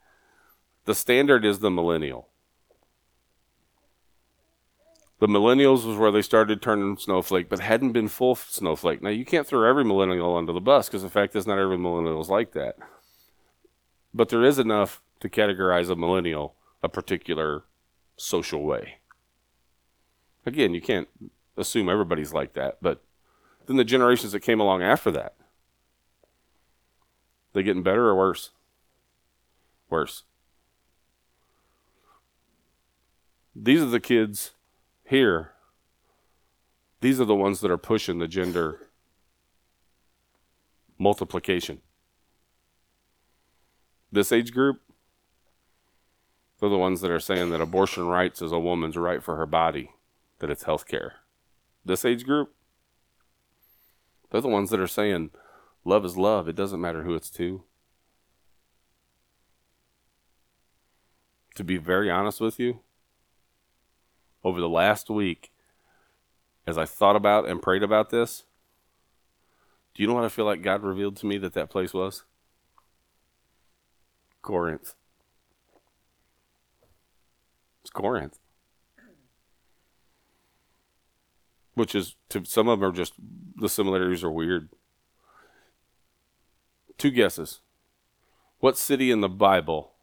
The 0.86 0.96
standard 0.96 1.44
is 1.44 1.60
the 1.60 1.70
millennial. 1.70 2.30
The 5.20 5.28
millennials 5.28 5.84
was 5.84 5.98
where 5.98 6.12
they 6.12 6.22
started 6.22 6.62
turning 6.62 6.96
snowflake, 6.98 7.50
but 7.50 7.60
hadn't 7.60 7.92
been 7.92 8.08
full 8.08 8.36
snowflake. 8.36 9.02
Now 9.02 9.10
you 9.10 9.26
can't 9.26 9.48
throw 9.48 9.68
every 9.68 9.84
millennial 9.84 10.38
under 10.38 10.54
the 10.54 10.62
bus 10.62 10.88
because 10.88 11.02
the 11.02 11.10
fact 11.10 11.36
is 11.36 11.48
not 11.48 11.58
every 11.58 11.78
millennial 11.78 12.22
is 12.22 12.30
like 12.30 12.52
that. 12.52 12.78
But 14.14 14.30
there 14.30 14.44
is 14.44 14.60
enough 14.60 15.02
to 15.22 15.30
categorize 15.30 15.90
a 15.90 15.96
millennial 15.96 16.56
a 16.84 16.90
particular 16.90 17.64
social 18.16 18.64
way. 18.64 19.00
Again, 20.46 20.76
you 20.76 20.82
can't 20.82 21.08
assume 21.58 21.90
everybody's 21.90 22.34
like 22.34 22.54
that, 22.54 22.78
but 22.82 23.04
then 23.66 23.78
the 23.78 23.84
generations 23.84 24.32
that 24.32 24.42
came 24.42 24.60
along 24.60 24.84
after 24.84 25.10
that, 25.12 25.36
they 27.54 27.64
getting 27.64 27.84
better 27.84 28.06
or 28.06 28.16
worse? 28.16 28.52
Worse. 29.90 30.24
These 33.56 33.82
are 33.82 33.88
the 33.88 34.00
kids 34.00 34.52
here. 35.08 35.52
These 37.02 37.22
are 37.22 37.26
the 37.26 37.36
ones 37.36 37.62
that 37.62 37.72
are 37.72 37.78
pushing 37.78 38.20
the 38.20 38.28
gender 38.28 38.90
multiplication. 40.98 41.82
This 44.12 44.32
age 44.32 44.52
group, 44.52 44.82
they're 46.60 46.70
the 46.70 46.78
ones 46.78 47.02
that 47.02 47.12
are 47.12 47.20
saying 47.20 47.52
that 47.52 47.62
abortion 47.62 48.08
rights 48.08 48.42
is 48.42 48.52
a 48.52 48.60
woman's 48.60 48.98
right 48.98 49.22
for 49.22 49.36
her 49.38 49.46
body, 49.46 49.92
that 50.40 50.50
it's 50.50 50.64
health 50.64 50.88
care. 50.88 51.16
This 51.86 52.04
age 52.04 52.26
group, 52.26 52.54
they're 54.30 54.42
the 54.42 54.48
ones 54.48 54.72
that 54.72 54.80
are 54.80 54.88
saying 54.88 55.32
love 55.86 56.04
is 56.04 56.18
love. 56.18 56.50
It 56.50 56.56
doesn't 56.56 56.82
matter 56.82 57.04
who 57.04 57.16
it's 57.16 57.30
to. 57.32 57.64
To 61.56 61.64
be 61.64 61.78
very 61.78 62.10
honest 62.10 62.42
with 62.42 62.60
you, 62.60 62.82
over 64.44 64.60
the 64.60 64.70
last 64.70 65.10
week, 65.10 65.52
as 66.66 66.78
I 66.78 66.86
thought 66.86 67.16
about 67.16 67.48
and 67.48 67.62
prayed 67.62 67.84
about 67.84 68.10
this, 68.10 68.44
do 69.94 70.04
you 70.04 70.08
know 70.08 70.14
what 70.14 70.26
I 70.26 70.30
feel 70.30 70.46
like 70.46 70.62
God 70.62 70.84
revealed 70.84 71.18
to 71.18 71.26
me 71.26 71.38
that 71.40 71.54
that 71.54 71.70
place 71.70 71.94
was? 71.94 72.24
Corinth. 74.42 74.94
It's 77.82 77.90
Corinth. 77.90 78.40
Which 81.74 81.96
is, 81.96 82.16
to 82.30 82.46
some 82.46 82.68
of 82.68 82.80
them, 82.80 82.90
are 82.90 82.94
just 82.94 83.14
the 83.56 83.70
similarities 83.70 84.24
are 84.24 84.32
weird. 84.32 84.70
Two 86.98 87.12
guesses. 87.12 87.62
What 88.60 88.78
city 88.78 89.12
in 89.12 89.22
the 89.22 89.30
Bible 89.30 89.94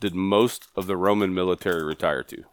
did 0.00 0.14
most 0.14 0.68
of 0.76 0.86
the 0.86 0.96
Roman 0.96 1.34
military 1.34 1.82
retire 1.82 2.22
to? 2.24 2.44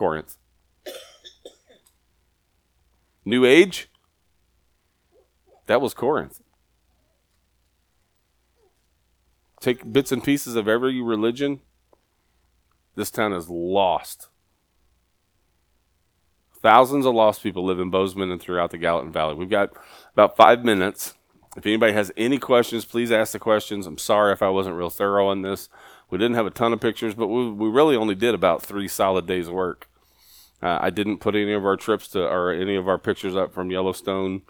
Corinth. 0.00 0.38
New 3.22 3.44
Age? 3.44 3.90
That 5.66 5.82
was 5.82 5.92
Corinth. 5.92 6.40
Take 9.60 9.92
bits 9.92 10.10
and 10.10 10.24
pieces 10.24 10.56
of 10.56 10.66
every 10.66 11.02
religion. 11.02 11.60
This 12.94 13.10
town 13.10 13.34
is 13.34 13.50
lost. 13.50 14.28
Thousands 16.62 17.04
of 17.04 17.14
lost 17.14 17.42
people 17.42 17.66
live 17.66 17.78
in 17.78 17.90
Bozeman 17.90 18.30
and 18.30 18.40
throughout 18.40 18.70
the 18.70 18.78
Gallatin 18.78 19.12
Valley. 19.12 19.34
We've 19.34 19.50
got 19.50 19.74
about 20.14 20.34
five 20.34 20.64
minutes. 20.64 21.12
If 21.58 21.66
anybody 21.66 21.92
has 21.92 22.10
any 22.16 22.38
questions, 22.38 22.86
please 22.86 23.12
ask 23.12 23.32
the 23.32 23.38
questions. 23.38 23.86
I'm 23.86 23.98
sorry 23.98 24.32
if 24.32 24.42
I 24.42 24.48
wasn't 24.48 24.76
real 24.76 24.88
thorough 24.88 25.28
on 25.28 25.42
this. 25.42 25.68
We 26.08 26.16
didn't 26.16 26.36
have 26.36 26.46
a 26.46 26.50
ton 26.50 26.72
of 26.72 26.80
pictures, 26.80 27.14
but 27.14 27.26
we, 27.26 27.50
we 27.50 27.68
really 27.68 27.96
only 27.96 28.14
did 28.14 28.34
about 28.34 28.62
three 28.62 28.88
solid 28.88 29.26
days 29.26 29.50
work. 29.50 29.88
Uh, 30.62 30.78
I 30.80 30.90
didn't 30.90 31.18
put 31.18 31.34
any 31.34 31.52
of 31.52 31.64
our 31.64 31.76
trips 31.76 32.08
to 32.08 32.22
or 32.22 32.52
any 32.52 32.76
of 32.76 32.88
our 32.88 32.98
pictures 32.98 33.34
up 33.34 33.54
from 33.54 33.70
Yellowstone. 33.70 34.42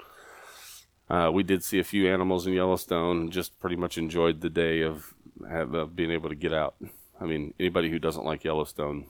Uh, 1.09 1.31
we 1.33 1.43
did 1.43 1.63
see 1.65 1.79
a 1.79 1.85
few 1.85 2.13
animals 2.13 2.47
in 2.47 2.53
Yellowstone 2.53 3.21
and 3.23 3.33
just 3.33 3.59
pretty 3.59 3.77
much 3.77 3.99
enjoyed 3.99 4.41
the 4.41 4.51
day 4.51 4.83
of, 4.83 5.15
of 5.49 5.97
being 5.97 6.11
able 6.11 6.29
to 6.29 6.35
get 6.35 6.53
out. 6.53 6.75
I 7.21 7.25
mean, 7.25 7.55
anybody 7.61 7.91
who 7.91 7.99
doesn't 7.99 8.25
like 8.25 8.45
Yellowstone. 8.45 9.07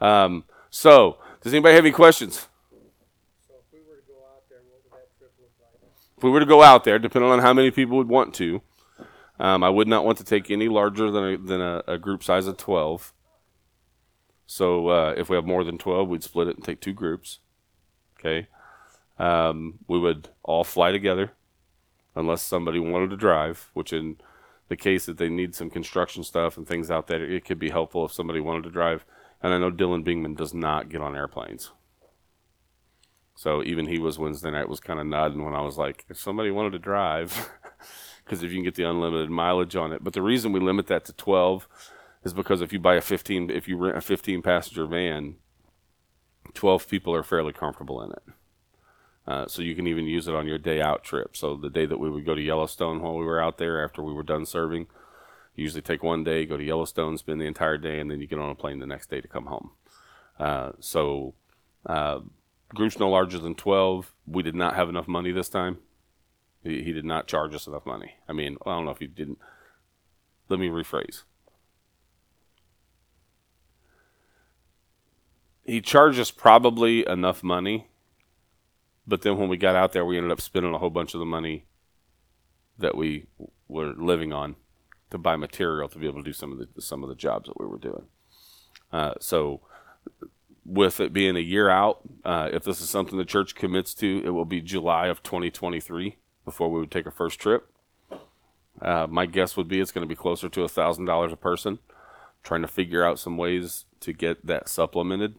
Um, 0.00 0.44
so, 0.70 1.18
does 1.42 1.52
anybody 1.52 1.74
have 1.74 1.84
any 1.84 1.92
questions? 1.92 2.48
If 3.48 3.72
we 3.72 3.80
were 3.80 3.96
to 3.96 4.06
go 4.06 4.20
out 4.24 4.42
there? 4.48 4.58
If 6.16 6.22
we 6.22 6.30
were 6.30 6.40
to 6.40 6.46
go 6.46 6.62
out 6.62 6.84
there, 6.84 6.98
depending 6.98 7.30
on 7.30 7.40
how 7.40 7.52
many 7.52 7.70
people 7.70 7.96
would 7.96 8.08
want 8.08 8.34
to, 8.34 8.62
um, 9.38 9.64
I 9.64 9.70
would 9.70 9.88
not 9.88 10.04
want 10.04 10.18
to 10.18 10.24
take 10.24 10.50
any 10.50 10.68
larger 10.68 11.10
than 11.10 11.24
a, 11.24 11.36
than 11.38 11.60
a, 11.60 11.82
a 11.88 11.98
group 11.98 12.22
size 12.22 12.46
of 12.46 12.56
12. 12.56 13.12
So 14.50 14.88
uh, 14.88 15.14
if 15.16 15.30
we 15.30 15.36
have 15.36 15.46
more 15.46 15.62
than 15.62 15.78
12, 15.78 16.08
we'd 16.08 16.24
split 16.24 16.48
it 16.48 16.56
and 16.56 16.64
take 16.64 16.80
two 16.80 16.92
groups. 16.92 17.38
Okay. 18.18 18.48
Um, 19.16 19.78
we 19.86 19.96
would 19.96 20.30
all 20.42 20.64
fly 20.64 20.90
together 20.90 21.34
unless 22.16 22.42
somebody 22.42 22.80
wanted 22.80 23.10
to 23.10 23.16
drive, 23.16 23.70
which 23.74 23.92
in 23.92 24.16
the 24.66 24.76
case 24.76 25.06
that 25.06 25.18
they 25.18 25.28
need 25.28 25.54
some 25.54 25.70
construction 25.70 26.24
stuff 26.24 26.56
and 26.56 26.66
things 26.66 26.90
out 26.90 27.06
there, 27.06 27.24
it 27.24 27.44
could 27.44 27.60
be 27.60 27.70
helpful 27.70 28.04
if 28.04 28.12
somebody 28.12 28.40
wanted 28.40 28.64
to 28.64 28.70
drive. 28.70 29.04
And 29.40 29.54
I 29.54 29.58
know 29.58 29.70
Dylan 29.70 30.04
Bingman 30.04 30.36
does 30.36 30.52
not 30.52 30.88
get 30.88 31.00
on 31.00 31.14
airplanes. 31.14 31.70
So 33.36 33.62
even 33.62 33.86
he 33.86 34.00
was 34.00 34.18
Wednesday 34.18 34.50
night 34.50 34.68
was 34.68 34.80
kind 34.80 34.98
of 34.98 35.06
nodding 35.06 35.44
when 35.44 35.54
I 35.54 35.60
was 35.60 35.78
like, 35.78 36.04
if 36.08 36.18
somebody 36.18 36.50
wanted 36.50 36.72
to 36.72 36.80
drive, 36.80 37.50
because 38.24 38.42
if 38.42 38.50
you 38.50 38.56
can 38.56 38.64
get 38.64 38.74
the 38.74 38.82
unlimited 38.82 39.30
mileage 39.30 39.76
on 39.76 39.92
it. 39.92 40.02
But 40.02 40.12
the 40.12 40.22
reason 40.22 40.50
we 40.50 40.58
limit 40.58 40.88
that 40.88 41.04
to 41.04 41.12
12 41.12 41.68
is 42.24 42.34
because 42.34 42.60
if 42.60 42.72
you 42.72 42.78
buy 42.78 42.96
a 42.96 43.00
15, 43.00 43.50
if 43.50 43.68
you 43.68 43.76
rent 43.76 43.96
a 43.96 44.00
15 44.00 44.42
passenger 44.42 44.86
van, 44.86 45.36
12 46.54 46.88
people 46.88 47.14
are 47.14 47.22
fairly 47.22 47.52
comfortable 47.52 48.02
in 48.02 48.12
it. 48.12 48.22
Uh, 49.26 49.46
so 49.46 49.62
you 49.62 49.74
can 49.74 49.86
even 49.86 50.06
use 50.06 50.26
it 50.26 50.34
on 50.34 50.46
your 50.46 50.58
day 50.58 50.80
out 50.80 51.04
trip. 51.04 51.36
So 51.36 51.56
the 51.56 51.70
day 51.70 51.86
that 51.86 52.00
we 52.00 52.10
would 52.10 52.26
go 52.26 52.34
to 52.34 52.40
Yellowstone 52.40 53.00
while 53.00 53.16
we 53.16 53.24
were 53.24 53.40
out 53.40 53.58
there 53.58 53.84
after 53.84 54.02
we 54.02 54.12
were 54.12 54.22
done 54.22 54.44
serving, 54.44 54.86
you 55.54 55.64
usually 55.64 55.82
take 55.82 56.02
one 56.02 56.24
day, 56.24 56.46
go 56.46 56.56
to 56.56 56.64
Yellowstone, 56.64 57.16
spend 57.18 57.40
the 57.40 57.46
entire 57.46 57.78
day, 57.78 58.00
and 58.00 58.10
then 58.10 58.20
you 58.20 58.26
get 58.26 58.38
on 58.38 58.50
a 58.50 58.54
plane 58.54 58.80
the 58.80 58.86
next 58.86 59.10
day 59.10 59.20
to 59.20 59.28
come 59.28 59.46
home. 59.46 59.70
Uh, 60.38 60.72
so 60.80 61.34
uh, 61.86 62.20
groups 62.74 62.98
no 62.98 63.08
larger 63.08 63.38
than 63.38 63.54
12. 63.54 64.14
We 64.26 64.42
did 64.42 64.54
not 64.54 64.74
have 64.74 64.88
enough 64.88 65.06
money 65.06 65.32
this 65.32 65.48
time. 65.48 65.78
He, 66.62 66.82
he 66.82 66.92
did 66.92 67.04
not 67.04 67.26
charge 67.26 67.54
us 67.54 67.66
enough 67.66 67.86
money. 67.86 68.14
I 68.28 68.32
mean, 68.32 68.56
I 68.66 68.70
don't 68.70 68.84
know 68.84 68.90
if 68.90 68.98
he 68.98 69.06
didn't. 69.06 69.38
Let 70.48 70.58
me 70.58 70.68
rephrase. 70.68 71.22
He 75.64 75.80
charged 75.80 76.18
us 76.18 76.30
probably 76.30 77.06
enough 77.06 77.42
money, 77.42 77.88
but 79.06 79.22
then 79.22 79.36
when 79.38 79.48
we 79.48 79.56
got 79.56 79.76
out 79.76 79.92
there, 79.92 80.04
we 80.04 80.16
ended 80.16 80.32
up 80.32 80.40
spending 80.40 80.74
a 80.74 80.78
whole 80.78 80.90
bunch 80.90 81.14
of 81.14 81.20
the 81.20 81.26
money 81.26 81.66
that 82.78 82.96
we 82.96 83.26
were 83.68 83.92
living 83.96 84.32
on 84.32 84.56
to 85.10 85.18
buy 85.18 85.36
material 85.36 85.88
to 85.88 85.98
be 85.98 86.06
able 86.06 86.22
to 86.22 86.24
do 86.24 86.32
some 86.32 86.52
of 86.52 86.58
the 86.58 86.80
some 86.80 87.02
of 87.02 87.08
the 87.08 87.14
jobs 87.14 87.46
that 87.48 87.58
we 87.58 87.66
were 87.66 87.78
doing. 87.78 88.04
Uh, 88.92 89.14
so, 89.20 89.60
with 90.64 91.00
it 91.00 91.12
being 91.12 91.36
a 91.36 91.40
year 91.40 91.68
out, 91.68 92.00
uh, 92.24 92.48
if 92.52 92.64
this 92.64 92.80
is 92.80 92.88
something 92.88 93.18
the 93.18 93.24
church 93.24 93.54
commits 93.54 93.94
to, 93.94 94.22
it 94.24 94.30
will 94.30 94.44
be 94.44 94.60
July 94.60 95.06
of 95.08 95.22
2023 95.22 96.16
before 96.44 96.70
we 96.70 96.80
would 96.80 96.90
take 96.90 97.06
our 97.06 97.12
first 97.12 97.38
trip. 97.38 97.70
Uh, 98.80 99.06
my 99.08 99.26
guess 99.26 99.56
would 99.56 99.68
be 99.68 99.78
it's 99.78 99.92
going 99.92 100.06
to 100.06 100.08
be 100.08 100.16
closer 100.16 100.48
to 100.48 100.62
a 100.62 100.68
thousand 100.68 101.04
dollars 101.04 101.32
a 101.32 101.36
person. 101.36 101.78
Trying 102.42 102.62
to 102.62 102.68
figure 102.68 103.04
out 103.04 103.18
some 103.18 103.36
ways 103.36 103.84
to 104.00 104.14
get 104.14 104.46
that 104.46 104.68
supplemented 104.68 105.34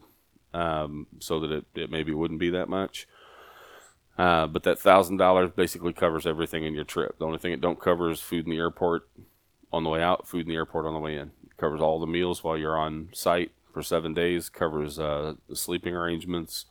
um, 0.54 1.06
so 1.18 1.40
that 1.40 1.52
it, 1.52 1.64
it 1.74 1.90
maybe 1.90 2.12
wouldn't 2.12 2.40
be 2.40 2.50
that 2.50 2.68
much. 2.68 3.06
Uh, 4.18 4.46
but 4.46 4.62
that 4.64 4.78
thousand 4.78 5.16
dollars 5.16 5.50
basically 5.56 5.92
covers 5.92 6.26
everything 6.26 6.64
in 6.64 6.74
your 6.74 6.84
trip. 6.84 7.18
The 7.18 7.26
only 7.26 7.38
thing 7.38 7.52
it 7.52 7.60
don't 7.60 7.80
cover 7.80 8.10
is 8.10 8.20
food 8.20 8.44
in 8.44 8.50
the 8.50 8.58
airport 8.58 9.08
on 9.72 9.84
the 9.84 9.90
way 9.90 10.02
out, 10.02 10.28
food 10.28 10.42
in 10.42 10.48
the 10.48 10.56
airport 10.56 10.86
on 10.86 10.94
the 10.94 11.00
way 11.00 11.16
in. 11.16 11.30
It 11.44 11.56
covers 11.56 11.80
all 11.80 11.98
the 11.98 12.06
meals 12.06 12.44
while 12.44 12.58
you're 12.58 12.78
on 12.78 13.08
site 13.12 13.52
for 13.72 13.82
seven 13.82 14.12
days. 14.12 14.48
Covers 14.50 14.98
uh, 14.98 15.34
the 15.48 15.56
sleeping 15.56 15.94
arrangements. 15.94 16.66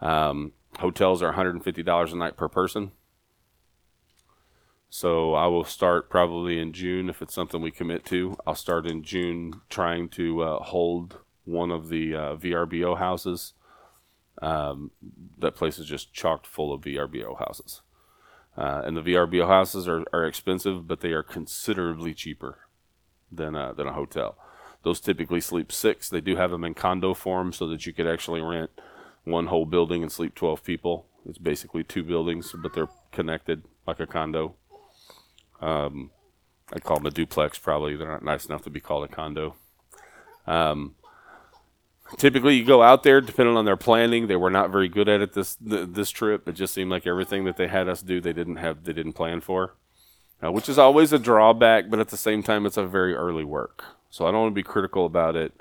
Um, 0.00 0.52
hotels 0.78 1.22
are 1.22 1.34
$150 1.34 2.12
a 2.12 2.16
night 2.16 2.36
per 2.36 2.48
person. 2.48 2.92
So 4.90 5.34
I 5.34 5.46
will 5.48 5.64
start 5.64 6.08
probably 6.08 6.58
in 6.58 6.72
June 6.72 7.10
if 7.10 7.20
it's 7.20 7.34
something 7.34 7.60
we 7.60 7.70
commit 7.70 8.06
to. 8.06 8.38
I'll 8.46 8.54
start 8.54 8.86
in 8.86 9.02
June 9.02 9.60
trying 9.68 10.08
to 10.10 10.42
uh, 10.42 10.62
hold 10.62 11.18
one 11.48 11.70
of 11.70 11.88
the 11.88 12.14
uh, 12.14 12.36
VRBO 12.36 12.98
houses. 12.98 13.54
Um, 14.40 14.92
that 15.38 15.56
place 15.56 15.78
is 15.78 15.86
just 15.86 16.12
chocked 16.12 16.46
full 16.46 16.72
of 16.72 16.82
VRBO 16.82 17.38
houses. 17.38 17.80
Uh, 18.56 18.82
and 18.84 18.96
the 18.96 19.02
VRBO 19.02 19.46
houses 19.46 19.88
are, 19.88 20.04
are 20.12 20.26
expensive, 20.26 20.86
but 20.86 21.00
they 21.00 21.12
are 21.12 21.22
considerably 21.22 22.12
cheaper 22.12 22.58
than 23.32 23.54
a, 23.54 23.72
than 23.74 23.86
a 23.86 23.92
hotel. 23.92 24.36
Those 24.82 25.00
typically 25.00 25.40
sleep 25.40 25.72
six. 25.72 26.08
They 26.08 26.20
do 26.20 26.36
have 26.36 26.50
them 26.50 26.64
in 26.64 26.74
condo 26.74 27.14
form 27.14 27.52
so 27.52 27.66
that 27.68 27.86
you 27.86 27.92
could 27.92 28.06
actually 28.06 28.40
rent 28.40 28.70
one 29.24 29.46
whole 29.46 29.66
building 29.66 30.02
and 30.02 30.12
sleep 30.12 30.34
12 30.34 30.62
people. 30.62 31.06
It's 31.26 31.38
basically 31.38 31.82
two 31.82 32.02
buildings, 32.02 32.54
but 32.56 32.74
they're 32.74 32.88
connected 33.10 33.64
like 33.86 34.00
a 34.00 34.06
condo. 34.06 34.54
Um, 35.60 36.10
I 36.72 36.78
call 36.78 36.96
them 36.96 37.06
a 37.06 37.10
duplex, 37.10 37.58
probably. 37.58 37.96
They're 37.96 38.08
not 38.08 38.24
nice 38.24 38.46
enough 38.46 38.62
to 38.62 38.70
be 38.70 38.80
called 38.80 39.04
a 39.04 39.08
condo. 39.08 39.56
Um, 40.46 40.94
typically, 42.16 42.56
you 42.56 42.64
go 42.64 42.82
out 42.82 43.02
there, 43.02 43.20
depending 43.20 43.56
on 43.56 43.64
their 43.64 43.76
planning. 43.76 44.26
They 44.26 44.36
were 44.36 44.50
not 44.50 44.70
very 44.70 44.88
good 44.88 45.08
at 45.08 45.20
it 45.20 45.32
this 45.34 45.56
th- 45.56 45.88
this 45.90 46.10
trip. 46.10 46.48
It 46.48 46.52
just 46.52 46.74
seemed 46.74 46.90
like 46.90 47.06
everything 47.06 47.44
that 47.44 47.56
they 47.56 47.68
had 47.68 47.88
us 47.88 48.02
do, 48.02 48.20
they 48.20 48.32
didn't 48.32 48.56
have, 48.56 48.84
they 48.84 48.92
didn't 48.92 49.12
plan 49.14 49.40
for. 49.40 49.74
uh, 50.42 50.52
which 50.52 50.68
is 50.68 50.78
always 50.78 51.12
a 51.12 51.18
drawback, 51.18 51.90
but 51.90 51.98
at 51.98 52.08
the 52.08 52.16
same 52.16 52.44
time, 52.44 52.64
it's 52.64 52.76
a 52.76 52.86
very 52.86 53.12
early 53.12 53.42
work. 53.44 53.84
So 54.08 54.24
I 54.24 54.30
don't 54.30 54.42
want 54.42 54.52
to 54.52 54.54
be 54.54 54.62
critical 54.62 55.04
about 55.04 55.34
it 55.34 55.52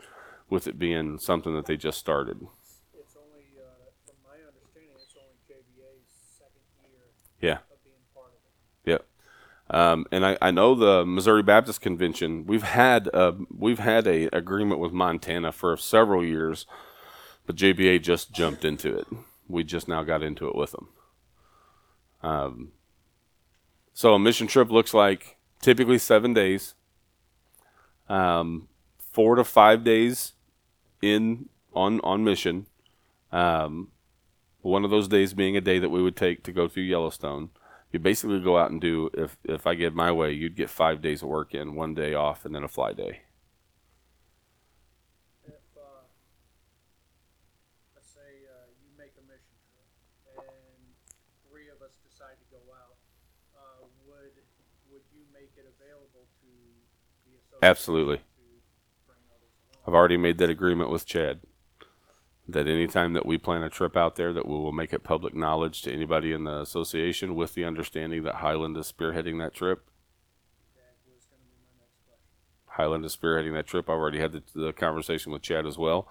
with 0.52 0.68
it 0.68 0.78
being 0.78 1.18
something 1.18 1.56
that 1.56 1.66
they 1.66 1.76
just 1.78 1.98
started. 1.98 2.46
It's 2.94 3.16
only, 3.18 3.42
uh, 3.58 3.90
from 4.06 4.16
my 4.24 4.38
understanding, 4.38 4.94
it's 4.96 5.16
only 5.18 5.34
JBA's 5.50 6.06
second 6.38 6.62
year 6.94 7.02
Yeah. 7.42 7.58
of 7.74 7.84
being 7.84 7.96
part 8.14 8.28
of 8.28 8.40
it. 8.86 8.92
Yep. 8.92 9.06
Um, 9.70 10.06
and 10.12 10.26
I, 10.26 10.38
I 10.42 10.52
know 10.52 10.76
the 10.76 11.06
Missouri 11.06 11.44
Baptist 11.44 11.82
Convention. 11.82 12.46
We've 12.46 12.64
had 12.64 13.08
a, 13.14 13.36
we've 13.56 13.80
had 13.80 14.08
a 14.08 14.30
agreement 14.36 14.80
with 14.80 14.94
Montana 14.94 15.52
for 15.52 15.76
several 15.76 16.24
years, 16.24 16.66
but 17.46 17.56
JBA 17.56 18.02
just 18.02 18.32
jumped 18.32 18.64
into 18.64 18.98
it. 18.98 19.08
We 19.48 19.64
just 19.64 19.88
now 19.88 20.04
got 20.04 20.24
into 20.24 20.48
it 20.48 20.56
with 20.56 20.72
them. 20.72 20.90
Um, 22.22 22.72
so 23.94 24.14
a 24.14 24.20
mission 24.20 24.48
trip 24.48 24.72
looks 24.72 24.94
like 24.94 25.38
typically 25.62 25.98
seven 25.98 26.34
days, 26.34 26.76
um, 28.08 28.68
four 29.00 29.36
to 29.36 29.44
five 29.44 29.84
days 29.84 30.34
in 31.02 31.50
on 31.74 32.00
on 32.02 32.24
mission. 32.24 32.68
Um, 33.32 33.90
one 34.62 34.84
of 34.84 34.92
those 34.92 35.08
days 35.08 35.34
being 35.34 35.58
a 35.58 35.62
day 35.62 35.80
that 35.80 35.90
we 35.90 36.02
would 36.02 36.16
take 36.16 36.44
to 36.44 36.52
go 36.52 36.68
through 36.68 36.84
Yellowstone 36.84 37.50
you 37.92 38.00
basically 38.00 38.40
go 38.40 38.58
out 38.58 38.72
and 38.72 38.82
do 38.82 39.10
if 39.14 39.38
if 39.44 39.66
I 39.66 39.74
get 39.76 39.94
my 39.96 40.12
way, 40.12 40.32
you'd 40.34 40.56
get 40.56 40.70
five 40.70 41.02
days 41.02 41.22
of 41.22 41.30
work 41.30 41.54
in, 41.54 41.76
one 41.76 41.94
day 41.94 42.14
off, 42.14 42.46
and 42.46 42.54
then 42.54 42.64
a 42.64 42.68
fly 42.68 42.94
day. 42.94 43.22
If, 45.48 45.54
uh, 45.78 46.04
let's 47.96 48.12
say, 48.12 48.44
uh, 48.52 48.68
you 48.84 48.90
make 48.98 49.14
a 49.18 49.24
mission 49.24 49.56
trip 49.72 49.88
and 50.38 50.84
three 51.50 51.70
of 51.70 51.82
us 51.82 51.96
decide 52.04 52.36
to 52.40 52.48
go 52.52 52.60
out, 52.76 52.98
uh, 53.56 53.86
would, 54.06 54.36
would 54.92 55.04
you 55.16 55.24
make 55.34 55.52
it 55.56 55.66
available 55.80 56.28
to 56.42 56.50
the 57.26 57.38
association? 57.40 57.64
Absolutely. 57.64 58.18
To 58.18 58.24
bring 59.08 59.20
others 59.32 59.56
along? 59.72 59.84
I've 59.88 59.94
already 59.96 60.18
made 60.18 60.38
that 60.40 60.50
agreement 60.50 60.90
with 60.90 61.06
Chad. 61.06 61.40
That 62.50 62.68
anytime 62.68 63.12
that 63.14 63.26
we 63.26 63.38
plan 63.38 63.62
a 63.62 63.70
trip 63.70 63.98
out 63.98 64.16
there, 64.16 64.32
that 64.32 64.48
we 64.48 64.54
will 64.54 64.72
make 64.72 64.94
it 64.94 65.04
public 65.04 65.36
knowledge 65.36 65.82
to 65.82 65.92
anybody 65.92 66.32
in 66.32 66.46
the 66.46 66.62
association, 66.62 67.36
with 67.36 67.56
the 67.56 67.66
understanding 67.66 68.24
that 68.24 68.36
Highland 68.36 68.78
is 68.78 68.92
spearheading 68.92 69.40
that 69.40 69.54
trip. 69.54 69.86
Highland 72.68 73.04
is 73.04 73.18
spearheading 73.18 73.54
that 73.54 73.68
trip. 73.68 73.90
I've 73.90 73.98
already 73.98 74.20
had 74.20 74.32
the, 74.32 74.44
the 74.56 74.72
conversation 74.72 75.32
with 75.32 75.42
Chad 75.42 75.66
as 75.66 75.78
well. 75.78 76.08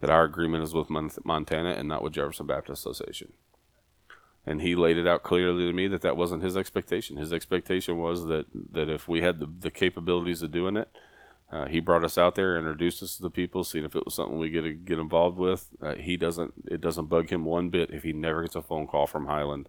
That 0.00 0.10
our 0.10 0.24
agreement 0.24 0.62
is 0.62 0.74
with 0.74 0.90
Mon- 0.90 1.10
Montana 1.24 1.70
and 1.70 1.88
not 1.88 2.02
with 2.02 2.12
Jefferson 2.12 2.46
Baptist 2.46 2.80
Association. 2.80 3.32
And 4.44 4.60
he 4.60 4.76
laid 4.76 4.98
it 4.98 5.06
out 5.06 5.22
clearly 5.22 5.64
to 5.66 5.72
me 5.72 5.88
that 5.88 6.02
that 6.02 6.16
wasn't 6.16 6.42
his 6.42 6.56
expectation. 6.56 7.16
His 7.16 7.32
expectation 7.32 7.96
was 7.98 8.26
that, 8.26 8.46
that 8.72 8.90
if 8.90 9.08
we 9.08 9.22
had 9.22 9.40
the, 9.40 9.46
the 9.46 9.70
capabilities 9.70 10.42
of 10.42 10.52
doing 10.52 10.76
it, 10.76 10.88
uh, 11.50 11.66
he 11.66 11.80
brought 11.80 12.04
us 12.04 12.18
out 12.18 12.34
there, 12.34 12.58
introduced 12.58 13.02
us 13.02 13.16
to 13.16 13.22
the 13.22 13.30
people, 13.30 13.62
seeing 13.64 13.84
if 13.84 13.94
it 13.94 14.04
was 14.04 14.14
something 14.14 14.38
we 14.38 14.50
get 14.50 14.62
to 14.62 14.72
get 14.72 14.98
involved 14.98 15.38
with. 15.38 15.68
Uh, 15.80 15.94
he 15.94 16.16
doesn't. 16.16 16.54
It 16.68 16.80
doesn't 16.80 17.06
bug 17.06 17.30
him 17.30 17.44
one 17.44 17.68
bit 17.68 17.90
if 17.90 18.02
he 18.02 18.12
never 18.12 18.42
gets 18.42 18.56
a 18.56 18.62
phone 18.62 18.86
call 18.86 19.06
from 19.06 19.26
Highland 19.26 19.68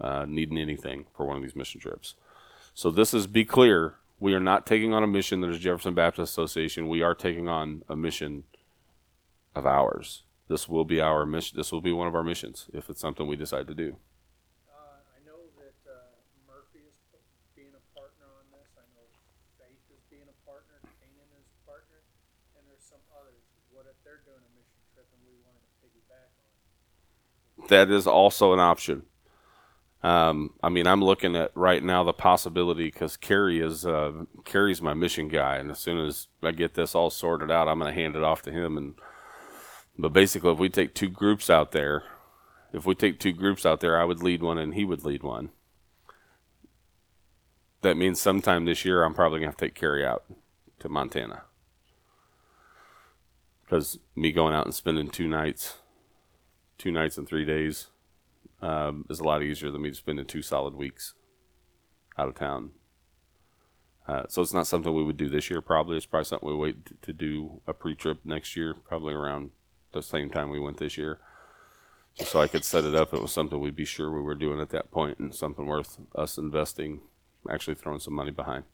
uh, 0.00 0.26
needing 0.28 0.58
anything 0.58 1.06
for 1.16 1.26
one 1.26 1.36
of 1.36 1.42
these 1.42 1.56
mission 1.56 1.80
trips. 1.80 2.14
So 2.74 2.90
this 2.90 3.14
is 3.14 3.26
be 3.26 3.44
clear. 3.44 3.94
We 4.18 4.34
are 4.34 4.40
not 4.40 4.66
taking 4.66 4.92
on 4.94 5.02
a 5.02 5.06
mission 5.06 5.40
that 5.42 5.50
is 5.50 5.58
Jefferson 5.58 5.94
Baptist 5.94 6.32
Association. 6.32 6.88
We 6.88 7.02
are 7.02 7.14
taking 7.14 7.48
on 7.48 7.82
a 7.88 7.96
mission 7.96 8.44
of 9.54 9.66
ours. 9.66 10.24
This 10.48 10.68
will 10.68 10.84
be 10.84 11.00
our 11.00 11.26
mission. 11.26 11.56
This 11.56 11.72
will 11.72 11.80
be 11.80 11.92
one 11.92 12.08
of 12.08 12.14
our 12.14 12.22
missions 12.24 12.66
if 12.72 12.88
it's 12.88 13.00
something 13.00 13.26
we 13.26 13.36
decide 13.36 13.66
to 13.68 13.74
do. 13.74 13.96
Uh, 14.68 15.00
I 15.16 15.20
know 15.26 15.40
that, 15.58 15.76
uh, 15.84 16.16
Murphy 16.46 16.86
is 16.86 16.96
p- 17.12 17.20
being 17.56 17.74
a 17.74 17.84
partner 17.98 18.28
on 18.40 18.46
this, 18.54 18.68
I 18.78 18.86
know 18.94 19.04
Faith 19.58 19.82
is 19.90 20.00
being 20.08 20.28
a 20.28 20.38
partner, 20.48 20.80
Canaan 21.02 21.28
is 21.36 21.48
a 21.50 21.60
partner, 21.66 21.98
and 22.56 22.62
there's 22.68 22.84
some 22.86 23.02
others. 23.16 23.42
What 23.74 23.90
if 23.90 23.96
they're 24.06 24.22
doing 24.24 24.40
a 24.40 24.52
mission 24.54 24.80
trip 24.94 25.08
and 25.12 25.20
we 25.28 25.34
wanted 25.44 25.60
to 25.66 25.72
piggyback 25.82 26.30
on 26.40 26.46
it? 26.56 26.64
That 27.68 27.90
is 27.90 28.06
also 28.06 28.52
an 28.52 28.60
option. 28.60 29.02
Um, 30.02 30.54
I 30.62 30.68
mean, 30.68 30.86
I'm 30.86 31.02
looking 31.02 31.34
at 31.34 31.50
right 31.54 31.82
now 31.82 32.04
the 32.04 32.12
possibility 32.12 32.84
because 32.84 33.16
Kerry 33.16 33.60
is 33.60 33.84
uh, 33.84 34.24
Kerry's 34.44 34.80
my 34.80 34.94
mission 34.94 35.28
guy, 35.28 35.56
and 35.56 35.70
as 35.70 35.78
soon 35.78 36.06
as 36.06 36.28
I 36.42 36.52
get 36.52 36.74
this 36.74 36.94
all 36.94 37.10
sorted 37.10 37.50
out, 37.50 37.66
I'm 37.66 37.78
going 37.78 37.92
to 37.92 38.00
hand 38.00 38.14
it 38.14 38.22
off 38.22 38.42
to 38.42 38.52
him. 38.52 38.76
And 38.76 38.94
but 39.98 40.12
basically, 40.12 40.52
if 40.52 40.58
we 40.58 40.68
take 40.68 40.94
two 40.94 41.08
groups 41.08 41.50
out 41.50 41.72
there, 41.72 42.04
if 42.72 42.86
we 42.86 42.94
take 42.94 43.18
two 43.18 43.32
groups 43.32 43.64
out 43.66 43.80
there, 43.80 44.00
I 44.00 44.04
would 44.04 44.22
lead 44.22 44.42
one 44.42 44.58
and 44.58 44.74
he 44.74 44.84
would 44.84 45.04
lead 45.04 45.22
one. 45.22 45.50
That 47.82 47.96
means 47.96 48.20
sometime 48.20 48.64
this 48.64 48.84
year, 48.84 49.02
I'm 49.02 49.14
probably 49.14 49.40
going 49.40 49.48
to 49.48 49.52
have 49.52 49.56
to 49.56 49.64
take 49.66 49.74
Kerry 49.74 50.04
out 50.04 50.24
to 50.80 50.88
Montana 50.88 51.42
because 53.64 53.98
me 54.14 54.30
going 54.30 54.54
out 54.54 54.66
and 54.66 54.74
spending 54.74 55.08
two 55.08 55.26
nights 55.26 55.78
two 56.78 56.90
nights 56.90 57.18
and 57.18 57.26
three 57.26 57.44
days 57.44 57.88
um, 58.62 59.04
is 59.10 59.20
a 59.20 59.24
lot 59.24 59.42
easier 59.42 59.70
than 59.70 59.82
me 59.82 59.92
spending 59.92 60.26
two 60.26 60.42
solid 60.42 60.74
weeks 60.74 61.14
out 62.18 62.28
of 62.28 62.34
town. 62.34 62.70
Uh, 64.08 64.22
so 64.28 64.40
it's 64.40 64.54
not 64.54 64.66
something 64.66 64.94
we 64.94 65.02
would 65.02 65.16
do 65.16 65.28
this 65.28 65.50
year. 65.50 65.60
Probably 65.60 65.96
it's 65.96 66.06
probably 66.06 66.24
something 66.24 66.48
we 66.48 66.54
wait 66.54 66.86
t- 66.86 66.94
to 67.02 67.12
do 67.12 67.60
a 67.66 67.72
pre-trip 67.72 68.20
next 68.24 68.56
year, 68.56 68.74
probably 68.74 69.14
around 69.14 69.50
the 69.92 70.02
same 70.02 70.30
time 70.30 70.50
we 70.50 70.60
went 70.60 70.78
this 70.78 70.96
year, 70.96 71.18
just 72.16 72.30
so 72.30 72.40
I 72.40 72.46
could 72.46 72.64
set 72.64 72.84
it 72.84 72.94
up. 72.94 73.12
It 73.12 73.20
was 73.20 73.32
something 73.32 73.58
we'd 73.58 73.74
be 73.74 73.84
sure 73.84 74.10
we 74.10 74.20
were 74.20 74.36
doing 74.36 74.60
at 74.60 74.70
that 74.70 74.90
point, 74.92 75.18
and 75.18 75.34
something 75.34 75.66
worth 75.66 75.98
us 76.14 76.38
investing, 76.38 77.00
actually 77.50 77.74
throwing 77.74 77.98
some 77.98 78.14
money 78.14 78.30
behind. 78.30 78.64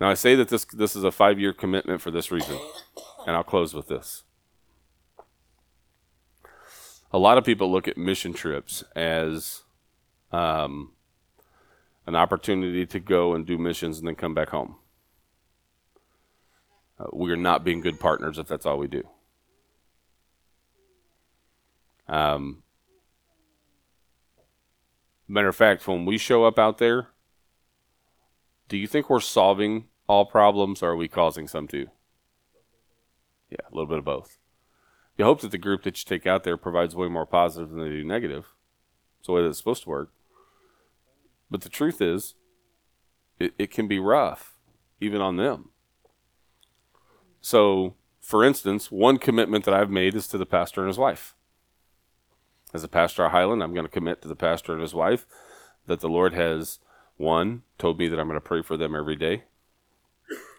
Now 0.00 0.08
I 0.08 0.14
say 0.14 0.34
that 0.34 0.48
this 0.48 0.64
this 0.64 0.96
is 0.96 1.04
a 1.04 1.12
five-year 1.12 1.52
commitment 1.52 2.00
for 2.00 2.10
this 2.10 2.30
reason, 2.30 2.58
and 3.26 3.36
I'll 3.36 3.44
close 3.44 3.74
with 3.74 3.88
this 3.88 4.24
a 7.12 7.18
lot 7.18 7.38
of 7.38 7.44
people 7.44 7.70
look 7.70 7.88
at 7.88 7.96
mission 7.96 8.32
trips 8.32 8.82
as 8.94 9.62
um, 10.32 10.92
an 12.06 12.14
opportunity 12.14 12.86
to 12.86 13.00
go 13.00 13.34
and 13.34 13.46
do 13.46 13.58
missions 13.58 13.98
and 13.98 14.06
then 14.06 14.14
come 14.14 14.34
back 14.34 14.50
home. 14.50 14.76
Uh, 16.98 17.06
we 17.12 17.30
are 17.30 17.36
not 17.36 17.64
being 17.64 17.80
good 17.80 18.00
partners 18.00 18.38
if 18.38 18.46
that's 18.46 18.66
all 18.66 18.78
we 18.78 18.88
do. 18.88 19.02
Um, 22.08 22.62
matter 25.28 25.48
of 25.48 25.56
fact, 25.56 25.86
when 25.86 26.04
we 26.04 26.18
show 26.18 26.44
up 26.44 26.58
out 26.58 26.78
there, 26.78 27.08
do 28.68 28.76
you 28.76 28.86
think 28.86 29.10
we're 29.10 29.20
solving 29.20 29.86
all 30.08 30.24
problems 30.24 30.82
or 30.82 30.90
are 30.90 30.96
we 30.96 31.08
causing 31.08 31.48
some 31.48 31.68
too? 31.68 31.88
Yeah, 33.50 33.58
a 33.70 33.74
little 33.74 33.86
bit 33.86 33.98
of 33.98 34.04
both 34.04 34.38
you 35.16 35.24
hope 35.24 35.40
that 35.40 35.50
the 35.50 35.58
group 35.58 35.82
that 35.84 35.98
you 35.98 36.04
take 36.06 36.26
out 36.26 36.44
there 36.44 36.56
provides 36.56 36.94
way 36.94 37.08
more 37.08 37.26
positive 37.26 37.70
than 37.70 37.80
they 37.80 37.88
do 37.88 38.04
negative. 38.04 38.54
It's 39.18 39.26
the 39.26 39.32
way 39.32 39.42
that 39.42 39.48
it's 39.48 39.58
supposed 39.58 39.84
to 39.84 39.90
work. 39.90 40.12
But 41.50 41.62
the 41.62 41.68
truth 41.68 42.00
is, 42.00 42.34
it, 43.38 43.54
it 43.58 43.70
can 43.70 43.88
be 43.88 43.98
rough, 43.98 44.58
even 45.00 45.20
on 45.20 45.36
them. 45.36 45.70
So, 47.40 47.94
for 48.20 48.44
instance, 48.44 48.90
one 48.90 49.18
commitment 49.18 49.64
that 49.64 49.74
I've 49.74 49.90
made 49.90 50.14
is 50.14 50.26
to 50.28 50.38
the 50.38 50.46
pastor 50.46 50.80
and 50.80 50.88
his 50.88 50.98
wife. 50.98 51.34
As 52.74 52.82
a 52.82 52.88
pastor 52.88 53.24
at 53.24 53.30
Highland, 53.30 53.62
I'm 53.62 53.72
going 53.72 53.86
to 53.86 53.92
commit 53.92 54.20
to 54.22 54.28
the 54.28 54.36
pastor 54.36 54.72
and 54.72 54.82
his 54.82 54.94
wife 54.94 55.26
that 55.86 56.00
the 56.00 56.08
Lord 56.08 56.34
has, 56.34 56.80
one, 57.16 57.62
told 57.78 57.98
me 57.98 58.08
that 58.08 58.18
I'm 58.18 58.26
going 58.26 58.36
to 58.36 58.40
pray 58.40 58.62
for 58.62 58.76
them 58.76 58.96
every 58.96 59.16
day, 59.16 59.44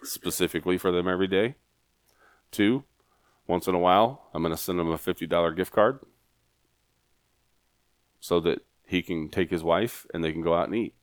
specifically 0.04 0.78
for 0.78 0.92
them 0.92 1.08
every 1.08 1.28
day. 1.28 1.56
Two, 2.50 2.86
once 3.48 3.68
in 3.68 3.76
a 3.76 3.80
while, 3.80 4.30
I'm 4.34 4.44
going 4.44 4.54
to 4.54 4.62
send 4.62 4.80
him 4.80 4.92
a 4.92 4.98
$50 4.98 5.56
gift 5.56 5.72
card 5.72 6.00
so 8.20 8.40
that 8.42 8.60
he 8.86 9.02
can 9.02 9.30
take 9.30 9.50
his 9.50 9.64
wife 9.64 10.06
and 10.14 10.24
they 10.24 10.32
can 10.32 10.42
go 10.42 10.54
out 10.56 10.68
and 10.68 10.76
eat. 10.76 10.94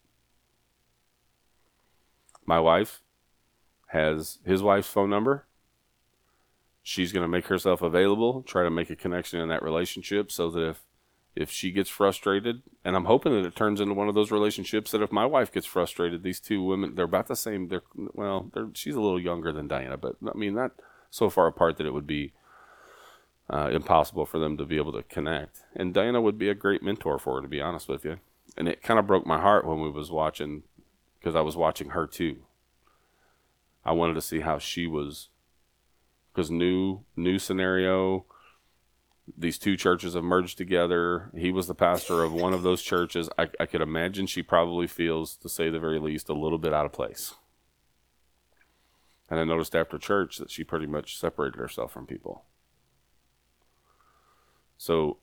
My 2.46 2.60
wife 2.60 3.02
has 3.88 4.38
his 4.44 4.62
wife's 4.62 4.88
phone 4.88 5.10
number. 5.10 5.46
She's 6.82 7.12
going 7.12 7.22
to 7.22 7.28
make 7.28 7.46
herself 7.46 7.80
available, 7.80 8.42
try 8.42 8.62
to 8.62 8.70
make 8.70 8.90
a 8.90 8.96
connection 8.96 9.40
in 9.40 9.48
that 9.48 9.62
relationship 9.62 10.30
so 10.30 10.50
that 10.50 10.68
if 10.68 10.82
if 11.36 11.50
she 11.50 11.72
gets 11.72 11.90
frustrated, 11.90 12.62
and 12.84 12.94
I'm 12.94 13.06
hoping 13.06 13.32
that 13.32 13.44
it 13.44 13.56
turns 13.56 13.80
into 13.80 13.94
one 13.94 14.08
of 14.08 14.14
those 14.14 14.30
relationships 14.30 14.92
that 14.92 15.02
if 15.02 15.10
my 15.10 15.26
wife 15.26 15.50
gets 15.50 15.66
frustrated, 15.66 16.22
these 16.22 16.38
two 16.38 16.62
women, 16.62 16.94
they're 16.94 17.06
about 17.06 17.26
the 17.26 17.34
same. 17.34 17.66
They're 17.66 17.82
well, 17.94 18.50
they're, 18.54 18.68
she's 18.74 18.94
a 18.94 19.00
little 19.00 19.20
younger 19.20 19.52
than 19.52 19.66
Diana, 19.66 19.96
but 19.96 20.16
I 20.24 20.36
mean 20.36 20.54
not 20.54 20.72
so 21.14 21.30
far 21.30 21.46
apart 21.46 21.76
that 21.76 21.86
it 21.86 21.94
would 21.94 22.08
be 22.08 22.32
uh, 23.48 23.70
impossible 23.72 24.26
for 24.26 24.40
them 24.40 24.56
to 24.56 24.64
be 24.64 24.76
able 24.76 24.90
to 24.90 25.04
connect. 25.04 25.62
And 25.76 25.94
Diana 25.94 26.20
would 26.20 26.36
be 26.36 26.48
a 26.48 26.56
great 26.56 26.82
mentor 26.82 27.20
for 27.20 27.36
her, 27.36 27.40
to 27.40 27.46
be 27.46 27.60
honest 27.60 27.88
with 27.88 28.04
you. 28.04 28.18
And 28.56 28.66
it 28.66 28.82
kind 28.82 28.98
of 28.98 29.06
broke 29.06 29.24
my 29.24 29.40
heart 29.40 29.64
when 29.64 29.80
we 29.80 29.90
was 29.90 30.10
watching, 30.10 30.64
because 31.20 31.36
I 31.36 31.40
was 31.40 31.56
watching 31.56 31.90
her 31.90 32.08
too. 32.08 32.38
I 33.84 33.92
wanted 33.92 34.14
to 34.14 34.22
see 34.22 34.40
how 34.40 34.58
she 34.58 34.88
was, 34.88 35.28
because 36.32 36.50
new 36.50 37.04
new 37.14 37.38
scenario, 37.38 38.24
these 39.38 39.56
two 39.56 39.76
churches 39.76 40.14
have 40.14 40.24
merged 40.24 40.58
together. 40.58 41.30
He 41.36 41.52
was 41.52 41.68
the 41.68 41.76
pastor 41.76 42.24
of 42.24 42.32
one 42.32 42.54
of 42.54 42.64
those 42.64 42.82
churches. 42.82 43.28
I, 43.38 43.50
I 43.60 43.66
could 43.66 43.82
imagine 43.82 44.26
she 44.26 44.42
probably 44.42 44.88
feels, 44.88 45.36
to 45.36 45.48
say 45.48 45.70
the 45.70 45.78
very 45.78 46.00
least, 46.00 46.28
a 46.28 46.34
little 46.34 46.58
bit 46.58 46.74
out 46.74 46.86
of 46.86 46.92
place. 46.92 47.34
And 49.30 49.40
I 49.40 49.44
noticed 49.44 49.74
after 49.74 49.98
church 49.98 50.38
that 50.38 50.50
she 50.50 50.64
pretty 50.64 50.86
much 50.86 51.18
separated 51.18 51.58
herself 51.58 51.92
from 51.92 52.06
people. 52.06 52.44
So, 54.76 55.18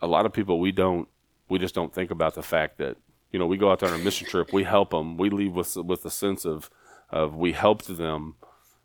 a 0.00 0.06
lot 0.06 0.26
of 0.26 0.32
people, 0.32 0.58
we 0.58 0.72
don't, 0.72 1.08
we 1.48 1.58
just 1.58 1.74
don't 1.74 1.94
think 1.94 2.10
about 2.10 2.34
the 2.34 2.42
fact 2.42 2.78
that, 2.78 2.96
you 3.30 3.38
know, 3.38 3.46
we 3.46 3.56
go 3.56 3.70
out 3.70 3.80
there 3.80 3.88
on 3.88 4.00
a 4.00 4.04
mission 4.04 4.26
trip, 4.26 4.52
we 4.52 4.64
help 4.64 4.90
them, 4.90 5.16
we 5.16 5.30
leave 5.30 5.52
with, 5.52 5.76
with 5.76 6.04
a 6.04 6.10
sense 6.10 6.44
of, 6.44 6.70
of 7.10 7.34
we 7.34 7.52
helped 7.52 7.96
them 7.96 8.34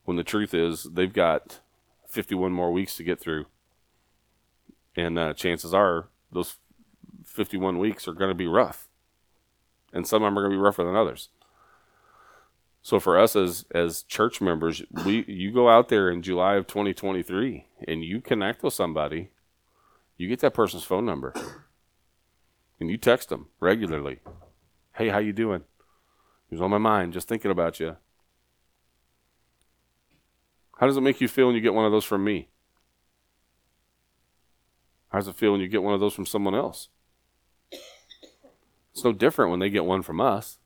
when 0.05 0.17
the 0.17 0.23
truth 0.23 0.53
is 0.53 0.83
they've 0.83 1.13
got 1.13 1.59
51 2.07 2.51
more 2.51 2.71
weeks 2.71 2.97
to 2.97 3.03
get 3.03 3.19
through. 3.19 3.45
And 4.95 5.17
uh, 5.17 5.33
chances 5.33 5.73
are 5.73 6.09
those 6.31 6.57
51 7.25 7.79
weeks 7.79 8.07
are 8.07 8.13
going 8.13 8.29
to 8.29 8.35
be 8.35 8.47
rough. 8.47 8.87
And 9.91 10.07
some 10.07 10.23
of 10.23 10.27
them 10.27 10.37
are 10.37 10.41
going 10.41 10.51
to 10.51 10.57
be 10.57 10.61
rougher 10.61 10.83
than 10.83 10.95
others 10.95 11.29
so 12.83 12.99
for 12.99 13.17
us 13.17 13.35
as 13.35 13.65
as 13.71 14.03
church 14.03 14.39
members 14.39 14.83
we 15.05 15.25
you 15.27 15.51
go 15.51 15.67
out 15.67 15.89
there 15.89 16.11
in 16.11 16.21
july 16.21 16.55
of 16.55 16.67
2023 16.67 17.65
and 17.87 18.03
you 18.03 18.21
connect 18.21 18.61
with 18.61 18.73
somebody 18.73 19.31
you 20.17 20.27
get 20.27 20.39
that 20.39 20.53
person's 20.53 20.83
phone 20.83 21.05
number 21.05 21.33
and 22.79 22.91
you 22.91 22.97
text 22.97 23.29
them 23.29 23.47
regularly 23.59 24.19
hey 24.97 25.09
how 25.09 25.17
you 25.17 25.33
doing 25.33 25.63
he 26.47 26.53
was 26.53 26.61
on 26.61 26.69
my 26.69 26.77
mind 26.77 27.13
just 27.13 27.27
thinking 27.27 27.49
about 27.49 27.79
you 27.79 27.97
how 30.77 30.85
does 30.85 30.97
it 30.97 31.01
make 31.01 31.19
you 31.19 31.27
feel 31.27 31.47
when 31.47 31.55
you 31.55 31.61
get 31.61 31.73
one 31.73 31.85
of 31.85 31.91
those 31.91 32.05
from 32.05 32.23
me 32.23 32.49
how 35.13 35.19
does 35.19 35.27
it 35.27 35.35
feel 35.35 35.51
when 35.51 35.61
you 35.61 35.67
get 35.67 35.83
one 35.83 35.93
of 35.93 35.99
those 35.99 36.15
from 36.15 36.25
someone 36.25 36.55
else? 36.55 36.89
It's 38.91 39.03
no 39.03 39.13
different 39.13 39.51
when 39.51 39.59
they 39.59 39.69
get 39.69 39.85
one 39.85 40.01
from 40.01 40.19
us. 40.19 40.57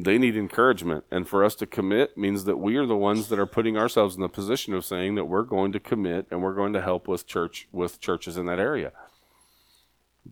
They 0.00 0.16
need 0.16 0.36
encouragement. 0.36 1.04
And 1.10 1.28
for 1.28 1.44
us 1.44 1.56
to 1.56 1.66
commit 1.66 2.16
means 2.16 2.44
that 2.44 2.58
we 2.58 2.76
are 2.76 2.86
the 2.86 2.96
ones 2.96 3.28
that 3.28 3.38
are 3.40 3.46
putting 3.46 3.76
ourselves 3.76 4.14
in 4.14 4.20
the 4.20 4.28
position 4.28 4.72
of 4.72 4.84
saying 4.84 5.16
that 5.16 5.24
we're 5.24 5.42
going 5.42 5.72
to 5.72 5.80
commit 5.80 6.28
and 6.30 6.40
we're 6.40 6.54
going 6.54 6.72
to 6.74 6.80
help 6.80 7.08
with 7.08 7.26
church 7.26 7.66
with 7.72 8.00
churches 8.00 8.36
in 8.36 8.46
that 8.46 8.60
area. 8.60 8.92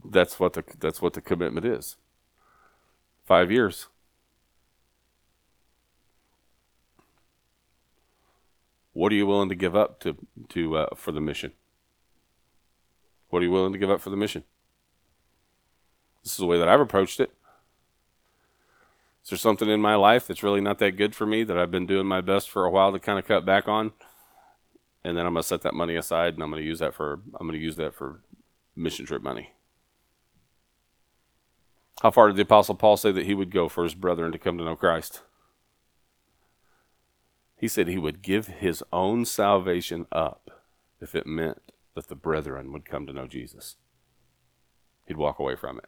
That's 0.05 0.39
what 0.39 0.53
the 0.53 0.63
that's 0.79 1.03
what 1.03 1.15
the 1.15 1.21
commitment 1.21 1.67
is. 1.67 1.97
Five 3.25 3.51
years. 3.51 3.89
What 8.93 9.11
are 9.11 9.17
you 9.17 9.27
willing 9.27 9.49
to 9.49 9.57
give 9.57 9.75
up 9.75 9.99
to 10.01 10.17
to 10.51 10.77
uh, 10.77 10.95
for 10.95 11.11
the 11.11 11.21
mission? 11.21 11.55
What 13.31 13.41
are 13.43 13.45
you 13.45 13.51
willing 13.51 13.73
to 13.73 13.81
give 13.81 13.91
up 13.91 14.01
for 14.01 14.11
the 14.11 14.17
mission? 14.17 14.45
This 16.23 16.35
is 16.35 16.39
the 16.39 16.47
way 16.47 16.57
that 16.57 16.69
I've 16.69 16.81
approached 16.81 17.19
it. 17.19 17.36
Is 19.27 19.31
there 19.31 19.39
something 19.39 19.69
in 19.69 19.81
my 19.81 19.97
life 19.97 20.29
that's 20.29 20.45
really 20.45 20.61
not 20.61 20.79
that 20.79 20.93
good 20.93 21.13
for 21.13 21.27
me 21.27 21.43
that 21.43 21.59
I've 21.59 21.73
been 21.73 21.85
doing 21.85 22.07
my 22.07 22.21
best 22.21 22.49
for 22.49 22.65
a 22.65 22.71
while 22.71 22.93
to 22.93 23.01
kind 23.01 23.19
of 23.19 23.27
cut 23.27 23.45
back 23.45 23.67
on? 23.67 23.91
And 25.03 25.19
then 25.19 25.27
I'm 25.27 25.33
going 25.33 25.43
to 25.43 25.49
set 25.49 25.63
that 25.63 25.75
money 25.75 25.97
aside 25.97 26.35
and 26.35 26.45
I'm 26.45 26.51
going 26.51 26.63
to 26.63 26.69
use 26.69 26.79
that 26.79 26.95
for 26.95 27.15
I'm 27.35 27.49
going 27.49 27.59
to 27.59 27.65
use 27.65 27.75
that 27.75 27.93
for 27.93 28.21
mission 28.77 29.05
trip 29.05 29.23
money. 29.23 29.51
How 32.03 32.13
far 32.13 32.29
did 32.29 32.37
the 32.37 32.43
apostle 32.43 32.77
Paul 32.77 32.97
say 32.97 33.11
that 33.11 33.27
he 33.27 33.35
would 33.35 33.51
go 33.51 33.69
for 33.69 33.83
his 33.83 33.97
brethren 33.97 34.31
to 34.31 34.39
come 34.39 34.59
to 34.59 34.65
know 34.65 34.77
Christ? 34.77 35.23
He 37.57 37.67
said 37.67 37.89
he 37.89 37.99
would 37.99 38.23
give 38.23 38.47
his 38.47 38.85
own 38.93 39.25
salvation 39.25 40.07
up 40.13 40.53
if 41.01 41.17
it 41.17 41.27
meant 41.27 41.73
that 41.97 42.07
the 42.07 42.15
brethren 42.15 42.73
would 42.73 42.85
come 42.85 43.09
to 43.09 43.13
know 43.13 43.27
Jesus. 43.27 43.75
He'd 45.05 45.17
walk 45.17 45.41
away 45.41 45.57
from 45.57 45.79
it. 45.79 45.87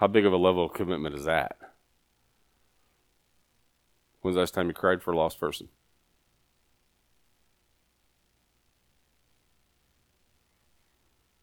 How 0.00 0.06
big 0.06 0.24
of 0.24 0.32
a 0.32 0.38
level 0.38 0.64
of 0.64 0.72
commitment 0.72 1.14
is 1.14 1.26
that? 1.26 1.58
When's 4.22 4.34
the 4.34 4.40
last 4.40 4.54
time 4.54 4.68
you 4.68 4.72
cried 4.72 5.02
for 5.02 5.12
a 5.12 5.16
lost 5.16 5.38
person? 5.38 5.68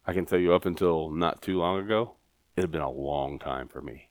I 0.07 0.13
can 0.13 0.25
tell 0.25 0.39
you 0.39 0.55
up 0.55 0.65
until 0.65 1.11
not 1.11 1.43
too 1.43 1.59
long 1.59 1.79
ago, 1.79 2.15
it 2.55 2.61
had 2.61 2.71
been 2.71 2.81
a 2.81 2.89
long 2.89 3.37
time 3.37 3.67
for 3.67 3.79
me. 3.79 4.09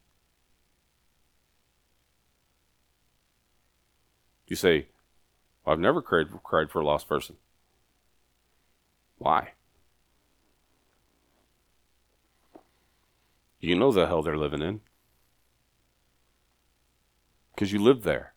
You 4.46 4.54
say, 4.54 4.86
I've 5.66 5.80
never 5.80 6.00
cried, 6.00 6.28
cried 6.44 6.70
for 6.70 6.80
a 6.80 6.86
lost 6.86 7.08
person. 7.08 7.34
Why? 9.18 9.54
You 13.60 13.74
know 13.74 13.92
the 13.92 14.06
hell 14.06 14.22
they're 14.22 14.36
living 14.36 14.62
in. 14.62 14.80
Because 17.54 17.72
you 17.72 17.82
live 17.82 18.02
there. 18.02 18.34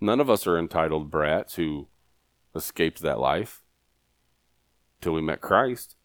None 0.00 0.20
of 0.20 0.28
us 0.28 0.46
are 0.46 0.58
entitled 0.58 1.10
brats 1.10 1.54
who 1.54 1.88
escaped 2.54 3.00
that 3.00 3.18
life 3.18 3.62
till 5.00 5.14
we 5.14 5.22
met 5.22 5.40
Christ. 5.40 5.96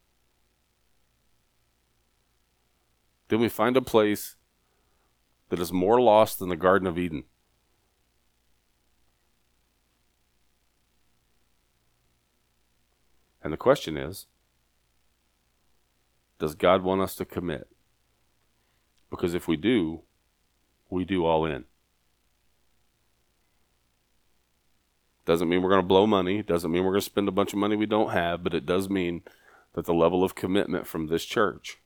Then 3.27 3.39
we 3.39 3.49
find 3.49 3.75
a 3.75 3.81
place 3.81 4.35
that 5.49 5.59
is 5.59 5.73
more 5.73 5.99
lost 6.01 6.39
than 6.39 6.49
the 6.49 6.55
Garden 6.55 6.87
of 6.87 6.97
Eden. 6.97 7.25
And 13.43 13.51
the 13.51 13.57
question 13.57 13.97
is 13.97 14.27
Does 16.41 16.55
God 16.55 16.81
want 16.81 17.01
us 17.01 17.13
to 17.17 17.23
commit? 17.23 17.67
Because 19.11 19.35
if 19.35 19.47
we 19.47 19.57
do, 19.57 20.01
we 20.89 21.05
do 21.05 21.23
all 21.23 21.45
in. 21.45 21.65
Doesn't 25.23 25.47
mean 25.47 25.61
we're 25.61 25.69
going 25.69 25.83
to 25.83 25.87
blow 25.87 26.07
money. 26.07 26.41
Doesn't 26.41 26.71
mean 26.71 26.83
we're 26.83 26.93
going 26.93 27.01
to 27.01 27.05
spend 27.05 27.27
a 27.27 27.31
bunch 27.31 27.53
of 27.53 27.59
money 27.59 27.75
we 27.75 27.85
don't 27.85 28.09
have, 28.09 28.43
but 28.43 28.55
it 28.55 28.65
does 28.65 28.89
mean 28.89 29.21
that 29.73 29.85
the 29.85 29.93
level 29.93 30.23
of 30.23 30.33
commitment 30.33 30.87
from 30.87 31.05
this 31.05 31.25
church 31.25 31.77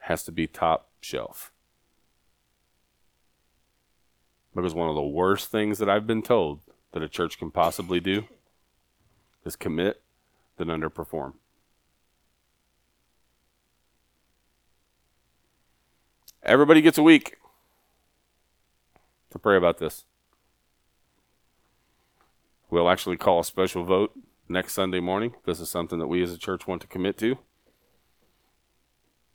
has 0.00 0.22
to 0.24 0.30
be 0.30 0.46
top 0.46 0.90
shelf. 1.00 1.50
Because 4.54 4.74
one 4.74 4.90
of 4.90 4.96
the 4.96 5.00
worst 5.00 5.50
things 5.50 5.78
that 5.78 5.88
I've 5.88 6.06
been 6.06 6.22
told 6.22 6.60
that 6.92 7.02
a 7.02 7.08
church 7.08 7.38
can 7.38 7.50
possibly 7.50 8.00
do 8.00 8.24
is 9.46 9.56
commit, 9.56 10.02
then 10.58 10.66
underperform. 10.66 11.32
Everybody 16.44 16.82
gets 16.82 16.98
a 16.98 17.02
week 17.02 17.38
to 19.30 19.38
pray 19.38 19.56
about 19.56 19.78
this. 19.78 20.04
We'll 22.68 22.90
actually 22.90 23.16
call 23.16 23.40
a 23.40 23.44
special 23.44 23.82
vote 23.82 24.12
next 24.46 24.74
Sunday 24.74 25.00
morning. 25.00 25.34
This 25.46 25.58
is 25.58 25.70
something 25.70 25.98
that 25.98 26.06
we 26.06 26.22
as 26.22 26.32
a 26.32 26.38
church 26.38 26.66
want 26.66 26.82
to 26.82 26.86
commit 26.86 27.16
to. 27.18 27.38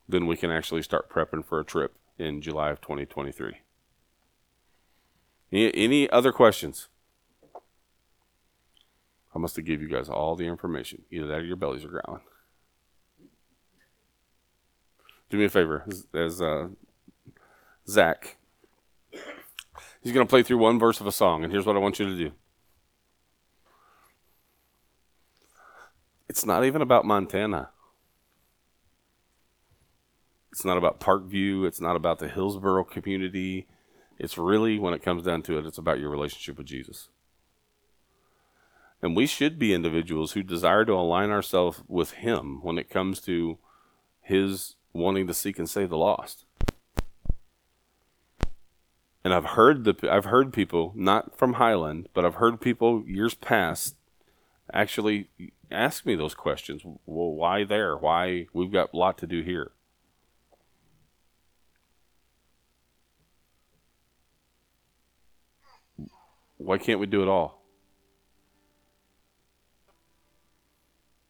Then 0.07 0.27
we 0.27 0.37
can 0.37 0.51
actually 0.51 0.83
start 0.83 1.09
prepping 1.09 1.43
for 1.43 1.59
a 1.59 1.65
trip 1.65 1.95
in 2.19 2.41
July 2.41 2.69
of 2.69 2.79
2023. 2.79 3.53
Any, 5.51 6.07
other 6.11 6.31
questions? 6.31 6.89
I 9.33 9.39
must 9.39 9.55
have 9.55 9.65
gave 9.65 9.81
you 9.81 9.87
guys 9.87 10.09
all 10.09 10.35
the 10.35 10.45
information. 10.45 11.05
Either 11.09 11.25
that 11.25 11.39
or 11.39 11.45
your 11.45 11.55
bellies 11.55 11.83
are 11.83 11.87
growling. 11.87 12.21
Do 15.31 15.37
me 15.37 15.45
a 15.45 15.49
favor, 15.49 15.85
as, 15.87 16.07
as 16.13 16.41
uh, 16.41 16.69
Zach. 17.89 18.37
He's 20.01 20.13
going 20.13 20.25
to 20.25 20.29
play 20.29 20.43
through 20.43 20.59
one 20.59 20.79
verse 20.79 21.01
of 21.01 21.07
a 21.07 21.11
song, 21.11 21.43
and 21.43 21.51
here's 21.51 21.65
what 21.65 21.75
I 21.75 21.79
want 21.79 21.99
you 21.99 22.07
to 22.07 22.17
do. 22.17 22.31
It's 26.29 26.45
not 26.45 26.63
even 26.63 26.81
about 26.81 27.05
Montana. 27.05 27.69
It's 30.51 30.63
not 30.63 30.77
about 30.77 30.99
Parkview. 30.99 31.65
It's 31.65 31.81
not 31.81 31.95
about 31.95 32.19
the 32.19 32.27
Hillsboro 32.27 32.83
community. 32.83 33.67
It's 34.17 34.37
really, 34.37 34.77
when 34.77 34.93
it 34.93 35.01
comes 35.01 35.23
down 35.23 35.41
to 35.43 35.57
it, 35.57 35.65
it's 35.65 35.77
about 35.77 35.99
your 35.99 36.09
relationship 36.09 36.57
with 36.57 36.67
Jesus. 36.67 37.09
And 39.01 39.15
we 39.15 39.25
should 39.25 39.57
be 39.57 39.73
individuals 39.73 40.33
who 40.33 40.43
desire 40.43 40.85
to 40.85 40.93
align 40.93 41.29
ourselves 41.29 41.81
with 41.87 42.11
Him 42.11 42.59
when 42.61 42.77
it 42.77 42.89
comes 42.89 43.21
to 43.21 43.57
His 44.21 44.75
wanting 44.93 45.27
to 45.27 45.33
seek 45.33 45.57
and 45.57 45.69
save 45.69 45.89
the 45.89 45.97
lost. 45.97 46.45
And 49.23 49.33
I've 49.33 49.45
heard 49.45 49.83
the 49.83 49.95
I've 50.09 50.25
heard 50.25 50.53
people 50.53 50.93
not 50.95 51.37
from 51.37 51.53
Highland, 51.53 52.07
but 52.13 52.25
I've 52.25 52.35
heard 52.35 52.61
people 52.61 53.03
years 53.05 53.33
past 53.33 53.95
actually 54.73 55.29
ask 55.69 56.05
me 56.05 56.15
those 56.15 56.33
questions. 56.33 56.83
Well, 57.05 57.31
why 57.31 57.63
there? 57.63 57.97
Why 57.97 58.47
we've 58.53 58.71
got 58.71 58.93
a 58.93 58.97
lot 58.97 59.17
to 59.19 59.27
do 59.27 59.41
here? 59.41 59.71
why 66.59 66.77
can't 66.77 66.99
we 66.99 67.07
do 67.07 67.23
it 67.23 67.27
all? 67.27 67.63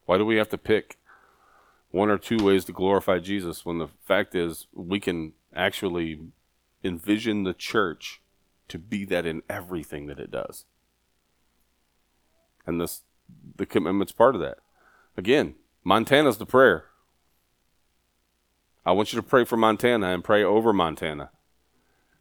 Why 0.05 0.17
do 0.17 0.25
we 0.25 0.37
have 0.37 0.49
to 0.49 0.57
pick 0.57 0.97
one 1.91 2.09
or 2.09 2.17
two 2.17 2.43
ways 2.43 2.65
to 2.65 2.71
glorify 2.71 3.19
Jesus 3.19 3.63
when 3.63 3.77
the 3.77 3.87
fact 4.03 4.35
is 4.35 4.67
we 4.73 4.99
can 4.99 5.33
actually 5.55 6.19
envision 6.83 7.43
the 7.43 7.53
church 7.53 8.21
to 8.67 8.77
be 8.77 9.05
that 9.05 9.25
in 9.25 9.41
everything 9.49 10.07
that 10.07 10.19
it 10.19 10.31
does? 10.31 10.65
And 12.65 12.79
this 12.79 13.01
the 13.55 13.65
commitment's 13.65 14.11
part 14.11 14.35
of 14.35 14.41
that. 14.41 14.57
Again, 15.17 15.55
Montana's 15.83 16.37
the 16.37 16.45
prayer. 16.45 16.85
I 18.85 18.91
want 18.91 19.13
you 19.13 19.19
to 19.19 19.27
pray 19.27 19.43
for 19.43 19.57
Montana 19.57 20.07
and 20.07 20.23
pray 20.23 20.43
over 20.43 20.73
Montana. 20.73 21.29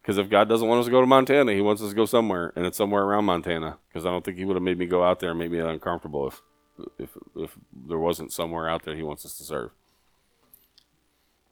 Because 0.02 0.18
if 0.18 0.30
God 0.30 0.48
doesn't 0.48 0.66
want 0.66 0.80
us 0.80 0.86
to 0.86 0.90
go 0.90 1.00
to 1.00 1.06
Montana, 1.06 1.52
He 1.52 1.60
wants 1.60 1.82
us 1.82 1.90
to 1.90 1.94
go 1.94 2.06
somewhere, 2.06 2.52
and 2.56 2.66
it's 2.66 2.78
somewhere 2.78 3.04
around 3.04 3.26
Montana. 3.26 3.78
Because 3.88 4.06
I 4.06 4.10
don't 4.10 4.24
think 4.24 4.38
He 4.38 4.44
would 4.44 4.56
have 4.56 4.62
made 4.62 4.78
me 4.78 4.86
go 4.86 5.04
out 5.04 5.20
there 5.20 5.30
and 5.30 5.38
made 5.38 5.50
me 5.50 5.58
uncomfortable 5.58 6.26
if, 6.28 6.42
if, 6.98 7.16
if 7.36 7.58
there 7.86 7.98
wasn't 7.98 8.32
somewhere 8.32 8.68
out 8.68 8.84
there 8.84 8.96
He 8.96 9.02
wants 9.02 9.24
us 9.24 9.36
to 9.38 9.44
serve. 9.44 9.70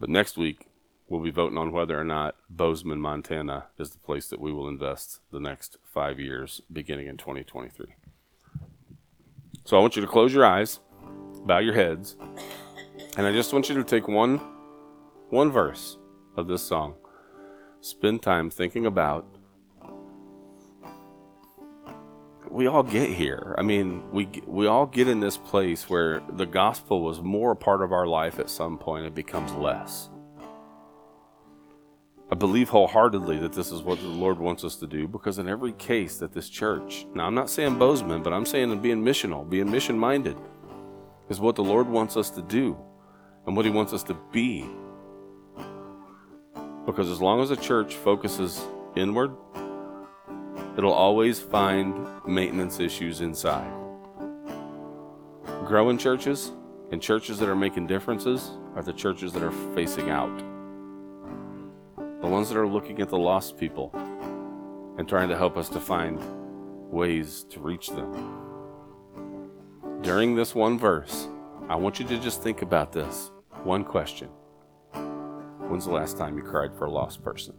But 0.01 0.09
next 0.09 0.37
week, 0.37 0.67
we'll 1.09 1.23
be 1.23 1.31
voting 1.31 1.59
on 1.59 1.73
whether 1.73 1.99
or 1.99 2.05
not 2.05 2.37
Bozeman, 2.51 3.01
Montana 3.01 3.67
is 3.79 3.91
the 3.91 3.99
place 3.99 4.29
that 4.29 4.41
we 4.41 4.53
will 4.53 4.69
invest 4.69 5.21
the 5.31 5.41
next 5.41 5.77
five 5.85 6.19
years, 6.19 6.61
beginning 6.73 7.07
in 7.07 7.17
2023. 7.17 7.87
So 9.65 9.77
I 9.77 9.81
want 9.81 9.97
you 9.97 10.03
to 10.03 10.09
close 10.09 10.33
your 10.33 10.45
eyes, 10.45 10.81
bow 11.45 11.59
your 11.59 11.75
heads, 11.75 12.17
and 13.17 13.27
I 13.27 13.33
just 13.33 13.53
want 13.53 13.69
you 13.69 13.75
to 13.77 13.85
take 13.85 14.09
one 14.09 14.41
one 15.31 15.51
verse 15.51 15.99
of 16.37 16.47
this 16.47 16.63
song. 16.63 16.95
Spend 17.81 18.23
time 18.23 18.49
thinking 18.49 18.87
about 18.87 19.27
we 22.49 22.67
all 22.67 22.83
get 22.83 23.11
here. 23.11 23.55
I 23.59 23.63
mean, 23.63 24.09
we 24.13 24.29
we 24.47 24.67
all 24.67 24.87
get 24.87 25.09
in 25.09 25.21
this 25.21 25.37
place 25.37 25.91
where 25.91 26.23
the 26.33 26.47
gospel 26.47 27.03
was 27.03 27.21
more 27.21 27.53
a 27.53 27.57
part 27.57 27.83
of 27.83 27.93
our 27.93 28.07
life 28.07 28.39
at 28.39 28.49
some 28.49 28.79
point 28.79 29.05
it 29.07 29.15
becomes 29.15 29.53
less. 29.53 30.09
Believe 32.39 32.69
wholeheartedly 32.69 33.39
that 33.39 33.53
this 33.53 33.71
is 33.71 33.83
what 33.83 34.01
the 34.01 34.09
Lord 34.09 34.39
wants 34.39 34.65
us 34.65 34.77
to 34.77 34.87
do 34.87 35.07
because 35.09 35.39
in 35.39 35.49
every 35.49 35.73
case 35.73 36.19
that 36.19 36.33
this 36.33 36.49
church, 36.49 37.07
now 37.15 37.27
I'm 37.27 37.35
not 37.35 37.49
saying 37.49 37.79
Bozeman, 37.79 38.23
but 38.23 38.33
I'm 38.33 38.45
saying 38.45 38.79
being 38.81 39.03
missional, 39.03 39.49
being 39.49 39.71
mission 39.71 39.99
minded, 39.99 40.37
is 41.31 41.41
what 41.41 41.55
the 41.55 41.65
Lord 41.65 41.89
wants 41.89 42.17
us 42.17 42.29
to 42.31 42.43
do 42.43 42.77
and 43.47 43.57
what 43.57 43.65
He 43.65 43.71
wants 43.71 43.93
us 43.93 44.03
to 44.05 44.15
be. 44.33 44.67
Because 46.85 47.09
as 47.09 47.21
long 47.21 47.41
as 47.41 47.51
a 47.51 47.57
church 47.57 47.95
focuses 47.95 48.61
inward, 48.97 49.35
it'll 50.77 50.93
always 50.93 51.41
find 51.41 51.95
maintenance 52.27 52.81
issues 52.81 53.21
inside. 53.21 53.73
Growing 55.65 55.97
churches 55.97 56.53
and 56.91 57.01
churches 57.01 57.39
that 57.39 57.49
are 57.49 57.57
making 57.57 57.87
differences 57.87 58.51
are 58.75 58.83
the 58.83 58.93
churches 58.93 59.33
that 59.33 59.43
are 59.43 59.75
facing 59.75 60.11
out 60.11 60.56
the 62.21 62.27
ones 62.27 62.49
that 62.49 62.57
are 62.57 62.67
looking 62.67 63.01
at 63.01 63.09
the 63.09 63.19
lost 63.19 63.57
people 63.57 63.91
and 64.99 65.09
trying 65.09 65.29
to 65.29 65.37
help 65.37 65.57
us 65.57 65.69
to 65.69 65.81
find 65.81 66.19
ways 66.91 67.45
to 67.51 67.61
reach 67.61 67.89
them. 67.89 68.43
During 70.03 70.35
this 70.35 70.55
one 70.55 70.79
verse, 70.79 71.29
I 71.69 71.77
want 71.77 71.99
you 71.99 72.07
to 72.07 72.19
just 72.19 72.43
think 72.43 72.63
about 72.63 72.93
this 72.93 73.31
one 73.65 73.85
question 73.85 74.29
When's 75.69 75.87
the 75.87 75.93
last 75.93 76.17
time 76.17 76.37
you 76.37 76.45
cried 76.45 76.75
for 76.77 76.87
a 76.87 76.91
lost 76.91 77.23
person? 77.23 77.55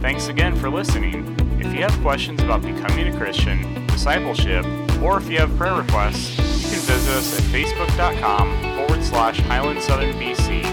Thanks 0.00 0.28
again 0.28 0.56
for 0.56 0.70
listening. 0.70 1.36
If 1.60 1.74
you 1.74 1.82
have 1.82 1.92
questions 2.00 2.40
about 2.40 2.62
becoming 2.62 3.14
a 3.14 3.16
Christian, 3.16 3.86
discipleship, 3.88 4.64
or 5.02 5.18
if 5.18 5.28
you 5.28 5.38
have 5.38 5.54
prayer 5.56 5.74
requests, 5.74 6.38
you 6.38 6.70
can 6.70 6.80
visit 6.86 7.14
us 7.14 7.38
at 7.38 7.44
facebook.com 7.52 8.67
forward 8.98 9.04
slash 9.04 9.40
Highland 9.46 9.82
Southern 9.82 10.14
BC. 10.14 10.64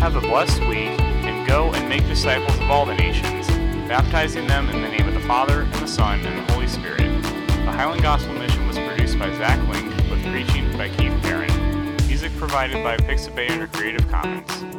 Have 0.00 0.16
a 0.16 0.20
blessed 0.20 0.60
week 0.62 0.98
and 1.00 1.46
go 1.46 1.72
and 1.72 1.88
make 1.88 2.06
disciples 2.06 2.56
of 2.58 2.70
all 2.70 2.86
the 2.86 2.94
nations, 2.94 3.48
baptizing 3.88 4.46
them 4.46 4.68
in 4.68 4.82
the 4.82 4.88
name 4.88 5.08
of 5.08 5.14
the 5.14 5.20
Father, 5.20 5.62
and 5.62 5.74
the 5.74 5.86
Son, 5.86 6.24
and 6.24 6.38
the 6.48 6.52
Holy 6.52 6.68
Spirit. 6.68 6.98
The 6.98 7.72
Highland 7.72 8.02
Gospel 8.02 8.34
Mission 8.34 8.66
was 8.66 8.78
produced 8.78 9.18
by 9.18 9.30
Zach 9.36 9.58
Link 9.68 9.88
with 10.10 10.22
preaching 10.30 10.70
by 10.76 10.88
Keith 10.90 11.14
Perrin. 11.22 11.96
Music 12.06 12.34
provided 12.36 12.82
by 12.84 12.96
Pixabay 12.96 13.50
under 13.50 13.66
Creative 13.66 14.06
Commons. 14.08 14.77